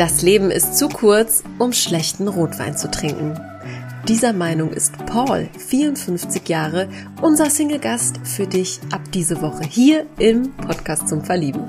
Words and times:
Das 0.00 0.22
Leben 0.22 0.50
ist 0.50 0.78
zu 0.78 0.88
kurz, 0.88 1.42
um 1.58 1.74
schlechten 1.74 2.26
Rotwein 2.26 2.74
zu 2.74 2.90
trinken. 2.90 3.38
Dieser 4.08 4.32
Meinung 4.32 4.72
ist 4.72 4.94
Paul, 5.04 5.50
54 5.58 6.48
Jahre, 6.48 6.88
unser 7.20 7.50
Single-Gast 7.50 8.20
für 8.24 8.46
dich 8.46 8.80
ab 8.90 9.02
diese 9.12 9.42
Woche 9.42 9.62
hier 9.68 10.06
im 10.18 10.52
Podcast 10.52 11.06
zum 11.06 11.22
Verlieben. 11.22 11.64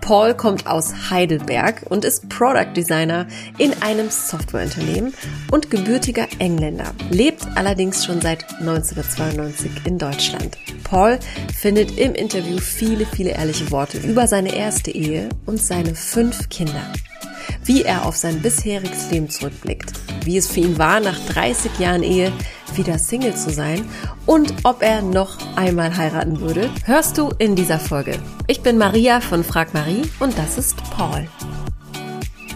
Paul 0.00 0.32
kommt 0.32 0.66
aus 0.66 1.10
Heidelberg 1.10 1.82
und 1.90 2.06
ist 2.06 2.30
Product 2.30 2.72
Designer 2.74 3.26
in 3.58 3.74
einem 3.82 4.08
Softwareunternehmen 4.08 5.12
und 5.50 5.70
gebürtiger 5.70 6.26
Engländer, 6.38 6.94
lebt 7.10 7.46
allerdings 7.54 8.02
schon 8.02 8.22
seit 8.22 8.50
1992 8.60 9.70
in 9.84 9.98
Deutschland. 9.98 10.56
Paul 10.84 11.18
findet 11.54 11.98
im 11.98 12.14
Interview 12.14 12.56
viele, 12.56 13.04
viele 13.04 13.32
ehrliche 13.32 13.70
Worte 13.70 13.98
über 13.98 14.26
seine 14.26 14.56
erste 14.56 14.90
Ehe 14.90 15.28
und 15.44 15.60
seine 15.60 15.94
fünf 15.94 16.48
Kinder 16.48 16.90
wie 17.64 17.82
er 17.82 18.06
auf 18.06 18.16
sein 18.16 18.40
bisheriges 18.40 19.10
Leben 19.10 19.30
zurückblickt, 19.30 19.92
wie 20.24 20.36
es 20.36 20.48
für 20.48 20.60
ihn 20.60 20.78
war, 20.78 21.00
nach 21.00 21.18
30 21.28 21.78
Jahren 21.78 22.02
Ehe 22.02 22.32
wieder 22.74 22.98
Single 22.98 23.34
zu 23.34 23.50
sein 23.50 23.88
und 24.26 24.52
ob 24.64 24.82
er 24.82 25.02
noch 25.02 25.38
einmal 25.56 25.96
heiraten 25.96 26.40
würde, 26.40 26.70
hörst 26.84 27.18
du 27.18 27.30
in 27.38 27.56
dieser 27.56 27.78
Folge. 27.78 28.18
Ich 28.46 28.60
bin 28.62 28.78
Maria 28.78 29.20
von 29.20 29.44
Frag 29.44 29.74
Marie 29.74 30.02
und 30.20 30.36
das 30.38 30.58
ist 30.58 30.76
Paul. 30.90 31.28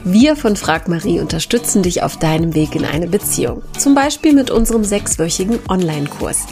Wir 0.04 0.34
von 0.34 0.56
Frag 0.56 0.88
Marie 0.88 1.20
unterstützen 1.20 1.84
dich 1.84 2.02
auf 2.02 2.16
deinem 2.16 2.56
Weg 2.56 2.74
in 2.74 2.84
eine 2.84 3.06
Beziehung. 3.06 3.62
Zum 3.78 3.94
Beispiel 3.94 4.32
mit 4.32 4.50
unserem 4.50 4.82
sechswöchigen 4.82 5.60
Online-Kurs. 5.68 6.46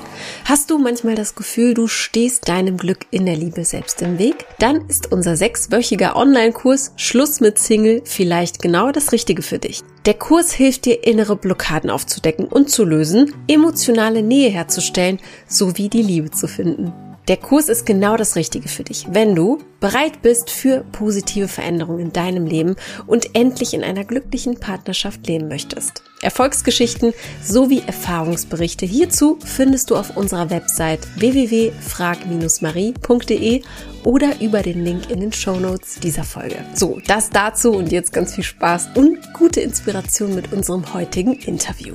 Hast 0.45 0.70
du 0.70 0.78
manchmal 0.78 1.16
das 1.16 1.34
Gefühl, 1.34 1.74
du 1.74 1.88
stehst 1.88 2.48
deinem 2.48 2.77
Glück 2.77 3.06
in 3.10 3.27
der 3.27 3.34
Liebe 3.34 3.64
selbst 3.64 4.02
im 4.02 4.20
Weg? 4.20 4.47
Dann 4.60 4.86
ist 4.86 5.10
unser 5.10 5.36
sechswöchiger 5.36 6.14
Online-Kurs 6.14 6.92
Schluss 6.94 7.41
mit 7.41 7.58
Single 7.58 8.02
vielleicht 8.05 8.62
genau 8.62 8.92
das 8.92 9.10
Richtige 9.10 9.42
für 9.42 9.58
dich. 9.58 9.80
Der 10.06 10.14
Kurs 10.14 10.53
hilft 10.53 10.84
dir, 10.84 11.05
innere 11.05 11.34
Blockaden 11.34 11.91
aufzudecken 11.91 12.47
und 12.47 12.70
zu 12.70 12.84
lösen, 12.84 13.34
emotionale 13.48 14.22
Nähe 14.22 14.50
herzustellen 14.50 15.19
sowie 15.48 15.88
die 15.88 16.03
Liebe 16.03 16.30
zu 16.30 16.47
finden. 16.47 16.92
Der 17.28 17.36
Kurs 17.36 17.68
ist 17.68 17.84
genau 17.86 18.16
das 18.16 18.34
Richtige 18.34 18.68
für 18.68 18.82
dich, 18.82 19.06
wenn 19.10 19.34
du 19.34 19.58
bereit 19.78 20.22
bist 20.22 20.48
für 20.50 20.84
positive 20.92 21.48
Veränderungen 21.48 22.00
in 22.00 22.12
deinem 22.12 22.46
Leben 22.46 22.76
und 23.06 23.34
endlich 23.34 23.74
in 23.74 23.84
einer 23.84 24.04
glücklichen 24.04 24.58
Partnerschaft 24.58 25.26
leben 25.26 25.48
möchtest. 25.48 26.02
Erfolgsgeschichten 26.22 27.12
sowie 27.42 27.82
Erfahrungsberichte 27.86 28.84
hierzu 28.84 29.38
findest 29.44 29.91
du 29.91 29.96
auf 29.96 30.16
unserer 30.16 30.50
Website 30.50 31.00
www.frag-marie.de 31.16 33.62
oder 34.04 34.41
über 34.41 34.62
den 34.62 34.84
Link 34.84 35.10
in 35.10 35.20
den 35.20 35.32
Show 35.32 35.60
Notes 35.60 36.00
dieser 36.00 36.24
Folge. 36.24 36.56
So, 36.74 36.98
das 37.06 37.30
dazu 37.30 37.70
und 37.72 37.92
jetzt 37.92 38.12
ganz 38.12 38.34
viel 38.34 38.44
Spaß 38.44 38.91
und 38.96 39.18
gute 39.34 39.60
Inspiration 39.60 40.34
mit 40.34 40.52
unserem 40.52 40.92
heutigen 40.92 41.34
Interview. 41.34 41.94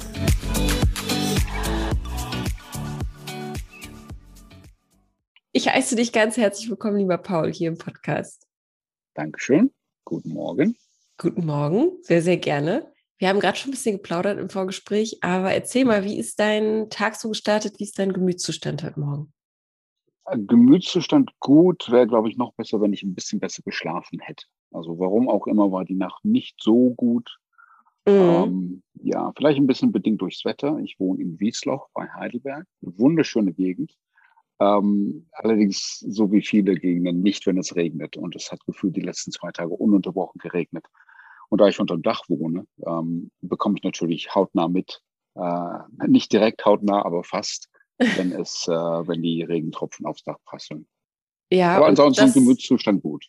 Ich 5.58 5.70
heiße 5.70 5.96
dich 5.96 6.12
ganz 6.12 6.36
herzlich 6.36 6.70
willkommen, 6.70 6.98
lieber 6.98 7.18
Paul, 7.18 7.50
hier 7.50 7.70
im 7.70 7.78
Podcast. 7.78 8.46
Dankeschön. 9.14 9.72
Guten 10.04 10.34
Morgen. 10.34 10.76
Guten 11.18 11.46
Morgen, 11.46 11.94
sehr, 12.02 12.22
sehr 12.22 12.36
gerne. 12.36 12.92
Wir 13.20 13.30
haben 13.30 13.40
gerade 13.40 13.58
schon 13.58 13.70
ein 13.70 13.72
bisschen 13.72 13.96
geplaudert 13.96 14.38
im 14.38 14.50
Vorgespräch, 14.50 15.20
aber 15.22 15.54
erzähl 15.54 15.86
mal, 15.86 16.04
wie 16.04 16.20
ist 16.20 16.42
dein 16.42 16.90
Tag 16.90 17.16
so 17.16 17.30
gestartet? 17.30 17.80
Wie 17.80 17.86
ist 17.86 17.98
dein 17.98 18.12
Gemütszustand 18.12 18.84
heute 18.84 19.00
Morgen? 19.00 19.34
Äh, 20.26 20.40
Gemütszustand 20.40 21.32
gut, 21.40 21.90
wäre, 21.90 22.06
glaube 22.06 22.28
ich, 22.28 22.36
noch 22.36 22.54
besser, 22.56 22.82
wenn 22.82 22.92
ich 22.92 23.04
ein 23.04 23.16
bisschen 23.16 23.40
besser 23.40 23.64
geschlafen 23.64 24.20
hätte. 24.20 24.44
Also 24.72 25.00
warum 25.00 25.30
auch 25.30 25.48
immer 25.48 25.72
war 25.72 25.86
die 25.86 25.96
Nacht 25.96 26.26
nicht 26.26 26.62
so 26.62 26.94
gut. 26.96 27.38
Mhm. 28.06 28.12
Ähm, 28.14 28.84
ja, 28.96 29.32
vielleicht 29.38 29.58
ein 29.58 29.68
bisschen 29.68 29.94
bedingt 29.94 30.20
durchs 30.20 30.44
Wetter. 30.44 30.80
Ich 30.84 31.00
wohne 31.00 31.22
in 31.22 31.40
Wiesloch 31.40 31.88
bei 31.94 32.10
Heidelberg. 32.10 32.68
Eine 32.82 33.00
wunderschöne 33.00 33.54
Gegend. 33.54 33.96
Ähm, 34.60 35.28
allerdings 35.32 36.00
so 36.00 36.32
wie 36.32 36.42
viele 36.42 36.76
Gegenden 36.76 37.22
nicht, 37.22 37.46
wenn 37.46 37.58
es 37.58 37.76
regnet. 37.76 38.18
Und 38.18 38.36
es 38.36 38.52
hat 38.52 38.66
gefühlt 38.66 38.96
die 38.96 39.02
letzten 39.02 39.32
zwei 39.32 39.52
Tage 39.52 39.72
ununterbrochen 39.72 40.40
geregnet. 40.40 40.86
Und 41.50 41.62
da 41.62 41.68
ich 41.68 41.80
unter 41.80 41.96
dem 41.96 42.04
Dach 42.04 42.24
wohne, 42.28 42.66
ähm, 42.86 43.32
bekomme 43.42 43.76
ich 43.78 43.84
natürlich 43.84 44.34
hautnah 44.34 44.68
mit, 44.68 45.02
äh, 45.36 45.80
nicht 46.08 46.32
direkt 46.32 46.66
hautnah, 46.66 47.06
aber 47.06 47.24
fast, 47.24 47.70
wenn 48.18 48.32
es, 48.32 48.68
äh, 48.68 48.72
wenn 48.72 49.22
die 49.22 49.44
Regentropfen 49.44 50.06
aufs 50.06 50.24
Dach 50.24 50.38
prasseln. 50.46 50.88
Ja, 51.52 51.78
aber 51.78 51.88
ansonsten 51.88 52.26
das, 52.26 52.34
Gemütszustand 52.34 53.02
gut. 53.02 53.28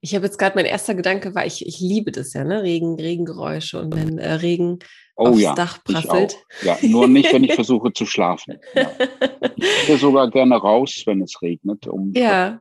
Ich 0.00 0.14
habe 0.14 0.26
jetzt 0.26 0.38
gerade 0.38 0.56
mein 0.56 0.66
erster 0.66 0.94
Gedanke 0.94 1.34
war, 1.34 1.46
ich, 1.46 1.66
ich 1.66 1.80
liebe 1.80 2.12
das 2.12 2.32
ja, 2.32 2.44
ne? 2.44 2.62
Regen, 2.62 2.96
Regengeräusche 2.96 3.80
und 3.80 3.94
wenn 3.94 4.18
äh, 4.18 4.34
Regen 4.34 4.78
oh, 5.16 5.28
aufs 5.28 5.40
ja, 5.40 5.54
Dach 5.54 5.82
prasselt. 5.82 6.36
Ja, 6.62 6.78
nur 6.82 7.08
nicht, 7.08 7.32
wenn 7.32 7.44
ich 7.44 7.54
versuche 7.54 7.92
zu 7.92 8.06
schlafen. 8.06 8.58
Ja. 8.74 8.90
Ich 9.58 9.86
gehe 9.86 9.98
sogar 9.98 10.30
gerne 10.30 10.56
raus, 10.56 11.02
wenn 11.06 11.22
es 11.22 11.40
regnet, 11.40 11.86
um 11.86 12.12
ja. 12.12 12.60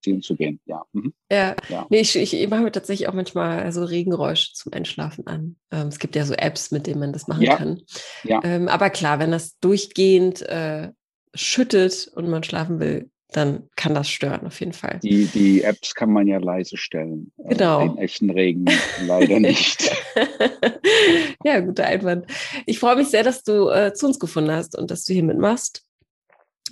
zu 0.00 0.34
gehen. 0.34 0.60
Ja. 0.64 0.82
Mhm. 0.92 1.12
Ja. 1.30 1.54
ja. 1.68 1.86
Nee, 1.90 2.00
ich, 2.00 2.16
ich 2.16 2.48
mache 2.48 2.62
mir 2.62 2.72
tatsächlich 2.72 3.08
auch 3.08 3.12
manchmal 3.12 3.60
also 3.60 3.84
Regengeräusche 3.84 4.54
zum 4.54 4.72
Einschlafen 4.72 5.26
an. 5.26 5.56
Ähm, 5.70 5.88
es 5.88 5.98
gibt 5.98 6.16
ja 6.16 6.24
so 6.24 6.32
Apps, 6.32 6.70
mit 6.70 6.86
denen 6.86 7.00
man 7.00 7.12
das 7.12 7.28
machen 7.28 7.42
ja. 7.42 7.56
kann. 7.56 7.82
Ja. 8.24 8.40
Ähm, 8.44 8.68
aber 8.68 8.88
klar, 8.88 9.18
wenn 9.18 9.30
das 9.30 9.58
durchgehend 9.58 10.40
äh, 10.42 10.90
schüttet 11.34 12.10
und 12.14 12.30
man 12.30 12.42
schlafen 12.42 12.80
will, 12.80 13.10
dann 13.32 13.68
kann 13.76 13.94
das 13.94 14.08
stören, 14.08 14.46
auf 14.46 14.60
jeden 14.60 14.72
Fall. 14.72 15.00
Die, 15.02 15.26
die 15.26 15.62
Apps 15.62 15.94
kann 15.94 16.12
man 16.12 16.26
ja 16.26 16.38
leise 16.38 16.76
stellen. 16.76 17.32
Äh, 17.38 17.54
genau. 17.54 17.80
Den 17.80 17.98
echten 17.98 18.30
Regen 18.30 18.66
leider 19.04 19.40
nicht. 19.40 19.90
ja, 21.44 21.60
guter 21.60 21.86
Einwand. 21.86 22.26
Ich 22.66 22.78
freue 22.78 22.96
mich 22.96 23.08
sehr, 23.08 23.24
dass 23.24 23.42
du 23.42 23.68
äh, 23.68 23.92
zu 23.94 24.06
uns 24.06 24.18
gefunden 24.18 24.52
hast 24.52 24.78
und 24.78 24.90
dass 24.90 25.04
du 25.04 25.12
hier 25.12 25.24
mitmachst. 25.24 25.84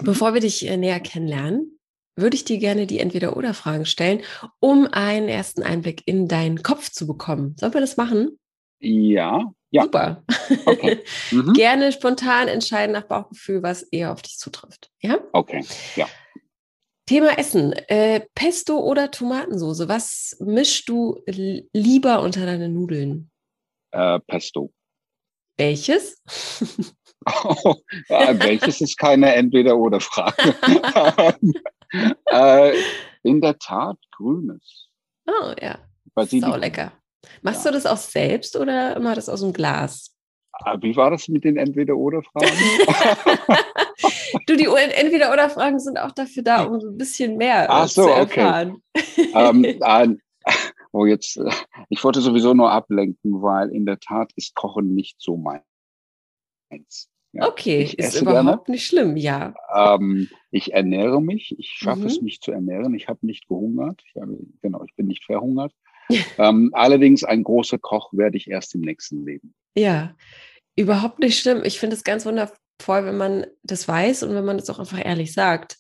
Bevor 0.03 0.35
wir 0.35 0.41
dich 0.41 0.67
äh, 0.67 0.77
näher 0.77 1.01
kennenlernen, 1.01 1.79
würde 2.17 2.37
ich 2.37 2.45
dir 2.45 2.59
gerne 2.59 2.87
die 2.87 3.01
Entweder-Oder-Fragen 3.01 3.87
stellen, 3.87 4.23
um 4.61 4.87
einen 4.87 5.29
ersten 5.29 5.63
Einblick 5.63 6.03
in 6.07 6.29
deinen 6.29 6.63
Kopf 6.63 6.91
zu 6.91 7.07
bekommen. 7.07 7.57
Sollen 7.59 7.75
wir 7.75 7.81
das 7.81 7.97
machen? 7.97 8.39
Ja, 8.79 9.53
ja. 9.71 9.83
Super. 9.83 10.23
Okay. 10.67 10.99
Mhm. 11.33 11.53
gerne 11.55 11.91
spontan 11.91 12.47
entscheiden 12.47 12.93
nach 12.93 13.05
Bauchgefühl, 13.05 13.63
was 13.63 13.83
eher 13.83 14.13
auf 14.13 14.23
dich 14.23 14.39
zutrifft. 14.39 14.91
Ja? 15.01 15.19
Okay, 15.33 15.65
ja. 15.97 16.07
Thema 17.07 17.39
Essen. 17.39 17.73
Äh, 17.73 18.23
Pesto 18.35 18.79
oder 18.79 19.11
Tomatensoße? 19.11 19.89
Was 19.89 20.37
mischst 20.41 20.89
du 20.89 21.23
lieber 21.27 22.23
unter 22.23 22.47
deine 22.47 22.69
Nudeln? 22.69 23.31
Äh, 23.91 24.21
Pesto. 24.21 24.73
Welches? 25.57 26.23
oh, 27.27 27.75
äh, 28.09 28.39
welches 28.39 28.81
ist 28.81 28.99
keine 28.99 29.35
Entweder-Oder-Frage. 29.35 30.55
äh, 32.27 32.75
in 33.23 33.41
der 33.41 33.59
Tat 33.59 33.99
grünes. 34.17 34.89
Oh 35.27 35.53
ja. 35.61 35.79
Sau 36.17 36.57
lecker. 36.57 36.93
Machst 37.43 37.65
ja. 37.65 37.71
du 37.71 37.77
das 37.77 37.87
auch 37.87 37.97
selbst 37.97 38.57
oder 38.57 38.97
immer 38.97 39.15
das 39.15 39.29
aus 39.29 39.41
dem 39.41 39.53
Glas? 39.53 40.14
Ah, 40.61 40.77
wie 40.81 40.95
war 40.97 41.11
das 41.11 41.29
mit 41.29 41.45
den 41.45 41.57
Entweder-Oder-Fragen? 41.57 42.49
du, 44.47 44.57
die 44.57 44.67
Entweder-Oder-Fragen 44.67 45.79
sind 45.79 45.99
auch 45.99 46.13
dafür 46.13 46.43
da, 46.43 46.65
um 46.65 46.81
so 46.81 46.89
ein 46.89 46.97
bisschen 46.97 47.37
mehr 47.37 47.67
Ach 47.69 47.89
so, 47.89 48.05
zu 48.05 48.11
erfahren. 48.11 48.83
Okay. 48.95 49.31
ähm, 49.35 49.65
äh, 49.81 50.17
oh, 50.93 51.07
jetzt, 51.07 51.37
äh, 51.37 51.51
ich 51.89 52.03
wollte 52.05 52.21
sowieso 52.21 52.55
nur 52.55 52.71
ablenken, 52.71 53.43
weil 53.43 53.71
in 53.71 53.85
der 53.85 53.99
Tat 53.99 54.33
ist 54.37 54.55
Kochen 54.55 54.95
nicht 54.95 55.21
so 55.21 55.37
meins. 55.37 55.65
Ja, 57.33 57.49
okay, 57.49 57.83
ist 57.97 58.23
überhaupt 58.23 58.45
gerne. 58.45 58.63
nicht 58.69 58.87
schlimm, 58.87 59.17
ja. 59.17 59.55
Ähm, 59.75 60.29
ich 60.53 60.73
ernähre 60.73 61.21
mich, 61.21 61.57
ich 61.59 61.71
schaffe 61.71 62.03
mhm. 62.03 62.07
es, 62.07 62.21
mich 62.23 62.41
zu 62.41 62.53
ernähren. 62.53 62.95
Ich 62.95 63.09
habe 63.09 63.27
nicht 63.27 63.49
gehungert. 63.49 64.01
Ich 64.07 64.21
habe, 64.21 64.39
genau, 64.63 64.85
ich 64.85 64.95
bin 64.95 65.09
nicht 65.09 65.25
verhungert. 65.25 65.73
ähm, 66.39 66.71
allerdings 66.75 67.25
ein 67.25 67.43
großer 67.43 67.79
Koch 67.79 68.13
werde 68.13 68.37
ich 68.37 68.49
erst 68.49 68.75
im 68.75 68.83
nächsten 68.83 69.25
Leben. 69.25 69.55
Ja, 69.77 70.15
überhaupt 70.77 71.19
nicht 71.19 71.39
schlimm. 71.39 71.63
Ich 71.65 71.79
finde 71.79 71.97
es 71.97 72.05
ganz 72.05 72.27
wundervoll, 72.27 73.05
wenn 73.05 73.17
man 73.17 73.47
das 73.63 73.87
weiß 73.87 74.23
und 74.25 74.35
wenn 74.35 74.45
man 74.45 74.59
das 74.59 74.71
auch 74.71 74.79
einfach 74.79 75.05
ehrlich 75.05 75.33
sagt. 75.33 75.79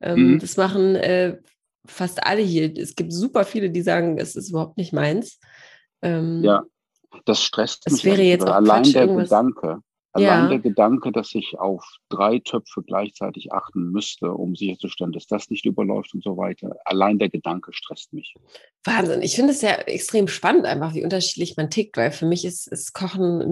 Ähm, 0.00 0.32
mhm. 0.32 0.38
Das 0.38 0.56
machen 0.56 0.94
äh, 0.96 1.38
fast 1.86 2.24
alle 2.24 2.42
hier. 2.42 2.76
Es 2.76 2.94
gibt 2.94 3.12
super 3.12 3.44
viele, 3.44 3.70
die 3.70 3.82
sagen, 3.82 4.18
es 4.18 4.36
ist 4.36 4.50
überhaupt 4.50 4.76
nicht 4.76 4.92
meins. 4.92 5.38
Ähm, 6.02 6.42
ja, 6.44 6.62
das 7.24 7.42
stresst 7.42 7.86
mich. 7.86 7.98
Es 7.98 8.04
wäre 8.04 8.22
jetzt 8.22 8.46
auch 8.46 8.54
allein 8.54 8.82
Quatsch, 8.82 8.94
der 8.94 9.02
irgendwas... 9.02 9.28
Gedanke. 9.28 9.80
Allein 10.12 10.44
ja. 10.44 10.48
der 10.48 10.60
Gedanke, 10.60 11.12
dass 11.12 11.34
ich 11.34 11.58
auf 11.58 11.84
drei 12.08 12.38
Töpfe 12.38 12.82
gleichzeitig 12.82 13.52
achten 13.52 13.90
müsste, 13.90 14.32
um 14.32 14.56
sicherzustellen, 14.56 15.12
dass 15.12 15.26
das 15.26 15.50
nicht 15.50 15.66
überläuft 15.66 16.14
und 16.14 16.24
so 16.24 16.38
weiter. 16.38 16.74
Allein 16.86 17.18
der 17.18 17.28
Gedanke 17.28 17.74
stresst 17.74 18.14
mich. 18.14 18.32
Wahnsinn. 18.84 19.20
Ich 19.20 19.36
finde 19.36 19.52
es 19.52 19.60
ja 19.60 19.72
extrem 19.72 20.26
spannend, 20.26 20.64
einfach 20.64 20.94
wie 20.94 21.04
unterschiedlich 21.04 21.58
man 21.58 21.68
tickt, 21.68 21.98
weil 21.98 22.12
für 22.12 22.24
mich 22.24 22.46
ist, 22.46 22.66
ist 22.66 22.94
Kochen 22.94 23.42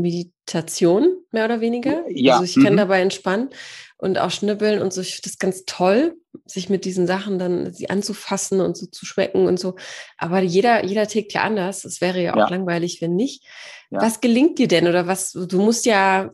Meditation. 0.45 1.17
mehr 1.31 1.47
oder 1.47 1.61
weniger. 1.61 2.05
Ja. 2.09 2.39
Also 2.39 2.45
ich 2.45 2.63
kann 2.63 2.75
mhm. 2.75 2.79
dabei 2.79 3.01
entspannen 3.01 3.51
und 3.97 4.19
auch 4.19 4.31
schnippeln 4.31 4.83
und 4.83 4.93
so. 4.93 5.01
Ich 5.01 5.17
finde 5.17 5.31
das 5.31 5.39
ganz 5.39 5.65
toll, 5.67 6.17
sich 6.47 6.69
mit 6.69 6.85
diesen 6.85 7.07
Sachen 7.07 7.39
dann 7.39 7.73
sie 7.73 7.91
anzufassen 7.91 8.61
und 8.61 8.77
so 8.77 8.87
zu 8.87 9.07
schmecken 9.07 9.47
und 9.47 9.59
so. 9.59 9.77
Aber 10.19 10.41
jeder, 10.41 10.85
jeder 10.85 11.07
tickt 11.07 11.33
ja 11.33 11.43
anders. 11.43 11.85
Es 11.85 12.01
wäre 12.01 12.21
ja 12.21 12.35
auch 12.35 12.39
Ja. 12.39 12.49
langweilig, 12.49 13.01
wenn 13.01 13.17
nicht. 13.17 13.45
Ja. 13.91 14.03
Was 14.03 14.21
gelingt 14.21 14.59
dir 14.59 14.69
denn 14.69 14.87
oder 14.87 15.07
was? 15.07 15.33
Du 15.33 15.61
musst 15.61 15.87
ja 15.87 16.31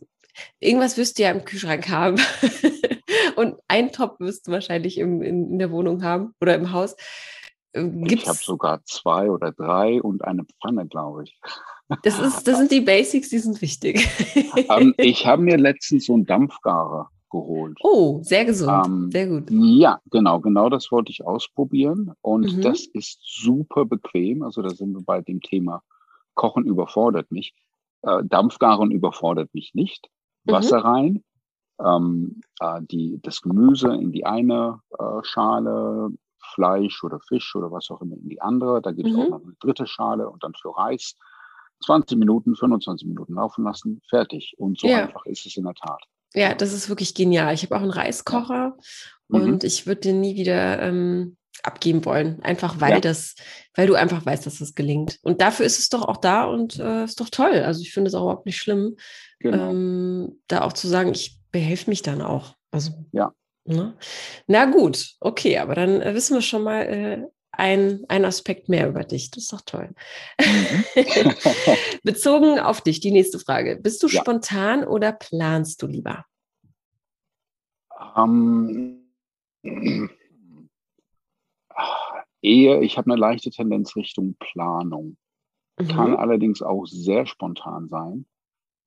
irgendwas 0.59 0.97
wirst 0.97 1.17
du 1.17 1.23
ja 1.23 1.31
im 1.31 1.45
Kühlschrank 1.45 1.89
haben. 1.89 2.17
und 3.35 3.55
einen 3.67 3.91
Topf 3.91 4.19
wirst 4.19 4.47
du 4.47 4.51
wahrscheinlich 4.51 4.97
im, 4.97 5.21
in, 5.21 5.51
in 5.51 5.59
der 5.59 5.71
Wohnung 5.71 6.03
haben 6.03 6.33
oder 6.41 6.55
im 6.55 6.71
Haus. 6.71 6.95
Ähm, 7.73 8.03
Ich 8.05 8.27
habe 8.27 8.35
Gibt's, 8.37 8.45
sogar 8.45 8.83
zwei 8.85 9.29
oder 9.31 9.51
drei 9.51 10.01
und 10.01 10.23
eine 10.23 10.45
Pfanne, 10.61 10.87
glaube 10.87 11.23
ich. 11.23 11.39
das, 12.03 12.19
ist, 12.19 12.47
das 12.47 12.57
sind 12.57 12.71
die 12.71 12.81
Basics, 12.81 13.29
die 13.29 13.39
sind 13.39 13.61
wichtig. 13.61 14.07
ähm, 14.69 14.93
ich 14.97 15.25
habe 15.27 15.41
mir 15.41 15.57
letztens 15.57 16.05
so 16.05 16.13
einen 16.13 16.25
Dampfgarer 16.25 17.09
geholt. 17.29 17.77
oh, 17.81 18.19
sehr 18.23 18.43
gesund. 18.43 18.85
Ähm, 18.85 19.11
sehr 19.11 19.27
gut. 19.27 19.49
Ja, 19.49 20.01
genau, 20.11 20.41
genau 20.41 20.69
das 20.69 20.91
wollte 20.91 21.11
ich 21.11 21.23
ausprobieren. 21.25 22.11
Und 22.21 22.57
Mhm. 22.57 22.61
das 22.61 22.85
ist 22.87 23.19
super 23.23 23.85
bequem. 23.85 24.43
Also 24.43 24.61
da 24.61 24.69
sind 24.71 24.93
wir 24.93 25.01
bei 25.01 25.21
dem 25.21 25.39
Thema 25.41 25.81
Kochen 26.33 26.65
überfordert 26.65 27.31
mich. 27.31 27.53
Äh, 28.01 28.23
Dampfgaren 28.25 28.91
überfordert 28.91 29.53
mich 29.53 29.73
nicht. 29.73 30.09
Mhm. 30.43 30.51
Wasser 30.51 30.79
rein, 30.79 31.23
ähm, 31.79 32.41
äh, 32.59 32.81
die, 32.81 33.19
das 33.21 33.41
Gemüse 33.41 33.93
in 33.95 34.11
die 34.11 34.25
eine 34.25 34.79
äh, 34.99 35.23
Schale, 35.23 36.09
Fleisch 36.53 37.03
oder 37.03 37.19
Fisch 37.19 37.55
oder 37.55 37.71
was 37.71 37.89
auch 37.91 38.01
immer 38.01 38.15
in 38.15 38.29
die 38.29 38.41
andere. 38.41 38.81
Da 38.81 38.91
gibt 38.91 39.09
es 39.09 39.15
Mhm. 39.15 39.21
auch 39.21 39.29
noch 39.29 39.43
eine 39.43 39.53
dritte 39.59 39.87
Schale 39.87 40.29
und 40.29 40.43
dann 40.43 40.53
für 40.59 40.75
Reis 40.77 41.15
20 41.83 42.17
Minuten, 42.17 42.55
25 42.55 43.07
Minuten 43.07 43.33
laufen 43.33 43.63
lassen, 43.63 44.01
fertig. 44.09 44.53
Und 44.57 44.79
so 44.79 44.87
Ja. 44.87 45.03
einfach 45.05 45.25
ist 45.25 45.45
es 45.45 45.57
in 45.57 45.63
der 45.63 45.73
Tat. 45.73 46.03
Ja, 46.33 46.53
das 46.53 46.71
ist 46.73 46.87
wirklich 46.89 47.13
genial. 47.15 47.53
Ich 47.53 47.63
habe 47.63 47.75
auch 47.75 47.81
einen 47.81 47.91
Reiskocher 47.91 48.77
Mhm. 49.29 49.41
und 49.43 49.63
ich 49.63 49.87
würde 49.87 50.01
den 50.01 50.21
nie 50.21 50.35
wieder 50.35 50.81
ähm, 50.81 51.37
abgeben 51.63 52.05
wollen. 52.05 52.41
Einfach 52.43 52.79
weil 52.79 52.91
Ja. 52.93 52.99
das, 53.01 53.35
weil 53.75 53.87
du 53.87 53.95
einfach 53.95 54.25
weißt, 54.25 54.45
dass 54.45 54.59
das 54.59 54.73
gelingt. 54.73 55.19
Und 55.23 55.41
dafür 55.41 55.65
ist 55.65 55.79
es 55.79 55.89
doch 55.89 56.03
auch 56.07 56.17
da 56.17 56.45
und 56.45 56.79
äh, 56.79 57.03
ist 57.03 57.19
doch 57.19 57.29
toll. 57.29 57.63
Also 57.65 57.81
ich 57.81 57.93
finde 57.93 58.07
es 58.07 58.13
auch 58.15 58.21
überhaupt 58.23 58.45
nicht 58.45 58.57
schlimm, 58.57 58.95
Genau. 59.39 59.69
ähm, 59.71 60.41
da 60.47 60.61
auch 60.61 60.73
zu 60.73 60.87
sagen, 60.87 61.11
ich 61.11 61.39
behelfe 61.51 61.89
mich 61.89 62.01
dann 62.01 62.21
auch. 62.21 62.55
Also 62.71 62.91
Ja. 63.11 63.33
Ne? 63.65 63.95
Na 64.47 64.65
gut, 64.65 65.15
okay, 65.19 65.57
aber 65.59 65.75
dann 65.75 66.01
äh, 66.01 66.13
wissen 66.15 66.35
wir 66.35 66.41
schon 66.41 66.63
mal 66.63 66.81
äh, 66.81 67.27
ein, 67.51 68.03
ein 68.07 68.25
Aspekt 68.25 68.69
mehr 68.69 68.87
über 68.89 69.03
dich. 69.03 69.29
Das 69.29 69.43
ist 69.43 69.53
doch 69.53 69.61
toll. 69.61 69.93
Mhm. 70.39 70.85
Bezogen 72.03 72.59
auf 72.59 72.81
dich, 72.81 72.99
die 73.01 73.11
nächste 73.11 73.39
Frage. 73.39 73.77
Bist 73.77 74.01
du 74.03 74.07
Ja. 74.07 74.21
spontan 74.21 74.83
oder 74.83 75.11
planst 75.11 75.81
du 75.83 75.87
lieber? 75.87 76.25
Ähm, 78.15 79.03
ah, 81.69 82.23
eher, 82.41 82.81
ich 82.81 82.97
habe 82.97 83.11
eine 83.11 83.19
leichte 83.19 83.51
Tendenz 83.51 83.95
Richtung 83.95 84.35
Planung. 84.39 85.17
Kann 85.87 86.11
Mhm. 86.11 86.17
allerdings 86.17 86.61
auch 86.61 86.85
sehr 86.85 87.25
spontan 87.25 87.87
sein. 87.89 88.25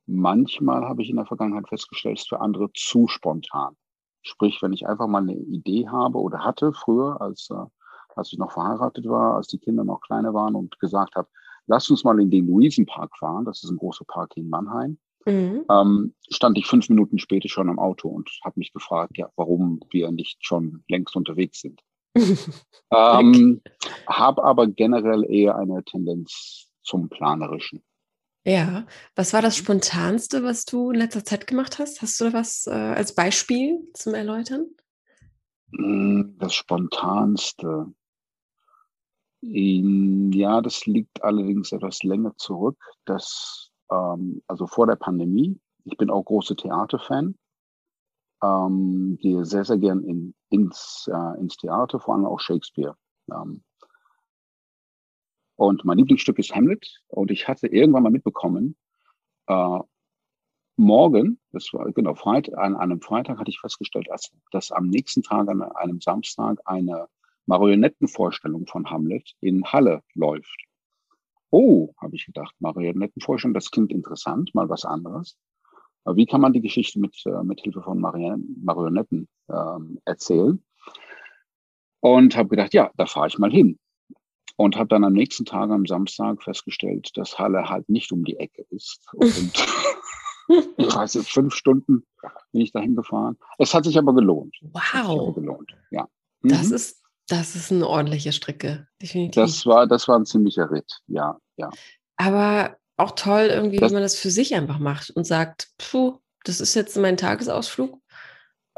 Manchmal 0.06 0.84
habe 0.84 1.02
ich 1.02 1.10
in 1.10 1.16
der 1.16 1.26
Vergangenheit 1.26 1.68
festgestellt, 1.68 2.18
ist 2.18 2.28
für 2.28 2.40
andere 2.40 2.70
zu 2.74 3.08
spontan. 3.08 3.76
Sprich, 4.24 4.60
wenn 4.62 4.72
ich 4.72 4.86
einfach 4.86 5.06
mal 5.06 5.22
eine 5.22 5.36
Idee 5.36 5.86
habe 5.88 6.18
oder 6.18 6.40
hatte 6.40 6.72
früher, 6.72 7.20
als, 7.20 7.48
äh, 7.50 7.64
als 8.16 8.32
ich 8.32 8.38
noch 8.38 8.52
verheiratet 8.52 9.08
war, 9.08 9.36
als 9.36 9.46
die 9.46 9.58
Kinder 9.58 9.84
noch 9.84 10.00
kleiner 10.00 10.34
waren 10.34 10.56
und 10.56 10.80
gesagt 10.80 11.14
habe, 11.14 11.28
lass 11.66 11.88
uns 11.90 12.02
mal 12.02 12.18
in 12.20 12.30
den 12.30 12.48
Luisenpark 12.48 13.16
fahren, 13.16 13.44
das 13.44 13.62
ist 13.62 13.70
ein 13.70 13.76
großer 13.76 14.04
Park 14.06 14.36
in 14.36 14.48
Mannheim, 14.48 14.98
Mhm. 15.26 15.64
ähm, 15.70 16.14
stand 16.28 16.58
ich 16.58 16.66
fünf 16.66 16.88
Minuten 16.88 17.18
später 17.18 17.48
schon 17.48 17.70
am 17.70 17.78
Auto 17.78 18.08
und 18.08 18.30
habe 18.44 18.58
mich 18.58 18.72
gefragt, 18.72 19.16
ja, 19.16 19.30
warum 19.36 19.80
wir 19.90 20.10
nicht 20.10 20.44
schon 20.44 20.84
längst 20.88 21.16
unterwegs 21.16 21.60
sind. 21.60 21.80
Ähm, 22.92 23.60
habe 24.06 24.44
aber 24.44 24.68
generell 24.68 25.24
eher 25.28 25.56
eine 25.56 25.82
Tendenz 25.82 26.68
zum 26.84 27.08
Planerischen. 27.08 27.82
Ja, 28.46 28.86
was 29.16 29.32
war 29.32 29.40
das 29.42 29.56
Spontanste, 29.56 30.42
was 30.44 30.64
du 30.66 30.90
in 30.90 30.98
letzter 30.98 31.24
Zeit 31.24 31.46
gemacht 31.46 31.78
hast? 31.78 32.02
Hast 32.02 32.20
du 32.20 32.24
da 32.26 32.32
was 32.34 32.66
äh, 32.66 32.70
als 32.72 33.14
Beispiel 33.14 33.88
zum 33.94 34.14
Erläutern? 34.14 34.66
Mm, 35.72 36.36
Das 36.38 36.54
Spontanste. 36.54 37.92
In- 39.42 40.32
Ja, 40.32 40.60
das 40.60 40.86
liegt 40.86 41.22
allerdings 41.22 41.72
etwas 41.72 42.02
länger 42.02 42.34
zurück. 42.36 42.78
Das, 43.04 43.70
ähm, 43.90 44.42
also 44.46 44.66
vor 44.66 44.86
der 44.86 44.96
Pandemie. 44.96 45.58
Ich 45.84 45.96
bin 45.96 46.10
auch 46.10 46.24
großer 46.24 46.56
Theaterfan. 46.56 47.36
Ähm, 48.42 49.16
gehe 49.20 49.44
sehr, 49.44 49.64
sehr 49.64 49.78
gern 49.78 50.02
in, 50.04 50.34
ins, 50.50 51.08
äh, 51.12 51.40
ins 51.40 51.56
Theater, 51.56 52.00
vor 52.00 52.14
allem 52.14 52.26
auch 52.26 52.40
Shakespeare. 52.40 52.96
Ähm, 53.30 53.62
und 55.56 55.84
mein 55.84 55.98
Lieblingsstück 55.98 56.38
ist 56.38 56.54
Hamlet. 56.54 57.02
Und 57.08 57.30
ich 57.30 57.48
hatte 57.48 57.66
irgendwann 57.66 58.02
mal 58.02 58.10
mitbekommen, 58.10 58.76
äh, 59.46 59.78
morgen, 60.76 61.38
das 61.52 61.72
war 61.72 61.90
genau 61.92 62.14
Freitag, 62.14 62.58
an 62.58 62.76
einem 62.76 63.00
Freitag 63.00 63.38
hatte 63.38 63.50
ich 63.50 63.60
festgestellt, 63.60 64.06
dass, 64.08 64.32
dass 64.50 64.72
am 64.72 64.88
nächsten 64.88 65.22
Tag, 65.22 65.48
an 65.48 65.62
einem 65.62 66.00
Samstag, 66.00 66.60
eine 66.64 67.08
Marionettenvorstellung 67.46 68.66
von 68.66 68.90
Hamlet 68.90 69.34
in 69.40 69.64
Halle 69.64 70.02
läuft. 70.14 70.64
Oh, 71.50 71.92
habe 72.00 72.16
ich 72.16 72.26
gedacht, 72.26 72.54
Marionettenvorstellung, 72.58 73.54
das 73.54 73.70
klingt 73.70 73.92
interessant, 73.92 74.54
mal 74.54 74.68
was 74.68 74.84
anderes. 74.84 75.36
Aber 76.04 76.16
wie 76.16 76.26
kann 76.26 76.40
man 76.40 76.52
die 76.52 76.60
Geschichte 76.60 76.98
mit, 76.98 77.14
äh, 77.26 77.42
mit 77.44 77.60
Hilfe 77.60 77.82
von 77.82 78.00
Marionetten 78.00 79.28
ähm, 79.48 80.00
erzählen? 80.04 80.62
Und 82.00 82.36
habe 82.36 82.50
gedacht, 82.50 82.74
ja, 82.74 82.90
da 82.96 83.06
fahre 83.06 83.28
ich 83.28 83.38
mal 83.38 83.50
hin. 83.50 83.78
Und 84.56 84.76
habe 84.76 84.88
dann 84.88 85.02
am 85.04 85.12
nächsten 85.14 85.44
Tag, 85.44 85.70
am 85.70 85.84
Samstag, 85.86 86.42
festgestellt, 86.42 87.10
dass 87.16 87.38
Halle 87.38 87.68
halt 87.68 87.88
nicht 87.88 88.12
um 88.12 88.24
die 88.24 88.36
Ecke 88.38 88.64
ist. 88.70 89.00
Und 89.12 89.52
ich 90.76 90.94
weiß 90.94 91.16
nicht, 91.16 91.30
fünf 91.32 91.54
Stunden 91.54 92.06
bin 92.52 92.60
ich 92.60 92.70
dahin 92.72 92.94
gefahren. 92.94 93.36
Es 93.58 93.74
hat 93.74 93.84
sich 93.84 93.98
aber 93.98 94.14
gelohnt. 94.14 94.54
Es 94.62 94.80
hat 94.92 95.06
sich 95.06 95.14
aber 95.16 95.26
Wow, 95.26 95.34
gelohnt, 95.34 95.74
ja. 95.90 96.06
das 96.42 96.68
Mhm. 96.68 96.74
ist, 96.74 97.02
das 97.28 97.56
ist 97.56 97.72
eine 97.72 97.88
ordentliche 97.88 98.32
Strecke, 98.32 98.86
definitiv. 99.02 99.42
das 99.42 99.64
war, 99.66 99.86
das 99.86 100.06
war 100.06 100.18
ein 100.18 100.26
ziemlicher 100.26 100.70
Ritt, 100.70 101.00
ja, 101.06 101.36
ja. 101.56 101.70
Aber 102.16 102.76
auch 102.96 103.12
toll 103.12 103.48
irgendwie, 103.50 103.78
Das- 103.78 103.90
wie 103.90 103.94
man 103.94 104.02
das 104.02 104.16
für 104.16 104.30
sich 104.30 104.54
einfach 104.54 104.78
macht 104.78 105.10
und 105.10 105.24
sagt, 105.26 105.70
puh, 105.78 106.18
das 106.44 106.60
ist 106.60 106.74
jetzt 106.74 106.96
mein 106.96 107.16
Tagesausflug 107.16 107.98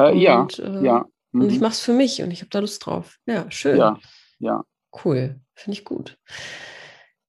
Äh, 0.00 0.16
ja, 0.16 0.40
und, 0.42 0.58
äh, 0.60 0.82
ja. 0.84 1.04
und 1.32 1.50
ich 1.50 1.56
mhm, 1.56 1.60
mache 1.60 1.72
es 1.72 1.80
für 1.80 1.92
mich 1.92 2.22
und 2.22 2.30
ich 2.30 2.40
habe 2.40 2.48
da 2.50 2.60
Lust 2.60 2.86
drauf. 2.86 3.18
Ja, 3.26 3.50
schön. 3.50 3.76
Ja, 3.76 3.98
ja. 4.38 4.64
Cool, 5.04 5.40
finde 5.54 5.78
ich 5.78 5.84
gut. 5.84 6.18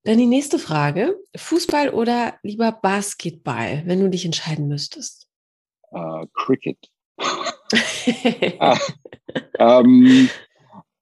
Dann 0.03 0.17
die 0.17 0.25
nächste 0.25 0.57
Frage. 0.57 1.19
Fußball 1.35 1.89
oder 1.89 2.35
lieber 2.41 2.71
Basketball, 2.71 3.83
wenn 3.85 3.99
du 3.99 4.09
dich 4.09 4.25
entscheiden 4.25 4.67
müsstest? 4.67 5.27
Äh, 5.91 6.25
Cricket. 6.33 6.77
Ah. 8.59 8.79
Ähm, 9.59 10.29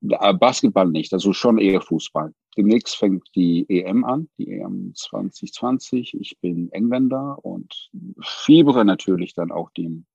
äh, 0.01 0.33
Basketball 0.33 0.87
nicht, 0.87 1.13
also 1.13 1.33
schon 1.33 1.59
eher 1.59 1.81
Fußball. 1.81 2.33
Demnächst 2.57 2.95
fängt 2.95 3.27
die 3.35 3.65
EM 3.69 4.03
an, 4.05 4.29
die 4.39 4.49
EM 4.49 4.93
2020. 4.95 6.15
Ich 6.19 6.39
bin 6.39 6.71
Engländer 6.71 7.37
und 7.43 7.91
fiebere 8.21 8.85
natürlich 8.85 9.35
dann 9.35 9.51
auch 9.51 9.69
dem 9.71 10.05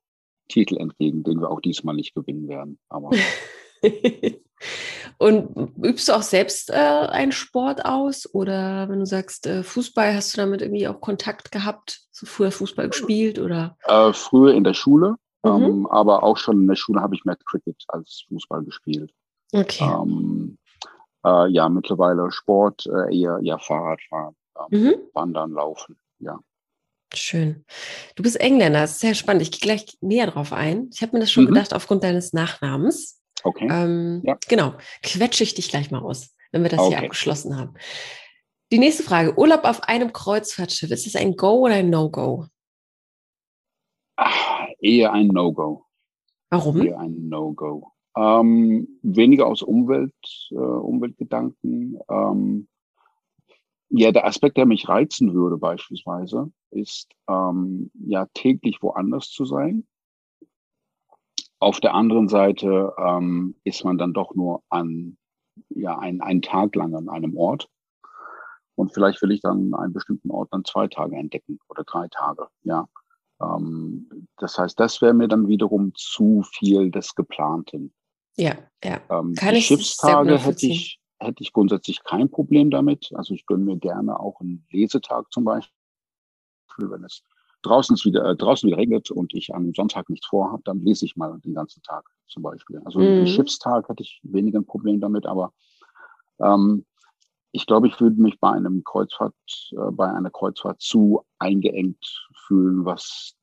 Titel 0.48 0.78
entgegen, 0.78 1.22
den 1.22 1.40
wir 1.40 1.50
auch 1.50 1.60
diesmal 1.60 1.94
nicht 1.94 2.14
gewinnen 2.14 2.48
werden. 2.48 2.78
Aber 2.88 3.10
Und 5.20 5.74
übst 5.84 6.08
du 6.08 6.14
auch 6.14 6.22
selbst 6.22 6.70
äh, 6.70 6.72
einen 6.74 7.32
Sport 7.32 7.84
aus? 7.84 8.26
Oder 8.34 8.88
wenn 8.88 9.00
du 9.00 9.04
sagst, 9.06 9.46
äh, 9.46 9.62
Fußball, 9.62 10.14
hast 10.14 10.32
du 10.32 10.38
damit 10.40 10.62
irgendwie 10.62 10.88
auch 10.88 10.98
Kontakt 11.00 11.52
gehabt? 11.52 12.00
So 12.10 12.24
früher 12.24 12.50
Fußball 12.50 12.88
gespielt 12.88 13.38
oder? 13.38 13.76
äh, 13.84 14.12
früher 14.14 14.54
in 14.54 14.64
der 14.64 14.72
Schule, 14.74 15.16
Mhm. 15.44 15.50
ähm, 15.64 15.86
aber 15.88 16.22
auch 16.22 16.38
schon 16.38 16.62
in 16.62 16.68
der 16.68 16.76
Schule 16.76 17.00
habe 17.02 17.14
ich 17.14 17.24
mehr 17.26 17.36
Cricket 17.36 17.82
als 17.88 18.24
Fußball 18.28 18.62
gespielt. 18.64 19.12
Okay. 19.52 19.84
Ähm, 19.84 20.56
äh, 21.26 21.48
ja, 21.50 21.68
mittlerweile 21.68 22.30
Sport, 22.30 22.86
äh, 22.86 23.14
eher 23.14 23.38
ja, 23.42 23.58
Fahrradfahren, 23.58 24.34
ähm, 24.70 24.80
Mhm. 24.84 24.94
Wandern, 25.12 25.52
Laufen. 25.52 25.98
Ja. 26.20 26.38
Schön. 27.14 27.64
Du 28.16 28.22
bist 28.22 28.40
Engländer, 28.40 28.80
das 28.80 28.92
ist 28.92 29.00
sehr 29.00 29.14
spannend. 29.14 29.42
Ich 29.42 29.50
gehe 29.50 29.60
gleich 29.60 29.98
näher 30.00 30.28
drauf 30.28 30.52
ein. 30.54 30.88
Ich 30.94 31.02
habe 31.02 31.12
mir 31.12 31.20
das 31.20 31.30
schon 31.30 31.44
Mhm. 31.44 31.48
gedacht 31.48 31.74
aufgrund 31.74 32.04
deines 32.04 32.32
Nachnamens. 32.32 33.19
Okay. 33.44 33.68
Ähm, 33.70 34.22
Ja. 34.24 34.36
Genau, 34.48 34.74
quetsche 35.02 35.42
ich 35.44 35.54
dich 35.54 35.68
gleich 35.70 35.90
mal 35.90 36.02
aus, 36.02 36.34
wenn 36.52 36.62
wir 36.62 36.70
das 36.70 36.80
hier 36.86 36.96
Okay. 36.96 37.04
abgeschlossen 37.06 37.56
haben. 37.58 37.74
Die 38.72 38.78
nächste 38.78 39.02
Frage: 39.02 39.36
Urlaub 39.38 39.64
auf 39.64 39.82
einem 39.84 40.12
Kreuzfahrtschiff, 40.12 40.90
ist 40.90 41.06
das 41.06 41.16
ein 41.16 41.36
Go 41.36 41.64
oder 41.66 41.74
ein 41.74 41.90
No-Go? 41.90 42.46
Ah, 44.16 44.66
eher 44.80 45.12
ein 45.12 45.28
No-Go. 45.28 45.84
Warum? 46.50 46.82
Eher 46.82 46.98
ein 46.98 47.28
No-Go. 47.28 47.92
Ähm, 48.16 48.98
weniger 49.02 49.46
aus 49.46 49.62
Umwelt, 49.62 50.12
äh, 50.50 50.54
Umweltgedanken. 50.56 51.98
Ähm, 52.10 52.66
Ja, 53.92 54.12
der 54.12 54.24
Aspekt, 54.24 54.56
der 54.56 54.66
mich 54.66 54.88
reizen 54.88 55.34
würde 55.34 55.56
beispielsweise, 55.56 56.52
ist 56.70 57.08
ähm, 57.28 57.90
ja 58.06 58.26
täglich 58.34 58.80
woanders 58.82 59.30
zu 59.30 59.44
sein. 59.44 59.84
Auf 61.60 61.78
der 61.80 61.94
anderen 61.94 62.28
Seite 62.28 62.94
ähm, 62.98 63.54
ist 63.64 63.84
man 63.84 63.98
dann 63.98 64.14
doch 64.14 64.34
nur 64.34 64.62
an 64.70 65.16
ja 65.68 65.98
ein, 65.98 66.20
einen 66.20 66.42
Tag 66.42 66.74
lang 66.74 66.94
an 66.94 67.08
einem 67.08 67.36
Ort. 67.36 67.68
Und 68.74 68.94
vielleicht 68.94 69.20
will 69.20 69.30
ich 69.30 69.42
dann 69.42 69.74
einen 69.74 69.92
bestimmten 69.92 70.30
Ort 70.30 70.48
dann 70.52 70.64
zwei 70.64 70.88
Tage 70.88 71.16
entdecken 71.16 71.58
oder 71.68 71.84
drei 71.84 72.08
Tage. 72.08 72.48
Ja, 72.62 72.88
ähm, 73.42 74.26
das 74.38 74.58
heißt, 74.58 74.80
das 74.80 75.02
wäre 75.02 75.12
mir 75.12 75.28
dann 75.28 75.48
wiederum 75.48 75.92
zu 75.94 76.42
viel 76.42 76.90
des 76.90 77.14
Geplanten. 77.14 77.92
Ja, 78.36 78.54
ja. 78.82 79.00
Ähm, 79.10 79.34
Kann 79.34 79.54
die 79.54 79.60
Schiffstage 79.60 80.38
hätte 80.38 80.66
ich 80.66 80.98
hätte 81.18 81.42
ich 81.42 81.52
grundsätzlich 81.52 82.02
kein 82.02 82.30
Problem 82.30 82.70
damit. 82.70 83.10
Also 83.14 83.34
ich 83.34 83.44
gönne 83.44 83.64
mir 83.64 83.76
gerne 83.76 84.18
auch 84.18 84.40
einen 84.40 84.66
Lesetag 84.70 85.30
zum 85.30 85.44
Beispiel, 85.44 85.70
wenn 86.78 87.04
es 87.04 87.22
draußen 87.62 87.96
wieder, 88.04 88.24
äh, 88.24 88.36
draußen 88.36 88.66
wieder 88.66 88.78
regnet 88.78 89.10
und 89.10 89.34
ich 89.34 89.54
am 89.54 89.72
Sonntag 89.74 90.08
nichts 90.08 90.26
vorhabe, 90.26 90.62
dann 90.64 90.84
lese 90.84 91.04
ich 91.04 91.16
mal 91.16 91.38
den 91.44 91.54
ganzen 91.54 91.82
Tag 91.82 92.04
zum 92.28 92.42
Beispiel. 92.42 92.80
Also 92.84 92.98
mhm. 92.98 93.06
einen 93.06 93.26
Schiffstag 93.26 93.88
hätte 93.88 94.02
ich 94.02 94.20
weniger 94.22 94.58
ein 94.58 94.66
Problem 94.66 95.00
damit, 95.00 95.26
aber 95.26 95.52
ähm, 96.40 96.84
ich 97.52 97.66
glaube, 97.66 97.88
ich 97.88 98.00
würde 98.00 98.20
mich 98.20 98.38
bei 98.38 98.50
einem 98.50 98.84
Kreuzfahrt, 98.84 99.34
äh, 99.72 99.90
bei 99.92 100.12
einer 100.12 100.30
Kreuzfahrt 100.30 100.80
zu 100.80 101.22
eingeengt 101.38 102.28
fühlen, 102.46 102.84
was, 102.84 103.34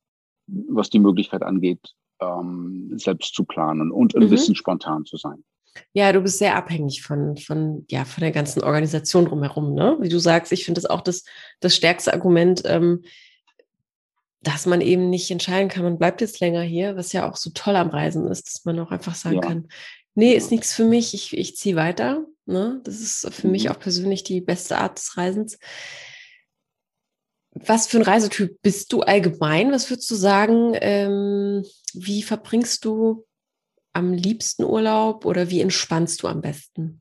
was 0.46 0.90
die 0.90 0.98
Möglichkeit 0.98 1.42
angeht, 1.42 1.94
ähm, 2.20 2.92
selbst 2.96 3.34
zu 3.34 3.44
planen 3.44 3.90
und 3.90 4.16
ein 4.16 4.24
mhm. 4.24 4.30
bisschen 4.30 4.54
spontan 4.54 5.04
zu 5.04 5.16
sein. 5.16 5.44
Ja, 5.92 6.12
du 6.12 6.20
bist 6.20 6.38
sehr 6.38 6.56
abhängig 6.56 7.02
von, 7.02 7.36
von, 7.36 7.84
ja, 7.88 8.04
von 8.04 8.22
der 8.22 8.32
ganzen 8.32 8.64
Organisation 8.64 9.26
drumherum, 9.26 9.74
ne? 9.74 9.96
Wie 10.00 10.08
du 10.08 10.18
sagst, 10.18 10.50
ich 10.50 10.64
finde 10.64 10.80
das 10.80 10.90
auch 10.90 11.02
das, 11.02 11.24
das 11.60 11.76
stärkste 11.76 12.12
Argument, 12.12 12.62
ähm, 12.64 13.04
dass 14.40 14.66
man 14.66 14.80
eben 14.80 15.10
nicht 15.10 15.30
entscheiden 15.30 15.68
kann, 15.68 15.84
man 15.84 15.98
bleibt 15.98 16.20
jetzt 16.20 16.40
länger 16.40 16.62
hier, 16.62 16.96
was 16.96 17.12
ja 17.12 17.28
auch 17.28 17.36
so 17.36 17.50
toll 17.50 17.76
am 17.76 17.90
Reisen 17.90 18.26
ist, 18.28 18.46
dass 18.46 18.64
man 18.64 18.78
auch 18.78 18.90
einfach 18.90 19.14
sagen 19.14 19.36
ja. 19.36 19.40
kann, 19.42 19.68
nee, 20.14 20.34
ist 20.34 20.50
nichts 20.50 20.72
für 20.74 20.84
mich, 20.84 21.14
ich, 21.14 21.36
ich 21.36 21.56
ziehe 21.56 21.76
weiter. 21.76 22.24
Ne? 22.46 22.80
Das 22.84 23.00
ist 23.00 23.28
für 23.32 23.46
mhm. 23.46 23.52
mich 23.52 23.70
auch 23.70 23.78
persönlich 23.78 24.24
die 24.24 24.40
beste 24.40 24.78
Art 24.78 24.98
des 24.98 25.16
Reisens. 25.16 25.58
Was 27.50 27.88
für 27.88 27.98
ein 27.98 28.04
Reisetyp 28.04 28.60
bist 28.62 28.92
du 28.92 29.02
allgemein? 29.02 29.72
Was 29.72 29.90
würdest 29.90 30.10
du 30.10 30.14
sagen? 30.14 30.72
Ähm, 30.74 31.64
wie 31.92 32.22
verbringst 32.22 32.84
du 32.84 33.26
am 33.92 34.12
liebsten 34.12 34.64
Urlaub 34.64 35.24
oder 35.24 35.50
wie 35.50 35.60
entspannst 35.60 36.22
du 36.22 36.28
am 36.28 36.40
besten? 36.40 37.00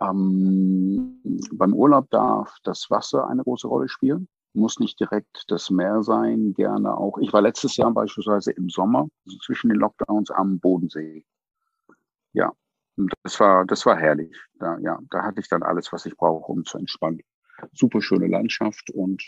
Ähm, 0.00 1.22
beim 1.52 1.74
Urlaub 1.74 2.10
darf 2.10 2.56
das 2.64 2.90
Wasser 2.90 3.28
eine 3.28 3.44
große 3.44 3.68
Rolle 3.68 3.88
spielen. 3.88 4.28
Muss 4.56 4.80
nicht 4.80 4.98
direkt 4.98 5.44
das 5.48 5.68
Meer 5.68 6.02
sein, 6.02 6.54
gerne 6.54 6.96
auch. 6.96 7.18
Ich 7.18 7.30
war 7.34 7.42
letztes 7.42 7.76
Jahr 7.76 7.92
beispielsweise 7.92 8.52
im 8.52 8.70
Sommer, 8.70 9.06
also 9.26 9.38
zwischen 9.44 9.68
den 9.68 9.78
Lockdowns 9.78 10.30
am 10.30 10.58
Bodensee. 10.58 11.26
Ja, 12.32 12.52
das 13.22 13.38
war, 13.38 13.66
das 13.66 13.84
war 13.84 13.98
herrlich. 13.98 14.34
Da, 14.54 14.78
ja, 14.78 14.98
da 15.10 15.24
hatte 15.24 15.40
ich 15.40 15.48
dann 15.48 15.62
alles, 15.62 15.92
was 15.92 16.06
ich 16.06 16.16
brauche, 16.16 16.50
um 16.50 16.64
zu 16.64 16.78
entspannen. 16.78 17.20
Super 17.74 18.00
schöne 18.00 18.28
Landschaft 18.28 18.90
und 18.90 19.22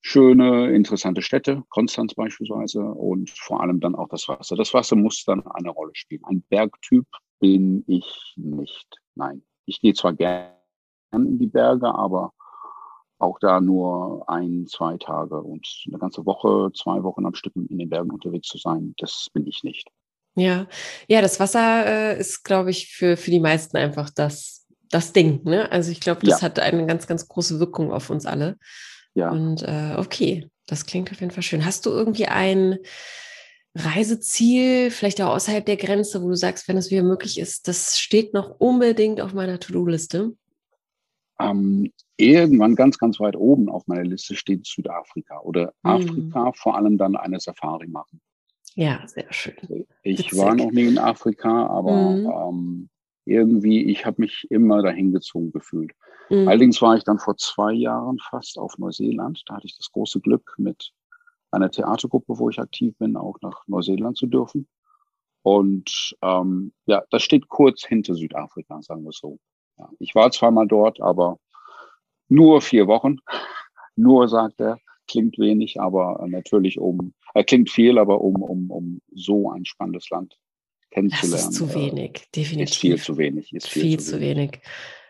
schöne, 0.00 0.74
interessante 0.74 1.22
Städte, 1.22 1.62
Konstanz 1.68 2.14
beispielsweise 2.14 2.82
und 2.82 3.30
vor 3.30 3.60
allem 3.60 3.78
dann 3.78 3.94
auch 3.94 4.08
das 4.08 4.26
Wasser. 4.28 4.56
Das 4.56 4.74
Wasser 4.74 4.96
muss 4.96 5.22
dann 5.24 5.46
eine 5.46 5.70
Rolle 5.70 5.92
spielen. 5.94 6.24
Ein 6.24 6.42
Bergtyp 6.48 7.06
bin 7.38 7.84
ich 7.86 8.34
nicht. 8.36 8.96
Nein, 9.14 9.44
ich 9.64 9.80
gehe 9.80 9.94
zwar 9.94 10.12
gerne 10.12 10.56
in 11.12 11.38
die 11.38 11.46
Berge, 11.46 11.94
aber 11.94 12.32
auch 13.18 13.38
da 13.38 13.60
nur 13.60 14.28
ein, 14.28 14.66
zwei 14.68 14.96
Tage 14.96 15.40
und 15.40 15.66
eine 15.88 15.98
ganze 15.98 16.24
Woche, 16.24 16.70
zwei 16.72 17.02
Wochen 17.02 17.26
am 17.26 17.34
Stück 17.34 17.54
in 17.56 17.78
den 17.78 17.88
Bergen 17.88 18.10
unterwegs 18.10 18.48
zu 18.48 18.58
sein, 18.58 18.94
das 18.98 19.28
bin 19.32 19.46
ich 19.46 19.64
nicht. 19.64 19.88
Ja, 20.36 20.68
ja, 21.08 21.20
das 21.20 21.40
Wasser 21.40 21.86
äh, 21.86 22.20
ist, 22.20 22.44
glaube 22.44 22.70
ich, 22.70 22.92
für, 22.92 23.16
für 23.16 23.30
die 23.30 23.40
meisten 23.40 23.76
einfach 23.76 24.08
das, 24.10 24.66
das 24.90 25.12
Ding. 25.12 25.42
Ne? 25.42 25.70
Also 25.72 25.90
ich 25.90 26.00
glaube, 26.00 26.24
das 26.24 26.40
ja. 26.40 26.46
hat 26.46 26.60
eine 26.60 26.86
ganz, 26.86 27.08
ganz 27.08 27.26
große 27.26 27.58
Wirkung 27.58 27.92
auf 27.92 28.08
uns 28.08 28.24
alle. 28.24 28.56
Ja. 29.14 29.30
Und 29.30 29.62
äh, 29.62 29.96
okay, 29.98 30.48
das 30.66 30.86
klingt 30.86 31.10
auf 31.10 31.20
jeden 31.20 31.32
Fall 31.32 31.42
schön. 31.42 31.64
Hast 31.64 31.86
du 31.86 31.90
irgendwie 31.90 32.26
ein 32.26 32.78
Reiseziel, 33.74 34.90
vielleicht 34.90 35.20
auch 35.20 35.34
außerhalb 35.34 35.66
der 35.66 35.76
Grenze, 35.76 36.22
wo 36.22 36.28
du 36.28 36.36
sagst, 36.36 36.68
wenn 36.68 36.76
es 36.76 36.90
wieder 36.90 37.02
möglich 37.02 37.38
ist, 37.38 37.66
das 37.66 37.98
steht 37.98 38.32
noch 38.32 38.60
unbedingt 38.60 39.20
auf 39.20 39.34
meiner 39.34 39.58
To-Do-Liste? 39.58 40.32
Ähm, 41.40 41.92
irgendwann 42.16 42.74
ganz, 42.74 42.98
ganz 42.98 43.20
weit 43.20 43.36
oben 43.36 43.68
auf 43.68 43.86
meiner 43.86 44.04
Liste 44.04 44.34
steht 44.34 44.66
Südafrika 44.66 45.40
oder 45.40 45.72
mhm. 45.82 45.90
Afrika, 45.90 46.52
vor 46.52 46.76
allem 46.76 46.98
dann 46.98 47.16
eine 47.16 47.38
Safari 47.38 47.86
machen. 47.86 48.20
Ja, 48.74 49.06
sehr 49.06 49.32
schön. 49.32 49.86
Ich 50.02 50.18
Witzig. 50.18 50.38
war 50.38 50.54
noch 50.54 50.70
nie 50.70 50.86
in 50.86 50.98
Afrika, 50.98 51.66
aber 51.66 52.10
mhm. 52.10 52.26
ähm, 52.26 52.88
irgendwie, 53.24 53.84
ich 53.90 54.06
habe 54.06 54.22
mich 54.22 54.46
immer 54.50 54.82
dahin 54.82 55.12
gezogen 55.12 55.52
gefühlt. 55.52 55.92
Mhm. 56.30 56.48
Allerdings 56.48 56.80
war 56.82 56.96
ich 56.96 57.04
dann 57.04 57.18
vor 57.18 57.36
zwei 57.36 57.72
Jahren 57.72 58.18
fast 58.18 58.58
auf 58.58 58.78
Neuseeland. 58.78 59.42
Da 59.46 59.56
hatte 59.56 59.66
ich 59.66 59.76
das 59.76 59.90
große 59.90 60.20
Glück, 60.20 60.54
mit 60.58 60.92
einer 61.50 61.70
Theatergruppe, 61.70 62.38
wo 62.38 62.50
ich 62.50 62.58
aktiv 62.58 62.96
bin, 62.98 63.16
auch 63.16 63.36
nach 63.40 63.62
Neuseeland 63.66 64.16
zu 64.16 64.26
dürfen. 64.26 64.68
Und 65.42 66.16
ähm, 66.22 66.72
ja, 66.86 67.04
das 67.10 67.22
steht 67.22 67.48
kurz 67.48 67.84
hinter 67.84 68.14
Südafrika, 68.14 68.82
sagen 68.82 69.04
wir 69.04 69.12
so. 69.12 69.38
Ich 69.98 70.14
war 70.14 70.30
zweimal 70.30 70.66
dort, 70.66 71.00
aber 71.00 71.38
nur 72.28 72.60
vier 72.60 72.86
Wochen. 72.86 73.16
Nur, 74.00 74.28
sagt 74.28 74.60
er, 74.60 74.78
klingt 75.08 75.38
wenig, 75.38 75.80
aber 75.80 76.24
natürlich 76.28 76.78
um, 76.78 77.14
äh, 77.34 77.42
klingt 77.42 77.68
viel, 77.68 77.98
aber 77.98 78.20
um, 78.20 78.40
um, 78.40 78.70
um 78.70 79.00
so 79.12 79.50
ein 79.50 79.64
spannendes 79.64 80.08
Land 80.10 80.38
kennenzulernen. 80.90 81.32
Das 81.32 81.48
ist 81.48 81.54
zu 81.54 81.64
äh, 81.64 81.74
wenig, 81.74 82.28
definitiv. 82.34 82.70
Ist 82.70 82.80
viel 82.80 82.98
zu 82.98 83.18
wenig. 83.18 83.52
Ist 83.52 83.68
viel, 83.68 83.82
viel 83.82 84.00
zu 84.00 84.20
wenig. 84.20 84.52
wenig. 84.52 84.60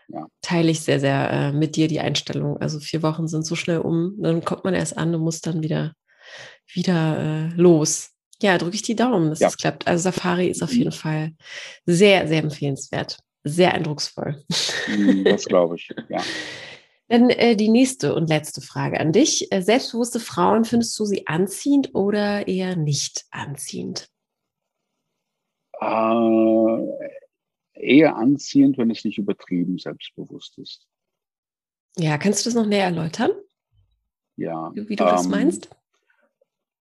Ja. 0.07 0.27
Teile 0.41 0.71
ich 0.71 0.79
sehr, 0.81 0.99
sehr 0.99 1.29
äh, 1.31 1.51
mit 1.51 1.75
dir 1.75 1.87
die 1.87 1.99
Einstellung. 1.99 2.57
Also 2.57 2.79
vier 2.79 3.03
Wochen 3.03 3.27
sind 3.27 3.45
so 3.45 3.55
schnell 3.55 3.79
um, 3.79 4.15
dann 4.17 4.43
kommt 4.43 4.63
man 4.63 4.73
erst 4.73 4.97
an 4.97 5.13
und 5.13 5.21
muss 5.21 5.41
dann 5.41 5.61
wieder, 5.61 5.93
wieder 6.73 7.51
äh, 7.51 7.55
los. 7.55 8.15
Ja, 8.41 8.57
drücke 8.57 8.75
ich 8.75 8.81
die 8.81 8.95
Daumen, 8.95 9.29
dass 9.29 9.39
ja. 9.39 9.49
es 9.49 9.57
klappt. 9.57 9.87
Also 9.87 10.03
Safari 10.03 10.47
ist 10.47 10.63
auf 10.63 10.73
jeden 10.73 10.93
Fall 10.93 11.33
sehr, 11.85 12.27
sehr 12.27 12.41
empfehlenswert. 12.41 13.19
Sehr 13.49 13.73
eindrucksvoll. 13.73 14.43
Mhm, 14.87 15.23
das 15.23 15.45
glaube 15.45 15.75
ich, 15.75 15.89
ja. 16.09 16.21
Dann 17.07 17.31
äh, 17.31 17.55
die 17.55 17.69
nächste 17.69 18.13
und 18.13 18.29
letzte 18.29 18.61
Frage 18.61 18.99
an 18.99 19.11
dich. 19.11 19.51
Äh, 19.51 19.61
selbstbewusste 19.61 20.19
Frauen, 20.19 20.63
findest 20.63 20.97
du 20.99 21.05
sie 21.05 21.25
anziehend 21.25 21.95
oder 21.95 22.47
eher 22.47 22.75
nicht 22.75 23.25
anziehend? 23.31 24.09
Äh, 25.81 27.09
eher 27.73 28.15
anziehend, 28.15 28.77
wenn 28.77 28.91
es 28.91 29.03
nicht 29.03 29.17
übertrieben 29.17 29.79
selbstbewusst 29.79 30.59
ist. 30.59 30.87
Ja, 31.97 32.19
kannst 32.19 32.45
du 32.45 32.49
das 32.49 32.55
noch 32.55 32.67
näher 32.67 32.85
erläutern? 32.85 33.31
Ja. 34.35 34.71
Wie 34.75 34.95
du 34.95 35.03
ähm, 35.03 35.09
das 35.09 35.27
meinst? 35.27 35.69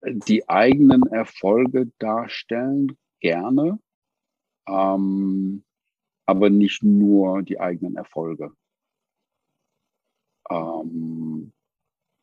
Die 0.03 0.49
eigenen 0.49 1.07
Erfolge 1.07 1.93
darstellen, 1.99 2.99
gerne, 3.21 3.79
ähm, 4.67 5.65
aber 6.31 6.49
nicht 6.49 6.85
nur 6.85 7.43
die 7.43 7.59
eigenen 7.59 7.97
Erfolge. 7.97 8.53
Ähm, 10.49 11.53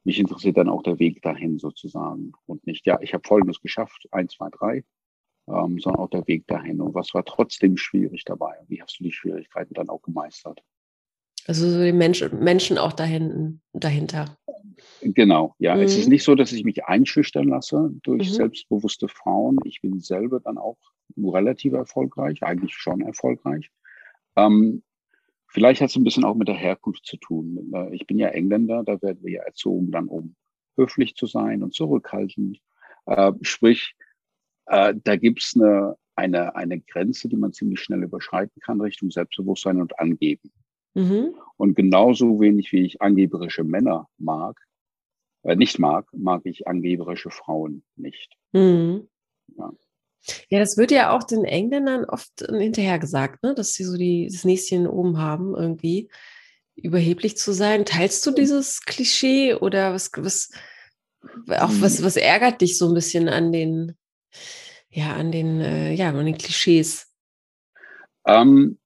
mich 0.05 0.17
interessiert 0.17 0.55
dann 0.55 0.69
auch 0.69 0.81
der 0.81 0.97
Weg 0.99 1.21
dahin 1.21 1.59
sozusagen 1.59 2.31
und 2.45 2.65
nicht, 2.65 2.85
ja, 2.85 3.01
ich 3.01 3.13
habe 3.13 3.27
Folgendes 3.27 3.59
geschafft, 3.59 4.07
eins, 4.11 4.35
zwei, 4.35 4.47
drei, 4.49 4.85
ähm, 5.49 5.77
sondern 5.79 6.01
auch 6.01 6.09
der 6.09 6.25
Weg 6.25 6.47
dahin. 6.47 6.79
Und 6.79 6.95
was 6.95 7.13
war 7.13 7.25
trotzdem 7.25 7.75
schwierig 7.75 8.23
dabei? 8.23 8.55
Wie 8.69 8.81
hast 8.81 8.97
du 8.97 9.03
die 9.03 9.11
Schwierigkeiten 9.11 9.73
dann 9.73 9.89
auch 9.89 10.01
gemeistert? 10.01 10.63
Also 11.45 11.69
so 11.69 11.83
die 11.83 11.91
Menschen, 11.91 12.39
Menschen 12.39 12.77
auch 12.77 12.93
dahin, 12.93 13.59
dahinter. 13.73 14.37
Genau, 15.01 15.53
ja. 15.59 15.75
Mhm. 15.75 15.81
Es 15.81 15.97
ist 15.97 16.05
mhm. 16.05 16.13
nicht 16.13 16.23
so, 16.23 16.35
dass 16.35 16.53
ich 16.53 16.63
mich 16.63 16.85
einschüchtern 16.85 17.49
lasse 17.49 17.91
durch 18.03 18.29
mhm. 18.29 18.33
selbstbewusste 18.33 19.09
Frauen. 19.09 19.57
Ich 19.65 19.81
bin 19.81 19.99
selber 19.99 20.39
dann 20.39 20.57
auch 20.57 20.77
relativ 21.17 21.73
erfolgreich, 21.73 22.43
eigentlich 22.43 22.73
schon 22.73 23.01
erfolgreich. 23.01 23.69
Ähm, 24.37 24.83
vielleicht 25.47 25.81
hat 25.81 25.89
es 25.89 25.95
ein 25.95 26.03
bisschen 26.03 26.23
auch 26.23 26.35
mit 26.35 26.47
der 26.47 26.55
Herkunft 26.55 27.05
zu 27.05 27.17
tun. 27.17 27.71
Äh, 27.73 27.95
ich 27.95 28.07
bin 28.07 28.19
ja 28.19 28.29
Engländer, 28.29 28.83
da 28.83 29.01
werden 29.01 29.23
wir 29.23 29.31
ja 29.31 29.43
erzogen, 29.43 29.91
dann 29.91 30.07
um 30.07 30.35
höflich 30.77 31.15
zu 31.15 31.25
sein 31.25 31.63
und 31.63 31.73
zurückhaltend. 31.73 32.59
Äh, 33.07 33.33
sprich, 33.41 33.95
äh, 34.67 34.93
da 35.03 35.15
gibt's 35.15 35.55
eine, 35.55 35.97
eine, 36.15 36.55
eine 36.55 36.79
Grenze, 36.79 37.27
die 37.27 37.35
man 37.35 37.51
ziemlich 37.51 37.81
schnell 37.81 38.03
überschreiten 38.03 38.61
kann 38.61 38.79
Richtung 38.79 39.11
Selbstbewusstsein 39.11 39.81
und 39.81 39.99
Angeben. 39.99 40.51
Mhm. 40.93 41.35
Und 41.57 41.75
genauso 41.75 42.39
wenig 42.39 42.71
wie 42.71 42.85
ich 42.85 43.01
angeberische 43.01 43.63
Männer 43.63 44.07
mag, 44.17 44.59
äh, 45.43 45.55
nicht 45.55 45.79
mag, 45.79 46.07
mag 46.13 46.41
ich 46.45 46.67
angeberische 46.67 47.31
Frauen 47.31 47.83
nicht. 47.95 48.35
Mhm. 48.53 49.07
Ja. 49.57 49.71
Ja, 50.49 50.59
das 50.59 50.77
wird 50.77 50.91
ja 50.91 51.15
auch 51.15 51.23
den 51.23 51.45
Engländern 51.45 52.05
oft 52.05 52.45
hinterher 52.47 52.99
gesagt, 52.99 53.43
ne? 53.43 53.55
dass 53.55 53.73
sie 53.73 53.83
so 53.83 53.97
die, 53.97 54.27
das 54.31 54.43
Näschen 54.43 54.87
oben 54.87 55.17
haben 55.17 55.55
irgendwie. 55.55 56.09
überheblich 56.75 57.37
zu 57.37 57.53
sein. 57.53 57.85
Teilst 57.85 58.25
du 58.25 58.31
dieses 58.31 58.81
Klischee 58.81 59.55
oder 59.55 59.93
was, 59.93 60.11
was, 60.15 60.51
auch 61.47 61.71
was, 61.79 61.97
hm. 61.97 62.05
was 62.05 62.17
ärgert 62.17 62.61
dich 62.61 62.77
so 62.77 62.87
ein 62.87 62.93
bisschen 62.93 63.29
an 63.29 63.51
den, 63.51 63.97
ja, 64.89 65.15
an 65.15 65.31
den, 65.31 65.59
äh, 65.61 65.93
ja, 65.93 66.09
an 66.09 66.25
den 66.25 66.37
Klischees? 66.37 67.11
Ähm, 68.25 68.77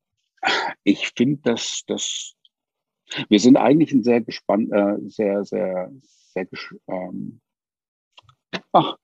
ich 0.84 1.12
finde, 1.16 1.42
dass, 1.44 1.84
dass 1.88 2.36
wir 3.30 3.40
sind 3.40 3.58
eigentlich 3.58 3.92
ein 3.92 4.04
sehr 4.04 4.22
gespannt, 4.22 4.72
äh, 4.72 4.96
sehr, 5.08 5.44
sehr, 5.44 5.92
sehr, 6.34 6.48
ähm, 6.88 7.42
ach, 8.72 8.98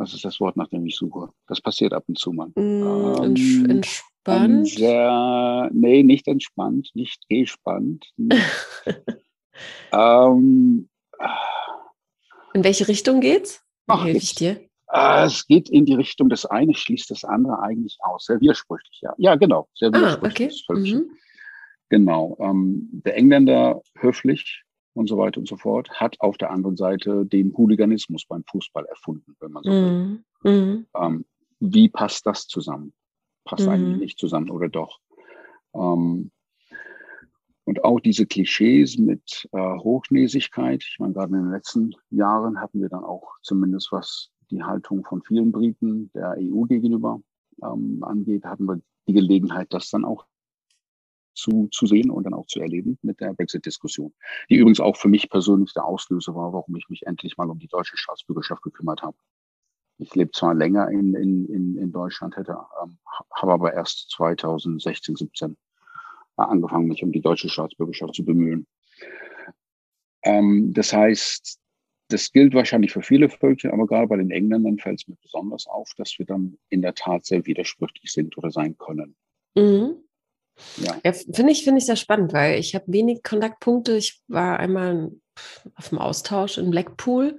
was 0.00 0.14
ist 0.14 0.24
das 0.24 0.40
Wort, 0.40 0.56
nach 0.56 0.68
dem 0.68 0.86
ich 0.86 0.96
suche? 0.96 1.28
Das 1.46 1.60
passiert 1.60 1.92
ab 1.92 2.04
und 2.08 2.18
zu 2.18 2.32
mal. 2.32 2.48
Mm, 2.56 3.22
ähm, 3.22 3.66
entspannt? 3.68 4.68
Sehr, 4.68 5.70
nee, 5.72 6.02
nicht 6.02 6.26
entspannt, 6.26 6.90
nicht 6.94 7.28
gespannt. 7.28 8.06
Ähm, 9.92 10.88
in 12.54 12.64
welche 12.64 12.88
Richtung 12.88 13.20
geht's? 13.20 13.62
Ach, 13.88 14.04
Helfe 14.04 14.16
ich 14.16 14.34
dir? 14.34 14.60
Äh, 14.90 15.24
es 15.24 15.46
geht 15.46 15.68
in 15.68 15.84
die 15.84 15.94
Richtung, 15.94 16.28
das 16.28 16.46
eine 16.46 16.74
schließt 16.74 17.10
das 17.10 17.24
andere 17.24 17.60
eigentlich 17.60 17.98
aus. 18.00 18.24
Sehr 18.24 18.40
widersprüchlich, 18.40 19.00
ja. 19.02 19.12
Ja, 19.18 19.34
genau. 19.34 19.68
Sehr 19.74 19.92
widersprüchlich. 19.92 20.64
Ah, 20.68 20.72
okay. 20.72 20.92
Mhm. 20.94 21.10
Genau. 21.90 22.38
Ähm, 22.40 22.88
der 23.04 23.16
Engländer 23.16 23.82
höflich 23.98 24.62
und 25.00 25.08
so 25.08 25.18
weiter 25.18 25.40
und 25.40 25.48
so 25.48 25.56
fort 25.56 25.90
hat 25.90 26.20
auf 26.20 26.38
der 26.38 26.50
anderen 26.50 26.76
Seite 26.76 27.26
den 27.26 27.56
Hooliganismus 27.56 28.26
beim 28.26 28.44
Fußball 28.44 28.84
erfunden, 28.84 29.34
wenn 29.40 29.52
man 29.52 29.62
so 29.64 29.70
will. 29.70 29.92
Mhm. 29.92 30.24
mhm. 30.44 30.86
Ähm, 30.94 31.24
wie 31.58 31.88
passt 31.88 32.26
das 32.26 32.46
zusammen? 32.46 32.92
Passt 33.44 33.64
mhm. 33.64 33.72
eigentlich 33.72 33.98
nicht 33.98 34.18
zusammen 34.18 34.50
oder 34.50 34.68
doch? 34.68 34.98
Ähm, 35.74 36.30
und 37.64 37.84
auch 37.84 38.00
diese 38.00 38.26
Klischees 38.26 38.98
mit 38.98 39.48
äh, 39.52 39.58
Hochnäsigkeit. 39.58 40.82
Ich 40.82 40.96
meine, 40.98 41.12
gerade 41.12 41.34
in 41.36 41.42
den 41.42 41.52
letzten 41.52 41.94
Jahren 42.10 42.60
hatten 42.60 42.80
wir 42.80 42.88
dann 42.88 43.04
auch 43.04 43.34
zumindest 43.42 43.92
was 43.92 44.30
die 44.50 44.62
Haltung 44.62 45.04
von 45.04 45.22
vielen 45.22 45.52
Briten 45.52 46.10
der 46.12 46.36
EU 46.38 46.62
gegenüber 46.62 47.20
ähm, 47.62 48.02
angeht, 48.02 48.44
hatten 48.44 48.64
wir 48.64 48.80
die 49.06 49.12
Gelegenheit, 49.12 49.72
das 49.72 49.90
dann 49.90 50.04
auch 50.04 50.26
zu, 51.34 51.68
zu 51.72 51.86
sehen 51.86 52.10
und 52.10 52.24
dann 52.24 52.34
auch 52.34 52.46
zu 52.46 52.60
erleben 52.60 52.98
mit 53.02 53.20
der 53.20 53.34
Brexit-Diskussion, 53.34 54.12
die 54.48 54.56
übrigens 54.56 54.80
auch 54.80 54.96
für 54.96 55.08
mich 55.08 55.30
persönlich 55.30 55.72
der 55.74 55.84
Auslöser 55.84 56.34
war, 56.34 56.52
warum 56.52 56.76
ich 56.76 56.88
mich 56.88 57.06
endlich 57.06 57.36
mal 57.36 57.50
um 57.50 57.58
die 57.58 57.68
deutsche 57.68 57.96
Staatsbürgerschaft 57.96 58.62
gekümmert 58.62 59.02
habe. 59.02 59.16
Ich 59.98 60.14
lebe 60.14 60.30
zwar 60.32 60.54
länger 60.54 60.88
in, 60.88 61.14
in, 61.14 61.46
in, 61.46 61.76
in 61.76 61.92
Deutschland, 61.92 62.36
hätte, 62.36 62.56
ähm, 62.82 62.98
habe 63.34 63.52
aber 63.52 63.74
erst 63.74 64.10
2016, 64.12 65.16
17 65.16 65.56
angefangen, 66.36 66.88
mich 66.88 67.02
um 67.02 67.12
die 67.12 67.20
deutsche 67.20 67.50
Staatsbürgerschaft 67.50 68.14
zu 68.14 68.24
bemühen. 68.24 68.66
Ähm, 70.22 70.72
das 70.72 70.92
heißt, 70.92 71.58
das 72.08 72.32
gilt 72.32 72.54
wahrscheinlich 72.54 72.92
für 72.92 73.02
viele 73.02 73.28
Völker, 73.28 73.72
aber 73.72 73.86
gerade 73.86 74.08
bei 74.08 74.16
den 74.16 74.30
Engländern 74.30 74.78
fällt 74.78 75.00
es 75.00 75.08
mir 75.08 75.16
besonders 75.22 75.66
auf, 75.66 75.90
dass 75.96 76.18
wir 76.18 76.26
dann 76.26 76.58
in 76.68 76.82
der 76.82 76.94
Tat 76.94 77.24
sehr 77.24 77.46
widersprüchlich 77.46 78.10
sind 78.10 78.36
oder 78.36 78.50
sein 78.50 78.76
können. 78.78 79.14
Mhm. 79.54 79.96
Ja, 80.76 80.96
ja 81.04 81.12
finde 81.12 81.52
ich, 81.52 81.64
finde 81.64 81.78
ich 81.78 81.86
sehr 81.86 81.96
spannend, 81.96 82.32
weil 82.32 82.58
ich 82.58 82.74
habe 82.74 82.84
wenig 82.88 83.22
Kontaktpunkte. 83.22 83.96
Ich 83.96 84.20
war 84.28 84.58
einmal 84.58 85.10
auf 85.74 85.88
dem 85.88 85.98
Austausch 85.98 86.58
in 86.58 86.70
Blackpool. 86.70 87.38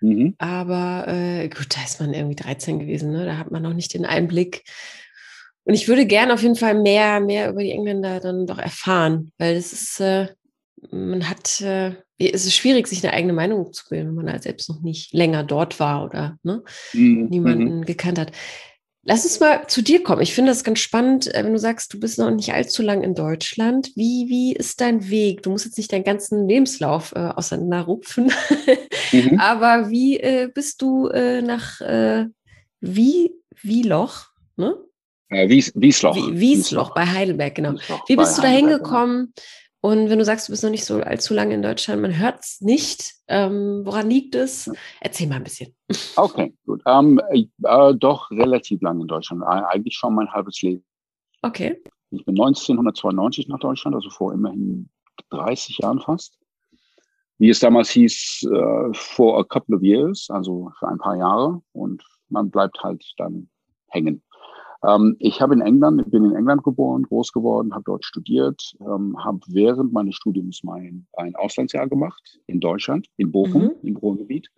Mhm. 0.00 0.34
Aber 0.38 1.06
äh, 1.08 1.48
gut, 1.48 1.76
da 1.76 1.82
ist 1.82 2.00
man 2.00 2.14
irgendwie 2.14 2.36
13 2.36 2.78
gewesen, 2.78 3.12
ne? 3.12 3.24
da 3.26 3.36
hat 3.36 3.50
man 3.50 3.62
noch 3.62 3.74
nicht 3.74 3.94
den 3.94 4.04
Einblick. 4.04 4.64
Und 5.64 5.74
ich 5.74 5.88
würde 5.88 6.06
gerne 6.06 6.32
auf 6.32 6.42
jeden 6.42 6.56
Fall 6.56 6.74
mehr, 6.74 7.20
mehr 7.20 7.50
über 7.50 7.62
die 7.62 7.72
Engländer 7.72 8.20
dann 8.20 8.46
doch 8.46 8.58
erfahren, 8.58 9.32
weil 9.38 9.56
es 9.56 9.72
ist, 9.72 10.00
äh, 10.00 10.28
man 10.90 11.28
hat, 11.28 11.60
äh, 11.60 11.94
es 12.18 12.46
ist 12.46 12.54
schwierig, 12.54 12.86
sich 12.86 13.04
eine 13.04 13.12
eigene 13.12 13.32
Meinung 13.32 13.72
zu 13.72 13.84
bilden, 13.88 14.08
wenn 14.08 14.24
man 14.24 14.32
halt 14.32 14.44
selbst 14.44 14.68
noch 14.68 14.80
nicht 14.80 15.12
länger 15.12 15.44
dort 15.44 15.78
war 15.78 16.04
oder 16.04 16.38
ne, 16.42 16.62
mhm. 16.92 17.26
niemanden 17.28 17.78
mhm. 17.78 17.84
gekannt 17.84 18.18
hat. 18.18 18.32
Lass 19.08 19.24
uns 19.24 19.40
mal 19.40 19.66
zu 19.68 19.80
dir 19.80 20.02
kommen. 20.02 20.20
Ich 20.20 20.34
finde 20.34 20.50
das 20.50 20.64
ganz 20.64 20.80
spannend, 20.80 21.34
äh, 21.34 21.42
wenn 21.42 21.54
du 21.54 21.58
sagst, 21.58 21.94
du 21.94 21.98
bist 21.98 22.18
noch 22.18 22.30
nicht 22.30 22.52
allzu 22.52 22.82
lang 22.82 23.02
in 23.02 23.14
Deutschland. 23.14 23.90
Wie, 23.96 24.26
wie 24.28 24.52
ist 24.52 24.82
dein 24.82 25.08
Weg? 25.08 25.42
Du 25.42 25.48
musst 25.48 25.64
jetzt 25.64 25.78
nicht 25.78 25.90
deinen 25.90 26.04
ganzen 26.04 26.46
Lebenslauf 26.46 27.12
äh, 27.16 27.20
auseinanderrupfen, 27.20 28.30
mhm. 29.10 29.40
aber 29.40 29.88
wie 29.88 30.20
äh, 30.20 30.50
bist 30.52 30.82
du 30.82 31.08
äh, 31.08 31.40
nach 31.40 31.80
äh, 31.80 32.26
wie, 32.80 33.32
Wieloch, 33.62 34.26
ne? 34.56 34.76
Äh, 35.30 35.48
Wies, 35.48 35.72
Wiesloch. 35.74 36.14
Wiesloch. 36.14 36.34
Wiesloch 36.34 36.94
bei 36.94 37.06
Heidelberg, 37.06 37.54
genau. 37.54 37.72
Wiesloch 37.76 38.08
wie 38.10 38.16
bist 38.16 38.36
du 38.36 38.42
da 38.42 38.48
genau. 38.48 38.58
hingekommen? 38.58 39.32
Und 39.80 40.10
wenn 40.10 40.18
du 40.18 40.24
sagst, 40.24 40.48
du 40.48 40.52
bist 40.52 40.64
noch 40.64 40.70
nicht 40.70 40.84
so 40.84 41.00
allzu 41.00 41.34
lange 41.34 41.54
in 41.54 41.62
Deutschland, 41.62 42.02
man 42.02 42.18
hört 42.18 42.40
es 42.40 42.60
nicht. 42.60 43.14
Ähm, 43.28 43.82
woran 43.84 44.10
liegt 44.10 44.34
es? 44.34 44.70
Erzähl 45.00 45.28
mal 45.28 45.36
ein 45.36 45.44
bisschen. 45.44 45.74
Okay, 46.16 46.54
gut. 46.66 46.82
Ähm, 46.84 47.20
äh, 47.30 47.94
doch 47.94 48.30
relativ 48.30 48.82
lange 48.82 49.02
in 49.02 49.08
Deutschland. 49.08 49.44
Eigentlich 49.44 49.94
schon 49.94 50.14
mein 50.14 50.32
halbes 50.32 50.60
Leben. 50.62 50.84
Okay. 51.42 51.80
Ich 52.10 52.24
bin 52.24 52.34
1992 52.34 53.48
nach 53.48 53.60
Deutschland, 53.60 53.94
also 53.94 54.10
vor 54.10 54.32
immerhin 54.32 54.88
30 55.30 55.78
Jahren 55.78 56.00
fast. 56.00 56.38
Wie 57.38 57.50
es 57.50 57.60
damals 57.60 57.90
hieß, 57.90 58.48
for 58.94 59.38
a 59.38 59.44
couple 59.44 59.76
of 59.76 59.82
years, 59.82 60.28
also 60.28 60.72
für 60.78 60.88
ein 60.88 60.98
paar 60.98 61.16
Jahre. 61.16 61.62
Und 61.72 62.02
man 62.28 62.50
bleibt 62.50 62.82
halt 62.82 63.04
dann 63.18 63.48
hängen. 63.88 64.22
Ähm, 64.84 65.16
ich 65.18 65.40
habe 65.40 65.54
in 65.54 65.60
England, 65.60 66.10
bin 66.10 66.24
in 66.24 66.36
England 66.36 66.62
geboren, 66.62 67.02
groß 67.02 67.32
geworden, 67.32 67.74
habe 67.74 67.84
dort 67.84 68.04
studiert, 68.04 68.76
ähm, 68.80 69.16
habe 69.22 69.40
während 69.48 69.92
meines 69.92 70.14
Studiums 70.14 70.62
mein 70.62 71.06
ein 71.16 71.34
Auslandsjahr 71.34 71.88
gemacht 71.88 72.40
in 72.46 72.60
Deutschland, 72.60 73.08
in 73.16 73.32
Bochum, 73.32 73.62
mhm. 73.62 73.74
im 73.82 73.96
Ruhrgebiet 73.96 74.50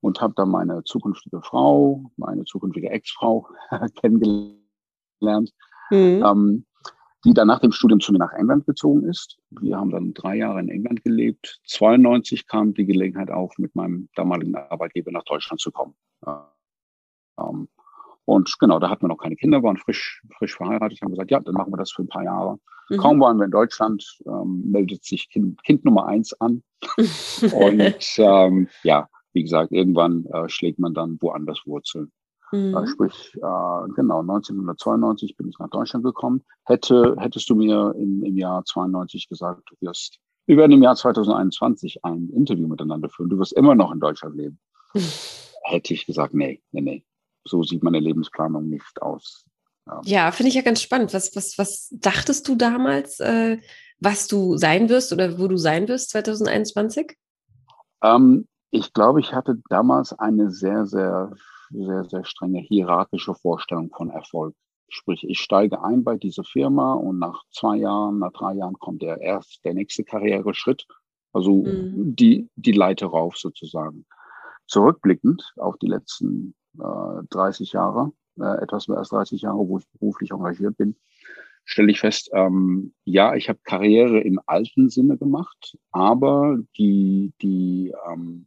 und 0.00 0.20
habe 0.20 0.34
dann 0.36 0.50
meine 0.50 0.82
zukünftige 0.84 1.40
Frau, 1.40 2.10
meine 2.16 2.44
zukünftige 2.44 2.90
Ex-Frau 2.90 3.48
kennengelernt, 4.00 4.58
mhm. 5.90 6.24
ähm, 6.24 6.66
die 7.24 7.32
dann 7.32 7.46
nach 7.46 7.60
dem 7.60 7.72
Studium 7.72 8.00
zu 8.00 8.12
mir 8.12 8.18
nach 8.18 8.32
England 8.32 8.66
gezogen 8.66 9.04
ist. 9.04 9.38
Wir 9.50 9.78
haben 9.78 9.90
dann 9.90 10.12
drei 10.14 10.36
Jahre 10.36 10.60
in 10.60 10.68
England 10.68 11.04
gelebt. 11.04 11.60
92 11.68 12.46
kam 12.46 12.74
die 12.74 12.84
Gelegenheit 12.84 13.30
auf, 13.30 13.56
mit 13.56 13.74
meinem 13.74 14.08
damaligen 14.14 14.56
Arbeitgeber 14.56 15.12
nach 15.12 15.24
Deutschland 15.24 15.60
zu 15.60 15.70
kommen. 15.70 15.94
Ähm, 17.38 17.68
und 18.26 18.58
genau, 18.58 18.78
da 18.78 18.88
hatten 18.88 19.02
wir 19.02 19.08
noch 19.08 19.18
keine 19.18 19.36
Kinder, 19.36 19.62
waren 19.62 19.76
frisch, 19.76 20.22
frisch 20.38 20.56
verheiratet, 20.56 21.00
haben 21.02 21.10
gesagt, 21.10 21.30
ja, 21.30 21.40
dann 21.40 21.54
machen 21.54 21.72
wir 21.72 21.76
das 21.76 21.92
für 21.92 22.02
ein 22.02 22.08
paar 22.08 22.24
Jahre. 22.24 22.58
Mhm. 22.88 22.96
Kaum 22.96 23.20
waren 23.20 23.38
wir 23.38 23.44
in 23.44 23.50
Deutschland, 23.50 24.18
ähm, 24.26 24.62
meldet 24.70 25.04
sich 25.04 25.28
kind, 25.30 25.62
kind 25.64 25.84
Nummer 25.84 26.06
eins 26.06 26.38
an. 26.40 26.62
und 27.52 28.18
ähm, 28.18 28.68
ja, 28.82 29.08
wie 29.32 29.42
gesagt, 29.42 29.72
irgendwann 29.72 30.26
äh, 30.26 30.48
schlägt 30.48 30.78
man 30.78 30.94
dann 30.94 31.18
woanders 31.20 31.62
Wurzeln. 31.66 32.12
Mhm. 32.52 32.74
Äh, 32.74 32.86
sprich, 32.86 33.34
äh, 33.36 33.88
genau, 33.94 34.20
1992 34.20 35.36
bin 35.36 35.48
ich 35.48 35.58
nach 35.58 35.70
Deutschland 35.70 36.04
gekommen. 36.04 36.44
Hätte, 36.64 37.16
hättest 37.18 37.50
du 37.50 37.56
mir 37.56 37.94
im, 37.98 38.22
im 38.22 38.38
Jahr 38.38 38.64
92 38.64 39.28
gesagt, 39.28 39.62
du 39.68 39.86
wirst, 39.86 40.18
wir 40.46 40.56
werden 40.56 40.72
im 40.72 40.82
Jahr 40.82 40.96
2021 40.96 42.04
ein 42.04 42.30
Interview 42.30 42.68
miteinander 42.68 43.10
führen, 43.10 43.28
du 43.28 43.38
wirst 43.38 43.52
immer 43.52 43.74
noch 43.74 43.92
in 43.92 44.00
Deutschland 44.00 44.36
leben. 44.36 44.58
Hätte 45.66 45.94
ich 45.94 46.06
gesagt, 46.06 46.34
nee, 46.34 46.62
nee, 46.72 46.82
nee 46.82 47.04
so 47.44 47.62
sieht 47.62 47.82
meine 47.82 48.00
Lebensplanung 48.00 48.68
nicht 48.68 49.02
aus. 49.02 49.44
Ja, 49.86 50.00
ja 50.04 50.32
finde 50.32 50.48
ich 50.48 50.54
ja 50.54 50.62
ganz 50.62 50.82
spannend. 50.82 51.14
Was, 51.14 51.34
was, 51.36 51.58
was 51.58 51.88
dachtest 51.92 52.48
du 52.48 52.54
damals, 52.54 53.20
äh, 53.20 53.58
was 54.00 54.26
du 54.26 54.56
sein 54.56 54.88
wirst 54.88 55.12
oder 55.12 55.38
wo 55.38 55.48
du 55.48 55.56
sein 55.56 55.88
wirst 55.88 56.10
2021? 56.10 57.16
Ähm, 58.02 58.46
ich 58.70 58.92
glaube, 58.92 59.20
ich 59.20 59.32
hatte 59.32 59.60
damals 59.68 60.12
eine 60.18 60.50
sehr, 60.50 60.86
sehr, 60.86 61.32
sehr, 61.70 62.04
sehr 62.04 62.24
strenge 62.24 62.60
hierarchische 62.60 63.34
Vorstellung 63.34 63.90
von 63.96 64.10
Erfolg. 64.10 64.54
Sprich, 64.88 65.24
ich 65.28 65.40
steige 65.40 65.82
ein 65.82 66.04
bei 66.04 66.16
dieser 66.16 66.44
Firma 66.44 66.94
und 66.94 67.18
nach 67.18 67.42
zwei 67.50 67.76
Jahren, 67.76 68.18
nach 68.18 68.32
drei 68.32 68.54
Jahren 68.54 68.78
kommt 68.78 69.02
der 69.02 69.20
erst 69.20 69.64
der 69.64 69.74
nächste 69.74 70.04
Karriereschritt, 70.04 70.86
also 71.32 71.64
mhm. 71.64 72.14
die, 72.14 72.48
die 72.56 72.72
Leiter 72.72 73.06
rauf 73.06 73.36
sozusagen. 73.36 74.06
Zurückblickend 74.66 75.52
auf 75.56 75.76
die 75.78 75.88
letzten 75.88 76.54
30 76.78 77.72
äh, 77.72 77.76
Jahre, 77.76 78.12
äh, 78.38 78.62
etwas 78.62 78.88
mehr 78.88 78.98
als 78.98 79.10
30 79.10 79.42
Jahre, 79.42 79.68
wo 79.68 79.78
ich 79.78 79.88
beruflich 79.98 80.30
engagiert 80.30 80.76
bin, 80.76 80.96
stelle 81.64 81.90
ich 81.90 82.00
fest, 82.00 82.30
ähm, 82.32 82.94
ja, 83.04 83.34
ich 83.34 83.48
habe 83.48 83.58
Karriere 83.64 84.20
im 84.20 84.40
alten 84.46 84.90
Sinne 84.90 85.16
gemacht, 85.16 85.78
aber 85.92 86.58
die, 86.76 87.32
die, 87.40 87.94
ähm, 88.10 88.46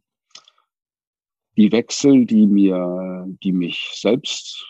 die 1.56 1.72
Wechsel, 1.72 2.26
die 2.26 2.46
mir, 2.46 3.26
die 3.42 3.52
mich 3.52 3.90
selbst 3.94 4.64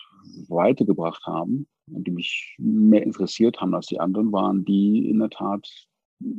weitergebracht 0.49 1.25
haben 1.27 1.68
und 1.92 2.07
die 2.07 2.11
mich 2.11 2.57
mehr 2.59 3.03
interessiert 3.03 3.61
haben 3.61 3.75
als 3.75 3.87
die 3.87 4.01
anderen, 4.01 4.33
waren 4.33 4.64
die 4.64 5.09
in 5.09 5.18
der 5.18 5.31
Tat 5.31 5.68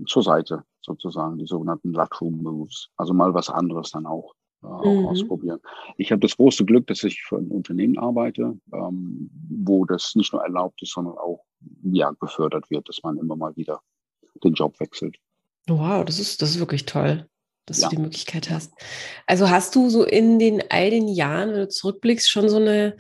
zur 0.07 0.23
Seite 0.23 0.63
sozusagen, 0.81 1.37
die 1.37 1.45
sogenannten 1.45 1.93
Lateral 1.93 2.31
Moves. 2.31 2.89
Also 2.97 3.13
mal 3.13 3.33
was 3.33 3.49
anderes 3.49 3.91
dann 3.91 4.05
auch 4.05 4.33
äh, 4.63 4.67
auch 4.67 4.83
mhm. 4.83 5.05
ausprobieren. 5.07 5.59
Ich 5.97 6.11
habe 6.11 6.19
das 6.21 6.35
große 6.35 6.65
Glück, 6.65 6.87
dass 6.87 7.03
ich 7.03 7.21
für 7.21 7.37
ein 7.37 7.47
Unternehmen 7.47 7.97
arbeite, 7.97 8.57
ähm, 8.73 9.29
wo 9.49 9.85
das 9.85 10.15
nicht 10.15 10.33
nur 10.33 10.43
erlaubt 10.43 10.81
ist, 10.81 10.93
sondern 10.93 11.17
auch 11.17 11.45
ja, 11.83 12.11
gefördert 12.19 12.69
wird, 12.69 12.87
dass 12.89 13.01
man 13.03 13.17
immer 13.17 13.35
mal 13.35 13.55
wieder 13.55 13.81
den 14.43 14.53
Job 14.53 14.79
wechselt. 14.79 15.17
Wow, 15.67 16.03
das 16.05 16.19
ist, 16.19 16.41
das 16.41 16.51
ist 16.51 16.59
wirklich 16.59 16.85
toll, 16.85 17.27
dass 17.65 17.81
ja. 17.81 17.89
du 17.89 17.95
die 17.95 18.01
Möglichkeit 18.01 18.49
hast. 18.49 18.73
Also 19.27 19.49
hast 19.49 19.75
du 19.75 19.89
so 19.89 20.03
in 20.03 20.39
den 20.39 20.63
all 20.69 20.89
den 20.89 21.07
Jahren, 21.07 21.51
wenn 21.51 21.59
du 21.59 21.69
zurückblickst, 21.69 22.29
schon 22.29 22.49
so 22.49 22.57
eine, 22.57 22.97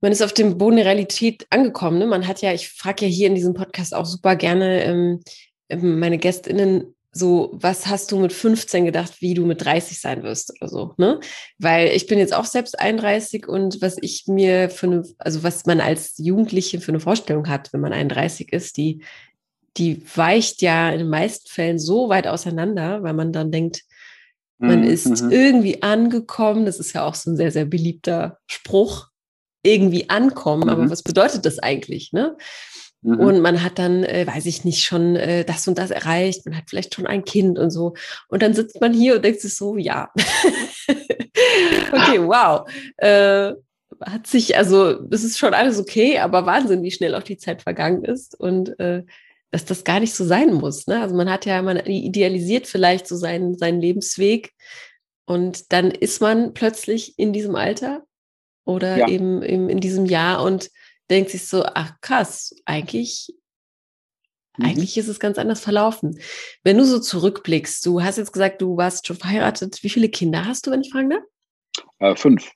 man 0.00 0.12
ist 0.12 0.22
auf 0.22 0.34
dem 0.34 0.58
Boden 0.58 0.76
der 0.76 0.86
Realität 0.86 1.46
angekommen. 1.50 1.98
Ne? 1.98 2.06
Man 2.06 2.26
hat 2.26 2.42
ja, 2.42 2.52
ich 2.52 2.68
frage 2.68 3.06
ja 3.06 3.10
hier 3.10 3.28
in 3.28 3.34
diesem 3.34 3.54
Podcast 3.54 3.94
auch 3.94 4.06
super 4.06 4.36
gerne 4.36 4.84
ähm, 4.84 5.20
ähm 5.68 5.98
meine 5.98 6.18
GästInnen 6.18 6.93
so, 7.14 7.50
was 7.52 7.86
hast 7.86 8.10
du 8.10 8.18
mit 8.18 8.32
15 8.32 8.84
gedacht, 8.84 9.20
wie 9.20 9.34
du 9.34 9.46
mit 9.46 9.64
30 9.64 10.00
sein 10.00 10.22
wirst 10.24 10.52
oder 10.60 10.68
so, 10.68 10.94
ne? 10.98 11.20
Weil 11.58 11.88
ich 11.88 12.08
bin 12.08 12.18
jetzt 12.18 12.34
auch 12.34 12.44
selbst 12.44 12.78
31 12.78 13.46
und 13.48 13.80
was 13.80 13.96
ich 14.00 14.24
mir 14.26 14.68
für 14.68 14.86
eine, 14.86 15.04
also 15.18 15.44
was 15.44 15.64
man 15.64 15.80
als 15.80 16.14
Jugendliche 16.18 16.80
für 16.80 16.90
eine 16.90 17.00
Vorstellung 17.00 17.48
hat, 17.48 17.72
wenn 17.72 17.80
man 17.80 17.92
31 17.92 18.52
ist, 18.52 18.76
die, 18.76 19.04
die 19.76 20.02
weicht 20.16 20.60
ja 20.60 20.90
in 20.90 20.98
den 20.98 21.08
meisten 21.08 21.48
Fällen 21.48 21.78
so 21.78 22.08
weit 22.08 22.26
auseinander, 22.26 23.02
weil 23.04 23.14
man 23.14 23.32
dann 23.32 23.52
denkt, 23.52 23.84
man 24.58 24.80
mhm. 24.80 24.88
ist 24.88 25.22
mhm. 25.22 25.30
irgendwie 25.30 25.82
angekommen. 25.82 26.66
Das 26.66 26.78
ist 26.78 26.92
ja 26.94 27.04
auch 27.04 27.14
so 27.14 27.30
ein 27.30 27.36
sehr, 27.36 27.50
sehr 27.50 27.64
beliebter 27.64 28.38
Spruch. 28.46 29.08
Irgendwie 29.62 30.10
ankommen. 30.10 30.64
Mhm. 30.64 30.68
Aber 30.68 30.90
was 30.90 31.02
bedeutet 31.02 31.46
das 31.46 31.58
eigentlich, 31.58 32.12
ne? 32.12 32.36
Mhm. 33.04 33.20
Und 33.20 33.40
man 33.40 33.62
hat 33.62 33.78
dann, 33.78 34.02
äh, 34.02 34.26
weiß 34.26 34.46
ich 34.46 34.64
nicht, 34.64 34.82
schon 34.82 35.14
äh, 35.14 35.44
das 35.44 35.68
und 35.68 35.76
das 35.76 35.90
erreicht. 35.90 36.46
Man 36.46 36.56
hat 36.56 36.64
vielleicht 36.68 36.94
schon 36.94 37.06
ein 37.06 37.24
Kind 37.24 37.58
und 37.58 37.70
so. 37.70 37.94
Und 38.28 38.42
dann 38.42 38.54
sitzt 38.54 38.80
man 38.80 38.94
hier 38.94 39.16
und 39.16 39.24
denkt 39.24 39.42
sich 39.42 39.54
so, 39.54 39.76
ja. 39.76 40.10
okay, 41.92 42.18
wow. 42.18 42.66
Äh, 42.96 43.52
hat 44.00 44.26
sich, 44.26 44.56
also 44.56 45.06
es 45.10 45.22
ist 45.22 45.38
schon 45.38 45.52
alles 45.52 45.78
okay, 45.78 46.18
aber 46.18 46.46
Wahnsinn, 46.46 46.82
wie 46.82 46.90
schnell 46.90 47.14
auch 47.14 47.22
die 47.22 47.36
Zeit 47.36 47.62
vergangen 47.62 48.04
ist 48.04 48.38
und 48.40 48.78
äh, 48.80 49.04
dass 49.50 49.66
das 49.66 49.84
gar 49.84 50.00
nicht 50.00 50.14
so 50.14 50.24
sein 50.24 50.54
muss. 50.54 50.86
Ne? 50.86 51.00
Also 51.00 51.14
man 51.14 51.30
hat 51.30 51.44
ja, 51.44 51.60
man 51.62 51.76
idealisiert 51.76 52.66
vielleicht 52.66 53.06
so 53.06 53.16
seinen, 53.16 53.56
seinen 53.56 53.80
Lebensweg 53.80 54.52
und 55.26 55.72
dann 55.72 55.90
ist 55.90 56.20
man 56.20 56.54
plötzlich 56.54 57.18
in 57.18 57.32
diesem 57.32 57.54
Alter 57.54 58.04
oder 58.64 58.96
ja. 58.96 59.08
eben, 59.08 59.42
eben 59.42 59.68
in 59.68 59.80
diesem 59.80 60.06
Jahr 60.06 60.42
und 60.42 60.70
denkt 61.10 61.30
sich 61.30 61.46
so, 61.46 61.64
ach 61.64 62.00
krass, 62.00 62.54
eigentlich, 62.64 63.34
mhm. 64.56 64.66
eigentlich 64.66 64.96
ist 64.96 65.08
es 65.08 65.20
ganz 65.20 65.38
anders 65.38 65.60
verlaufen. 65.60 66.18
Wenn 66.62 66.78
du 66.78 66.84
so 66.84 66.98
zurückblickst, 66.98 67.84
du 67.86 68.02
hast 68.02 68.18
jetzt 68.18 68.32
gesagt, 68.32 68.62
du 68.62 68.76
warst 68.76 69.06
schon 69.06 69.16
verheiratet. 69.16 69.82
Wie 69.82 69.90
viele 69.90 70.08
Kinder 70.08 70.44
hast 70.44 70.66
du, 70.66 70.70
wenn 70.70 70.82
ich 70.82 70.90
fragen 70.90 71.10
darf? 71.10 71.22
Äh, 71.98 72.16
fünf. 72.16 72.50